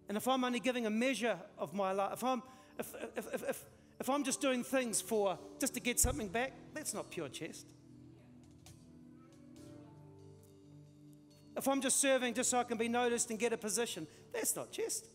And 0.08 0.16
if 0.16 0.28
I'm 0.28 0.44
only 0.44 0.60
giving 0.60 0.86
a 0.86 0.90
measure 0.90 1.36
of 1.58 1.74
my 1.74 1.90
love, 1.90 2.12
if 2.12 2.22
I'm, 2.22 2.42
if, 2.78 2.94
if, 3.16 3.42
if, 3.42 3.64
if 3.98 4.08
I'm 4.08 4.22
just 4.22 4.40
doing 4.40 4.62
things 4.62 5.00
for 5.00 5.36
just 5.58 5.74
to 5.74 5.80
get 5.80 5.98
something 5.98 6.28
back, 6.28 6.52
that's 6.74 6.94
not 6.94 7.10
pure 7.10 7.28
chesed. 7.28 7.64
If 11.56 11.66
I'm 11.66 11.80
just 11.80 12.00
serving 12.00 12.34
just 12.34 12.50
so 12.50 12.58
I 12.58 12.64
can 12.64 12.78
be 12.78 12.88
noticed 12.88 13.30
and 13.30 13.38
get 13.38 13.52
a 13.52 13.56
position, 13.56 14.06
that's 14.32 14.54
not 14.54 14.70
chesed. 14.72 15.08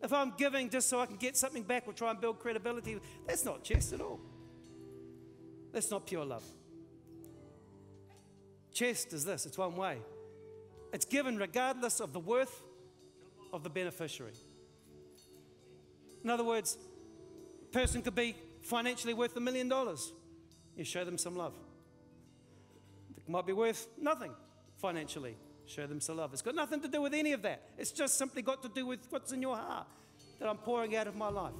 If 0.00 0.12
I'm 0.12 0.34
giving 0.36 0.70
just 0.70 0.88
so 0.88 1.00
I 1.00 1.06
can 1.06 1.16
get 1.16 1.36
something 1.36 1.64
back 1.64 1.84
or 1.86 1.92
try 1.92 2.10
and 2.10 2.20
build 2.20 2.38
credibility, 2.38 3.00
that's 3.26 3.44
not 3.44 3.64
chesed 3.64 3.94
at 3.94 4.00
all. 4.00 4.20
That's 5.72 5.90
not 5.90 6.06
pure 6.06 6.24
love. 6.24 6.44
Chesed 8.76 9.14
is 9.14 9.24
this 9.24 9.46
it's 9.46 9.56
one 9.56 9.74
way. 9.74 9.98
It's 10.92 11.06
given 11.06 11.38
regardless 11.38 11.98
of 11.98 12.12
the 12.12 12.20
worth 12.20 12.62
of 13.52 13.62
the 13.62 13.70
beneficiary. 13.70 14.34
In 16.22 16.28
other 16.28 16.44
words, 16.44 16.76
a 17.62 17.72
person 17.72 18.02
could 18.02 18.14
be 18.14 18.36
financially 18.62 19.14
worth 19.14 19.34
a 19.36 19.40
million 19.40 19.68
dollars. 19.68 20.12
You 20.76 20.84
show 20.84 21.04
them 21.04 21.16
some 21.16 21.36
love. 21.36 21.54
It 23.16 23.28
might 23.28 23.46
be 23.46 23.54
worth 23.54 23.88
nothing 23.98 24.32
financially. 24.76 25.36
Show 25.64 25.86
them 25.86 26.00
some 26.00 26.18
love. 26.18 26.32
It's 26.34 26.42
got 26.42 26.54
nothing 26.54 26.80
to 26.82 26.88
do 26.88 27.00
with 27.00 27.14
any 27.14 27.32
of 27.32 27.42
that. 27.42 27.62
It's 27.78 27.92
just 27.92 28.18
simply 28.18 28.42
got 28.42 28.62
to 28.62 28.68
do 28.68 28.84
with 28.86 29.00
what's 29.08 29.32
in 29.32 29.40
your 29.40 29.56
heart 29.56 29.86
that 30.38 30.48
I'm 30.48 30.58
pouring 30.58 30.94
out 30.96 31.06
of 31.06 31.16
my 31.16 31.28
life. 31.28 31.54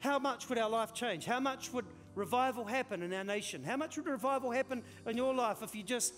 How 0.00 0.18
much 0.18 0.48
would 0.48 0.58
our 0.58 0.68
life 0.68 0.92
change? 0.92 1.26
How 1.26 1.38
much 1.38 1.72
would 1.72 1.86
revival 2.14 2.64
happen 2.64 3.02
in 3.02 3.12
our 3.12 3.24
nation? 3.24 3.64
How 3.64 3.76
much 3.76 3.96
would 3.96 4.06
revival 4.06 4.50
happen 4.50 4.82
in 5.06 5.16
your 5.16 5.34
life 5.34 5.62
if 5.62 5.74
you 5.74 5.82
just 5.82 6.14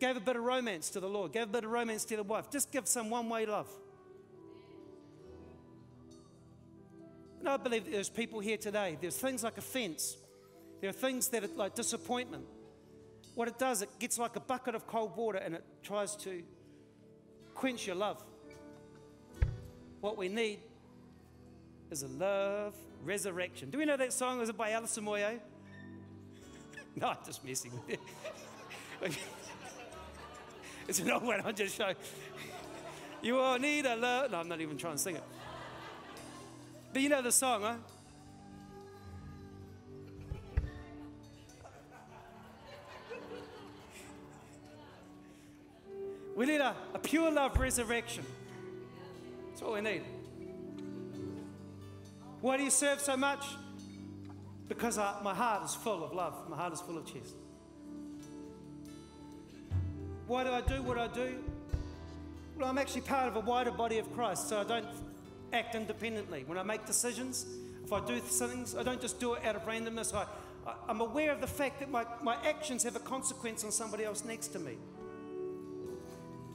gave 0.00 0.16
a 0.16 0.20
bit 0.20 0.36
of 0.36 0.42
romance 0.42 0.90
to 0.90 1.00
the 1.00 1.08
Lord, 1.08 1.32
gave 1.32 1.44
a 1.44 1.46
bit 1.46 1.64
of 1.64 1.70
romance 1.70 2.04
to 2.06 2.16
the 2.16 2.22
wife? 2.22 2.50
Just 2.50 2.72
give 2.72 2.86
some 2.88 3.10
one 3.10 3.28
way 3.28 3.46
love. 3.46 3.68
And 7.40 7.48
I 7.48 7.56
believe 7.58 7.90
there's 7.90 8.08
people 8.08 8.40
here 8.40 8.56
today, 8.56 8.96
there's 9.00 9.18
things 9.18 9.44
like 9.44 9.58
offense, 9.58 10.16
there 10.80 10.90
are 10.90 10.94
things 10.94 11.28
that 11.28 11.44
are 11.44 11.48
like 11.56 11.74
disappointment. 11.74 12.44
What 13.34 13.48
it 13.48 13.58
does, 13.58 13.82
it 13.82 13.90
gets 13.98 14.18
like 14.18 14.36
a 14.36 14.40
bucket 14.40 14.74
of 14.74 14.86
cold 14.86 15.16
water 15.16 15.38
and 15.38 15.56
it 15.56 15.64
tries 15.82 16.16
to 16.16 16.42
quench 17.54 17.86
your 17.86 17.96
love. 17.96 18.22
What 20.00 20.16
we 20.16 20.28
need 20.28 20.60
is 21.94 22.02
a 22.02 22.08
love 22.08 22.74
resurrection. 23.04 23.70
Do 23.70 23.78
we 23.78 23.84
know 23.84 23.96
that 23.96 24.12
song? 24.12 24.40
Was 24.40 24.48
it 24.48 24.56
by 24.56 24.72
Alison 24.72 25.04
Moyet? 25.04 25.38
no, 26.96 27.10
I'm 27.10 27.16
just 27.24 27.44
messing 27.44 27.70
with 27.70 27.98
you. 29.00 29.08
it's 30.88 30.98
an 30.98 31.12
old 31.12 31.22
one. 31.22 31.40
I'm 31.44 31.54
just 31.54 31.76
showing. 31.76 31.96
You 33.22 33.38
all 33.38 33.58
need 33.58 33.86
a 33.86 33.96
love. 33.96 34.32
No, 34.32 34.38
I'm 34.38 34.48
not 34.48 34.60
even 34.60 34.76
trying 34.76 34.96
to 34.96 34.98
sing 34.98 35.16
it. 35.16 35.22
But 36.92 37.00
you 37.00 37.08
know 37.08 37.22
the 37.22 37.32
song, 37.32 37.62
huh? 37.62 37.76
We 46.36 46.44
need 46.44 46.60
a, 46.60 46.76
a 46.92 46.98
pure 46.98 47.30
love 47.30 47.56
resurrection. 47.56 48.26
That's 49.48 49.62
all 49.62 49.72
we 49.72 49.80
need. 49.80 50.02
Why 52.44 52.58
do 52.58 52.62
you 52.62 52.68
serve 52.68 53.00
so 53.00 53.16
much? 53.16 53.42
Because 54.68 54.98
I, 54.98 55.18
my 55.24 55.34
heart 55.34 55.64
is 55.64 55.74
full 55.74 56.04
of 56.04 56.12
love. 56.12 56.34
My 56.50 56.56
heart 56.58 56.74
is 56.74 56.80
full 56.82 56.98
of 56.98 57.06
chesed. 57.06 57.32
Why 60.26 60.44
do 60.44 60.50
I 60.50 60.60
do 60.60 60.82
what 60.82 60.98
I 60.98 61.06
do? 61.06 61.42
Well, 62.58 62.68
I'm 62.68 62.76
actually 62.76 63.00
part 63.00 63.28
of 63.28 63.36
a 63.36 63.40
wider 63.40 63.70
body 63.70 63.96
of 63.96 64.12
Christ, 64.12 64.50
so 64.50 64.60
I 64.60 64.64
don't 64.64 64.84
act 65.54 65.74
independently. 65.74 66.44
When 66.46 66.58
I 66.58 66.62
make 66.62 66.84
decisions, 66.84 67.46
if 67.82 67.94
I 67.94 68.04
do 68.04 68.20
things, 68.20 68.76
I 68.76 68.82
don't 68.82 69.00
just 69.00 69.18
do 69.18 69.32
it 69.32 69.44
out 69.46 69.56
of 69.56 69.64
randomness. 69.64 70.12
I, 70.12 70.26
I, 70.66 70.74
I'm 70.86 71.00
aware 71.00 71.32
of 71.32 71.40
the 71.40 71.46
fact 71.46 71.80
that 71.80 71.90
my, 71.90 72.04
my 72.22 72.36
actions 72.44 72.82
have 72.82 72.94
a 72.94 73.00
consequence 73.00 73.64
on 73.64 73.72
somebody 73.72 74.04
else 74.04 74.22
next 74.22 74.48
to 74.48 74.58
me. 74.58 74.76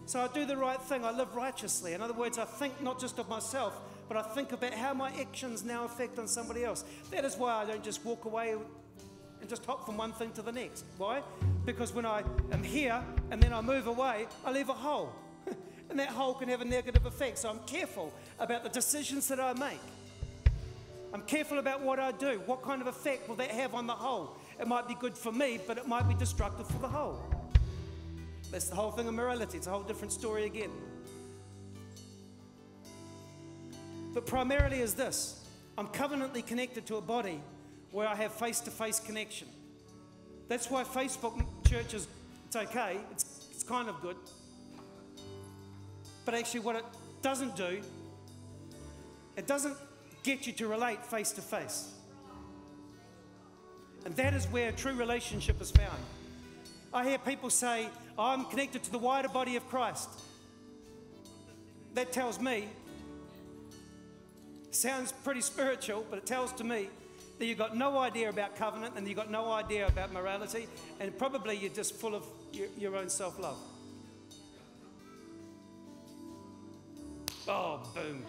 So 0.05 0.19
I 0.19 0.27
do 0.27 0.45
the 0.45 0.55
right 0.55 0.79
thing. 0.83 1.03
I 1.03 1.09
live 1.09 1.35
righteously. 1.35 1.93
In 1.93 2.01
other 2.03 2.13
words, 2.13 2.37
I 2.37 2.45
think 2.45 2.79
not 2.79 2.99
just 2.99 3.17
of 3.17 3.27
myself, 3.27 3.81
but 4.09 4.17
I 4.17 4.23
think 4.23 4.51
about 4.51 4.73
how 4.73 4.93
my 4.95 5.11
actions 5.11 5.63
now 5.63 5.85
affect 5.85 6.17
on 6.17 6.27
somebody 6.27 6.65
else. 6.65 6.83
That 7.11 7.23
is 7.23 7.37
why 7.37 7.53
I 7.53 7.65
don't 7.65 7.83
just 7.83 8.03
walk 8.03 8.25
away 8.25 8.55
and 9.39 9.47
just 9.47 9.63
hop 9.65 9.85
from 9.85 9.97
one 9.97 10.11
thing 10.13 10.31
to 10.31 10.41
the 10.41 10.51
next. 10.51 10.83
Why? 10.97 11.21
Because 11.63 11.93
when 11.93 12.07
I 12.07 12.23
am 12.51 12.63
here 12.63 13.01
and 13.29 13.41
then 13.41 13.53
I 13.53 13.61
move 13.61 13.85
away, 13.85 14.25
I 14.43 14.51
leave 14.51 14.69
a 14.69 14.73
hole. 14.73 15.13
and 15.91 15.99
that 15.99 16.09
hole 16.09 16.33
can 16.33 16.49
have 16.49 16.61
a 16.61 16.65
negative 16.65 17.05
effect. 17.05 17.37
So 17.37 17.51
I'm 17.51 17.59
careful 17.67 18.11
about 18.39 18.63
the 18.63 18.69
decisions 18.69 19.27
that 19.27 19.39
I 19.39 19.53
make. 19.53 19.79
I'm 21.13 21.21
careful 21.21 21.59
about 21.59 21.81
what 21.81 21.99
I 21.99 22.11
do. 22.11 22.41
What 22.47 22.63
kind 22.63 22.81
of 22.81 22.87
effect 22.87 23.29
will 23.29 23.35
that 23.35 23.51
have 23.51 23.75
on 23.75 23.85
the 23.85 23.93
whole? 23.93 24.37
It 24.59 24.67
might 24.67 24.87
be 24.87 24.95
good 24.95 25.15
for 25.15 25.31
me, 25.31 25.59
but 25.67 25.77
it 25.77 25.87
might 25.87 26.07
be 26.07 26.15
destructive 26.15 26.67
for 26.67 26.79
the 26.79 26.87
whole. 26.87 27.23
That's 28.51 28.69
the 28.69 28.75
whole 28.75 28.89
thing 28.89 29.07
of 29.07 29.13
morality. 29.13 29.57
It's 29.57 29.67
a 29.67 29.69
whole 29.69 29.83
different 29.83 30.11
story 30.11 30.45
again. 30.45 30.71
But 34.13 34.25
primarily 34.25 34.79
is 34.79 34.93
this 34.93 35.39
I'm 35.77 35.87
covenantly 35.87 36.41
connected 36.41 36.85
to 36.87 36.97
a 36.97 37.01
body 37.01 37.41
where 37.91 38.07
I 38.07 38.15
have 38.15 38.33
face 38.33 38.59
to 38.61 38.71
face 38.71 38.99
connection. 38.99 39.47
That's 40.47 40.69
why 40.69 40.83
Facebook 40.83 41.41
church 41.67 41.93
is 41.93 42.07
it's 42.47 42.55
okay, 42.55 42.97
it's, 43.11 43.47
it's 43.51 43.63
kind 43.63 43.87
of 43.87 44.01
good. 44.01 44.17
But 46.25 46.33
actually, 46.33 46.61
what 46.61 46.75
it 46.75 46.85
doesn't 47.21 47.55
do, 47.55 47.81
it 49.37 49.45
doesn't 49.45 49.77
get 50.23 50.47
you 50.47 50.53
to 50.53 50.67
relate 50.67 51.05
face 51.05 51.31
to 51.33 51.41
face. 51.41 51.91
And 54.05 54.15
that 54.15 54.33
is 54.33 54.45
where 54.47 54.71
true 54.71 54.93
relationship 54.93 55.61
is 55.61 55.71
found. 55.71 56.01
I 56.93 57.07
hear 57.07 57.19
people 57.19 57.49
say, 57.49 57.87
I'm 58.17 58.45
connected 58.45 58.83
to 58.83 58.91
the 58.91 58.97
wider 58.97 59.29
body 59.29 59.55
of 59.55 59.67
Christ. 59.69 60.09
That 61.93 62.11
tells 62.11 62.39
me 62.39 62.67
Sounds 64.71 65.11
pretty 65.11 65.41
spiritual, 65.41 66.05
but 66.09 66.17
it 66.17 66.25
tells 66.25 66.51
to 66.53 66.63
me 66.63 66.89
that 67.39 67.45
you've 67.45 67.57
got 67.57 67.75
no 67.75 67.97
idea 67.97 68.29
about 68.29 68.55
covenant 68.55 68.93
and 68.97 69.07
you've 69.07 69.17
got 69.17 69.31
no 69.31 69.51
idea 69.51 69.87
about 69.87 70.13
morality, 70.13 70.67
and 70.99 71.17
probably 71.17 71.55
you're 71.57 71.73
just 71.73 71.95
full 71.95 72.13
of 72.13 72.25
your, 72.51 72.67
your 72.77 72.95
own 72.95 73.09
self 73.09 73.39
love. 73.39 73.57
Oh, 77.47 77.81
boom. 77.95 78.23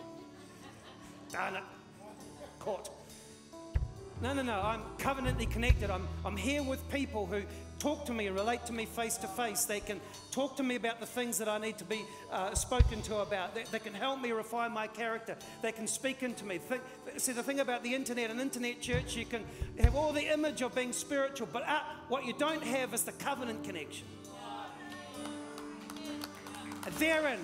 Darn 1.31 1.57
it. 1.57 1.63
Caught. 2.59 2.91
No, 4.23 4.33
no, 4.33 4.43
no. 4.43 4.61
I'm 4.63 4.83
covenantly 4.99 5.47
connected. 5.47 5.91
I'm, 5.91 6.09
I'm 6.25 6.37
here 6.37 6.63
with 6.63 6.89
people 6.91 7.27
who 7.27 7.43
talk 7.81 8.05
to 8.05 8.13
me 8.13 8.29
relate 8.29 8.65
to 8.67 8.73
me 8.73 8.85
face 8.85 9.17
to 9.17 9.27
face. 9.27 9.65
They 9.65 9.81
can 9.81 10.01
talk 10.31 10.57
to 10.59 10.63
me 10.63 10.77
about 10.77 11.01
the 11.01 11.07
things 11.07 11.39
that 11.39 11.49
I 11.49 11.59
need 11.59 11.79
to 11.79 11.85
be 11.85 12.05
uh, 12.31 12.55
spoken 12.55 13.03
to 13.03 13.17
about. 13.17 13.55
They, 13.55 13.65
they, 13.65 13.81
can 13.81 13.95
help 13.95 14.21
me 14.21 14.31
refine 14.31 14.71
my 14.71 14.87
character. 14.87 15.37
They 15.63 15.73
can 15.73 15.89
speak 15.89 16.23
into 16.23 16.45
me. 16.45 16.59
Think, 16.59 16.83
see, 17.17 17.33
the 17.33 17.43
thing 17.43 17.59
about 17.59 17.83
the 17.83 17.93
internet, 17.93 18.31
and 18.31 18.41
internet 18.41 18.81
church, 18.81 19.17
you 19.17 19.25
can 19.25 19.45
have 19.81 19.97
all 19.97 20.13
the 20.13 20.33
image 20.33 20.63
of 20.63 20.75
being 20.75 20.93
spiritual, 20.93 21.49
but 21.53 21.67
uh, 21.67 21.81
what 22.09 22.25
you 22.25 22.35
don't 22.35 22.63
have 22.63 22.95
is 22.95 23.03
the 23.03 23.13
covenant 23.13 23.65
connection. 23.65 24.07
Therein 26.99 27.41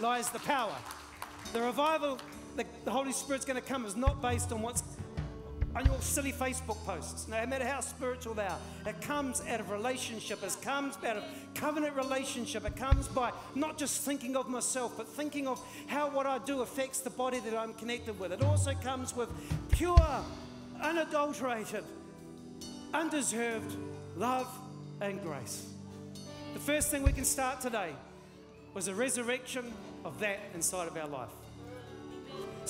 lies 0.00 0.30
the 0.30 0.38
power. 0.40 0.74
The 1.52 1.62
revival 1.62 2.18
the, 2.56 2.64
the 2.84 2.90
Holy 2.90 3.12
Spirit's 3.12 3.44
going 3.44 3.60
to 3.60 3.66
come 3.66 3.86
is 3.86 3.96
not 3.96 4.20
based 4.20 4.52
on 4.52 4.62
what's 4.62 4.82
on 5.76 5.86
your 5.86 6.00
silly 6.00 6.32
Facebook 6.32 6.84
posts, 6.84 7.28
no 7.28 7.46
matter 7.46 7.64
how 7.64 7.80
spiritual 7.80 8.34
they 8.34 8.46
are. 8.46 8.58
It 8.86 9.00
comes 9.00 9.42
out 9.48 9.60
of 9.60 9.70
relationship. 9.70 10.42
It 10.42 10.56
comes 10.62 10.96
out 11.06 11.16
of 11.16 11.24
covenant 11.54 11.94
relationship. 11.94 12.66
It 12.66 12.76
comes 12.76 13.06
by 13.08 13.32
not 13.54 13.78
just 13.78 14.02
thinking 14.02 14.36
of 14.36 14.48
myself, 14.48 14.94
but 14.96 15.08
thinking 15.08 15.46
of 15.46 15.64
how 15.86 16.10
what 16.10 16.26
I 16.26 16.38
do 16.38 16.62
affects 16.62 17.00
the 17.00 17.10
body 17.10 17.38
that 17.40 17.56
I'm 17.56 17.74
connected 17.74 18.18
with. 18.18 18.32
It 18.32 18.42
also 18.42 18.74
comes 18.74 19.14
with 19.14 19.30
pure, 19.70 20.24
unadulterated, 20.82 21.84
undeserved 22.92 23.76
love 24.16 24.48
and 25.00 25.22
grace. 25.22 25.66
The 26.54 26.60
first 26.60 26.90
thing 26.90 27.04
we 27.04 27.12
can 27.12 27.24
start 27.24 27.60
today 27.60 27.94
was 28.74 28.88
a 28.88 28.94
resurrection 28.94 29.72
of 30.04 30.18
that 30.20 30.40
inside 30.54 30.88
of 30.88 30.96
our 30.96 31.06
life. 31.06 31.30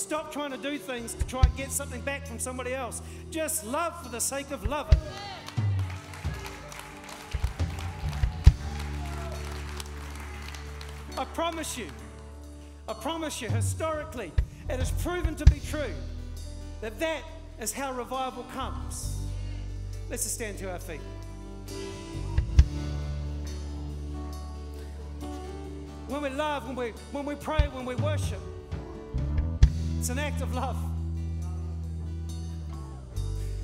Stop 0.00 0.32
trying 0.32 0.50
to 0.50 0.56
do 0.56 0.78
things 0.78 1.12
to 1.12 1.26
try 1.26 1.42
and 1.42 1.56
get 1.58 1.70
something 1.70 2.00
back 2.00 2.26
from 2.26 2.38
somebody 2.38 2.72
else. 2.72 3.02
Just 3.30 3.66
love 3.66 4.02
for 4.02 4.08
the 4.08 4.18
sake 4.18 4.50
of 4.50 4.66
loving. 4.66 4.98
I 11.18 11.24
promise 11.34 11.76
you, 11.76 11.86
I 12.88 12.94
promise 12.94 13.42
you, 13.42 13.50
historically, 13.50 14.32
it 14.70 14.78
has 14.78 14.90
proven 14.90 15.36
to 15.36 15.44
be 15.44 15.60
true 15.60 15.92
that 16.80 16.98
that 16.98 17.22
is 17.60 17.70
how 17.70 17.92
revival 17.92 18.44
comes. 18.54 19.18
Let's 20.08 20.22
just 20.22 20.34
stand 20.34 20.56
to 20.58 20.72
our 20.72 20.78
feet. 20.78 21.00
When 26.08 26.22
we 26.22 26.30
love, 26.30 26.66
when 26.66 26.74
we, 26.74 26.94
when 27.12 27.26
we 27.26 27.34
pray, 27.34 27.68
when 27.74 27.84
we 27.84 27.94
worship, 27.96 28.40
it's 30.00 30.08
an 30.08 30.18
act 30.18 30.40
of 30.40 30.54
love. 30.54 30.78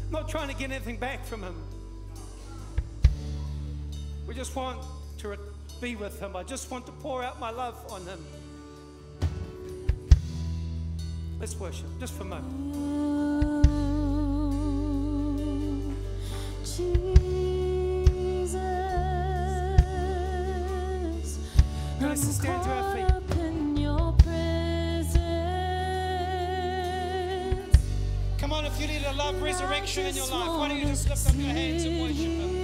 I'm 0.05 0.12
not 0.12 0.28
trying 0.28 0.49
to 0.49 0.55
get 0.55 0.70
anything 0.70 0.99
back 0.99 1.24
from 1.24 1.43
Him. 1.43 1.55
We 4.26 4.34
just 4.34 4.55
want 4.55 4.84
to 5.20 5.39
be 5.80 5.97
with 5.97 6.20
Him. 6.20 6.37
I 6.37 6.43
just 6.43 6.70
want 6.70 6.84
to 6.87 6.93
pour 6.93 7.22
out 7.22 7.41
my 7.41 7.49
love 7.49 7.74
on 7.91 8.03
Him. 8.03 8.22
Let's 11.41 11.59
worship 11.59 11.87
just 11.99 12.12
for 12.12 12.24
a 12.24 12.26
moment. 12.26 13.64
Jesus. 16.62 16.99
Let's 21.99 22.20
stand 22.20 22.62
to 22.62 22.68
our 22.68 22.95
feet. 22.95 23.16
Love 29.27 29.43
resurrection 29.43 30.07
in 30.07 30.14
your 30.14 30.27
life, 30.29 30.51
why 30.51 30.68
don't 30.68 30.79
you 30.79 30.87
just 30.87 31.09
lift 31.09 31.29
up 31.29 31.35
your 31.35 31.49
hands 31.49 31.85
and 31.85 32.01
worship 32.01 32.16
Him? 32.18 32.57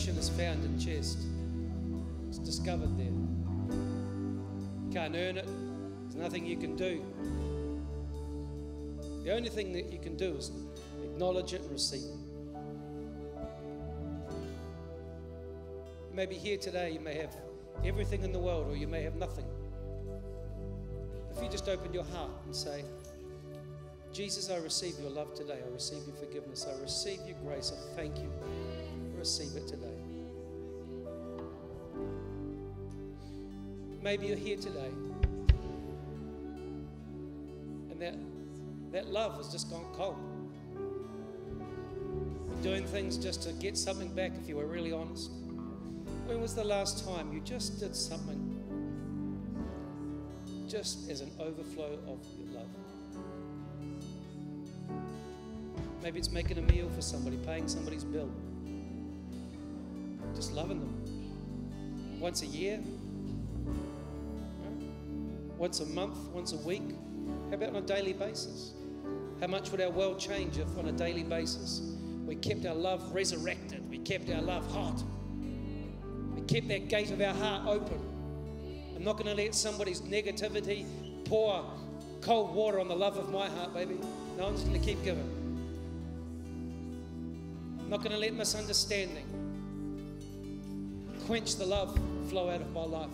Salvation 0.00 0.18
is 0.18 0.30
found 0.30 0.64
in 0.64 0.78
chesed. 0.78 1.18
It's 2.28 2.38
discovered 2.38 2.96
there. 2.96 3.04
You 3.04 4.90
can't 4.90 5.14
earn 5.14 5.36
it. 5.36 5.46
There's 6.04 6.14
nothing 6.14 6.46
you 6.46 6.56
can 6.56 6.74
do. 6.74 7.04
The 9.22 9.34
only 9.34 9.50
thing 9.50 9.74
that 9.74 9.92
you 9.92 9.98
can 9.98 10.16
do 10.16 10.36
is 10.36 10.52
acknowledge 11.04 11.52
it 11.52 11.60
and 11.60 11.70
receive 11.70 12.00
it. 12.00 12.16
You 16.08 16.14
may 16.14 16.24
be 16.24 16.36
here 16.36 16.56
today, 16.56 16.92
you 16.92 17.00
may 17.00 17.16
have 17.16 17.36
everything 17.84 18.22
in 18.22 18.32
the 18.32 18.38
world, 18.38 18.70
or 18.70 18.76
you 18.76 18.88
may 18.88 19.02
have 19.02 19.16
nothing. 19.16 19.44
If 21.36 21.42
you 21.42 21.50
just 21.50 21.68
open 21.68 21.92
your 21.92 22.04
heart 22.04 22.30
and 22.46 22.56
say, 22.56 22.84
Jesus, 24.14 24.48
I 24.48 24.56
receive 24.56 24.98
your 24.98 25.10
love 25.10 25.34
today. 25.34 25.58
I 25.62 25.70
receive 25.74 26.06
your 26.06 26.16
forgiveness. 26.16 26.66
I 26.66 26.80
receive 26.80 27.20
your 27.26 27.36
grace. 27.44 27.70
I 27.70 27.96
thank 27.96 28.16
you 28.16 28.32
receive 29.20 29.54
it 29.54 29.68
today. 29.68 29.86
Maybe 34.02 34.26
you're 34.26 34.36
here 34.36 34.56
today 34.56 34.90
and 37.90 38.00
that, 38.00 38.14
that 38.92 39.12
love 39.12 39.36
has 39.36 39.52
just 39.52 39.70
gone 39.70 39.84
cold. 39.92 40.16
You're 42.48 42.62
doing 42.62 42.86
things 42.86 43.18
just 43.18 43.42
to 43.42 43.52
get 43.52 43.76
something 43.76 44.08
back, 44.14 44.32
if 44.40 44.48
you 44.48 44.56
were 44.56 44.66
really 44.66 44.90
honest. 44.90 45.30
When 46.24 46.40
was 46.40 46.54
the 46.54 46.64
last 46.64 47.04
time 47.04 47.30
you 47.30 47.40
just 47.40 47.78
did 47.78 47.94
something 47.94 48.56
just 50.66 51.10
as 51.10 51.20
an 51.20 51.30
overflow 51.38 51.98
of 52.08 52.24
your 52.38 52.54
love? 52.54 52.68
Maybe 56.02 56.18
it's 56.18 56.30
making 56.30 56.56
a 56.56 56.62
meal 56.62 56.88
for 56.88 57.02
somebody, 57.02 57.36
paying 57.44 57.68
somebody's 57.68 58.04
bill. 58.04 58.30
Just 60.40 60.54
loving 60.54 60.80
them. 60.80 62.18
Once 62.18 62.40
a 62.40 62.46
year, 62.46 62.80
once 65.58 65.80
a 65.80 65.84
month, 65.84 66.16
once 66.30 66.54
a 66.54 66.56
week. 66.56 66.94
How 67.50 67.56
about 67.56 67.68
on 67.68 67.76
a 67.76 67.82
daily 67.82 68.14
basis? 68.14 68.72
How 69.42 69.48
much 69.48 69.70
would 69.70 69.82
our 69.82 69.90
world 69.90 70.18
change 70.18 70.56
if 70.56 70.78
on 70.78 70.88
a 70.88 70.92
daily 70.92 71.24
basis 71.24 71.82
we 72.24 72.36
kept 72.36 72.64
our 72.64 72.74
love 72.74 73.14
resurrected, 73.14 73.86
we 73.90 73.98
kept 73.98 74.30
our 74.30 74.40
love 74.40 74.66
hot, 74.72 75.04
we 76.34 76.40
kept 76.40 76.68
that 76.68 76.88
gate 76.88 77.10
of 77.10 77.20
our 77.20 77.34
heart 77.34 77.68
open? 77.68 78.00
I'm 78.96 79.04
not 79.04 79.18
going 79.18 79.26
to 79.26 79.34
let 79.34 79.54
somebody's 79.54 80.00
negativity 80.00 80.86
pour 81.26 81.62
cold 82.22 82.54
water 82.54 82.80
on 82.80 82.88
the 82.88 82.96
love 82.96 83.18
of 83.18 83.30
my 83.30 83.46
heart, 83.50 83.74
baby. 83.74 83.98
No, 84.38 84.46
I'm 84.46 84.54
just 84.54 84.66
going 84.66 84.80
to 84.80 84.86
keep 84.86 85.04
giving. 85.04 85.36
I'm 87.78 87.90
not 87.90 87.98
going 87.98 88.12
to 88.12 88.18
let 88.18 88.32
misunderstanding 88.32 89.49
quench 91.30 91.54
the 91.54 91.64
love 91.64 91.96
flow 92.28 92.50
out 92.50 92.60
of 92.60 92.72
my 92.72 92.82
life. 92.82 93.08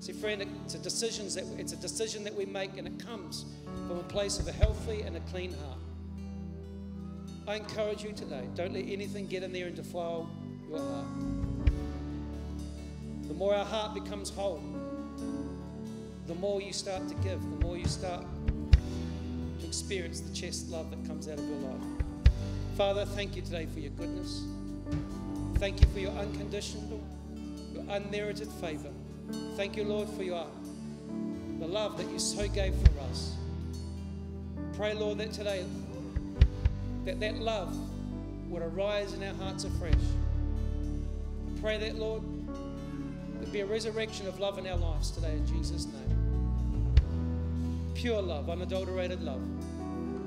See, 0.00 0.12
friend, 0.12 0.44
it's 0.64 0.74
a 0.74 0.78
decision 0.78 1.28
that 1.28 1.44
it's 1.56 1.72
a 1.72 1.76
decision 1.76 2.24
that 2.24 2.34
we 2.34 2.46
make, 2.46 2.78
and 2.78 2.88
it 2.88 2.98
comes 3.06 3.44
from 3.86 4.00
a 4.00 4.02
place 4.02 4.40
of 4.40 4.48
a 4.48 4.52
healthy 4.52 5.02
and 5.02 5.16
a 5.16 5.20
clean 5.20 5.52
heart. 5.52 5.78
I 7.46 7.54
encourage 7.54 8.02
you 8.02 8.10
today: 8.10 8.42
don't 8.56 8.72
let 8.72 8.88
anything 8.88 9.28
get 9.28 9.44
in 9.44 9.52
there 9.52 9.68
and 9.68 9.76
defile 9.76 10.28
your 10.68 10.80
heart. 10.80 11.06
The 13.28 13.34
more 13.34 13.54
our 13.54 13.64
heart 13.64 13.94
becomes 13.94 14.28
whole, 14.28 14.60
the 16.26 16.34
more 16.34 16.60
you 16.60 16.72
start 16.72 17.06
to 17.06 17.14
give, 17.22 17.40
the 17.40 17.64
more 17.64 17.76
you 17.76 17.86
start 17.86 18.24
to 19.60 19.64
experience 19.64 20.22
the 20.22 20.30
chesed 20.30 20.68
love 20.72 20.90
that 20.90 21.06
comes 21.06 21.28
out 21.28 21.38
of 21.38 21.44
your 21.44 21.58
life. 21.58 21.82
Father, 22.76 23.04
thank 23.04 23.36
you 23.36 23.42
today 23.42 23.66
for 23.66 23.78
your 23.78 23.92
goodness. 23.92 24.42
Thank 25.60 25.82
you 25.82 25.88
for 25.88 25.98
your 25.98 26.12
unconditional, 26.12 27.02
your 27.74 27.84
unmerited 27.90 28.48
favor. 28.48 28.88
Thank 29.56 29.76
you, 29.76 29.84
Lord, 29.84 30.08
for 30.08 30.22
your 30.22 30.46
the 31.58 31.66
love 31.66 31.98
that 31.98 32.08
you 32.10 32.18
so 32.18 32.48
gave 32.48 32.74
for 32.74 33.00
us. 33.10 33.34
Pray, 34.74 34.94
Lord, 34.94 35.18
that 35.18 35.34
today 35.34 35.66
that 37.04 37.20
that 37.20 37.40
love 37.40 37.76
would 38.48 38.62
arise 38.62 39.12
in 39.12 39.22
our 39.22 39.34
hearts 39.34 39.64
afresh. 39.64 39.92
Pray 41.60 41.76
that, 41.76 41.96
Lord, 41.96 42.22
there 43.40 43.52
be 43.52 43.60
a 43.60 43.66
resurrection 43.66 44.26
of 44.28 44.40
love 44.40 44.56
in 44.56 44.66
our 44.66 44.78
lives 44.78 45.10
today 45.10 45.32
in 45.32 45.46
Jesus' 45.46 45.84
name. 45.84 46.94
Pure 47.94 48.22
love, 48.22 48.48
unadulterated 48.48 49.20
love. 49.20 49.42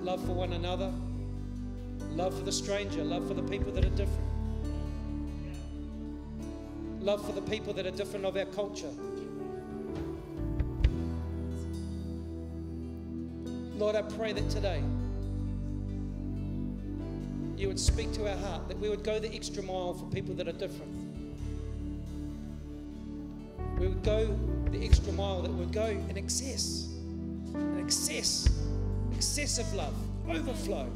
Love 0.03 0.23
for 0.27 0.33
one 0.33 0.53
another, 0.53 0.93
love 2.11 2.37
for 2.37 2.45
the 2.45 2.51
stranger, 2.51 3.03
love 3.03 3.27
for 3.27 3.33
the 3.33 3.41
people 3.41 3.71
that 3.71 3.83
are 3.83 3.89
different 3.89 4.32
love 7.03 7.25
for 7.25 7.33
the 7.33 7.41
people 7.41 7.73
that 7.73 7.85
are 7.85 7.91
different 7.91 8.25
of 8.25 8.37
our 8.37 8.45
culture. 8.45 8.89
Lord, 13.77 13.95
I 13.95 14.03
pray 14.03 14.31
that 14.31 14.49
today 14.49 14.81
you 17.57 17.67
would 17.67 17.79
speak 17.79 18.13
to 18.13 18.29
our 18.29 18.37
heart, 18.37 18.69
that 18.69 18.79
we 18.79 18.87
would 18.87 19.03
go 19.03 19.19
the 19.19 19.33
extra 19.33 19.61
mile 19.61 19.93
for 19.93 20.05
people 20.05 20.33
that 20.35 20.47
are 20.47 20.53
different. 20.53 20.91
We 23.77 23.87
would 23.89 24.03
go 24.03 24.33
the 24.71 24.85
extra 24.85 25.11
mile, 25.11 25.41
that 25.41 25.51
we 25.51 25.59
would 25.59 25.73
go 25.73 25.87
in 25.87 26.17
excess, 26.17 26.87
in 27.53 27.79
excess, 27.83 28.49
excessive 29.17 29.73
love, 29.73 29.95
overflow 30.29 30.87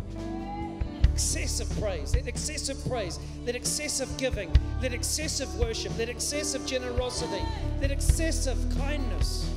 excessive 1.18 1.68
praise, 1.82 2.14
let 2.14 2.28
excessive 2.28 2.78
praise, 2.88 3.18
let 3.44 3.56
excessive 3.56 4.08
giving, 4.18 4.52
let 4.84 4.94
excessive 4.94 5.52
worship, 5.58 5.92
let 5.98 6.10
excessive 6.10 6.64
generosity, 6.68 7.42
let 7.82 7.90
excessive 7.90 8.56
kindness 8.78 9.50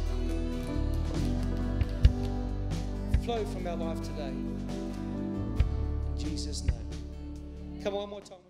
flow 3.25 3.45
from 3.45 3.67
our 3.67 3.77
life 3.77 4.01
today. 4.01 4.29
In 4.29 6.15
Jesus' 6.17 6.65
name. 6.65 7.83
Come 7.85 7.93
on, 7.93 8.01
one 8.01 8.09
more 8.09 8.21
time. 8.23 8.50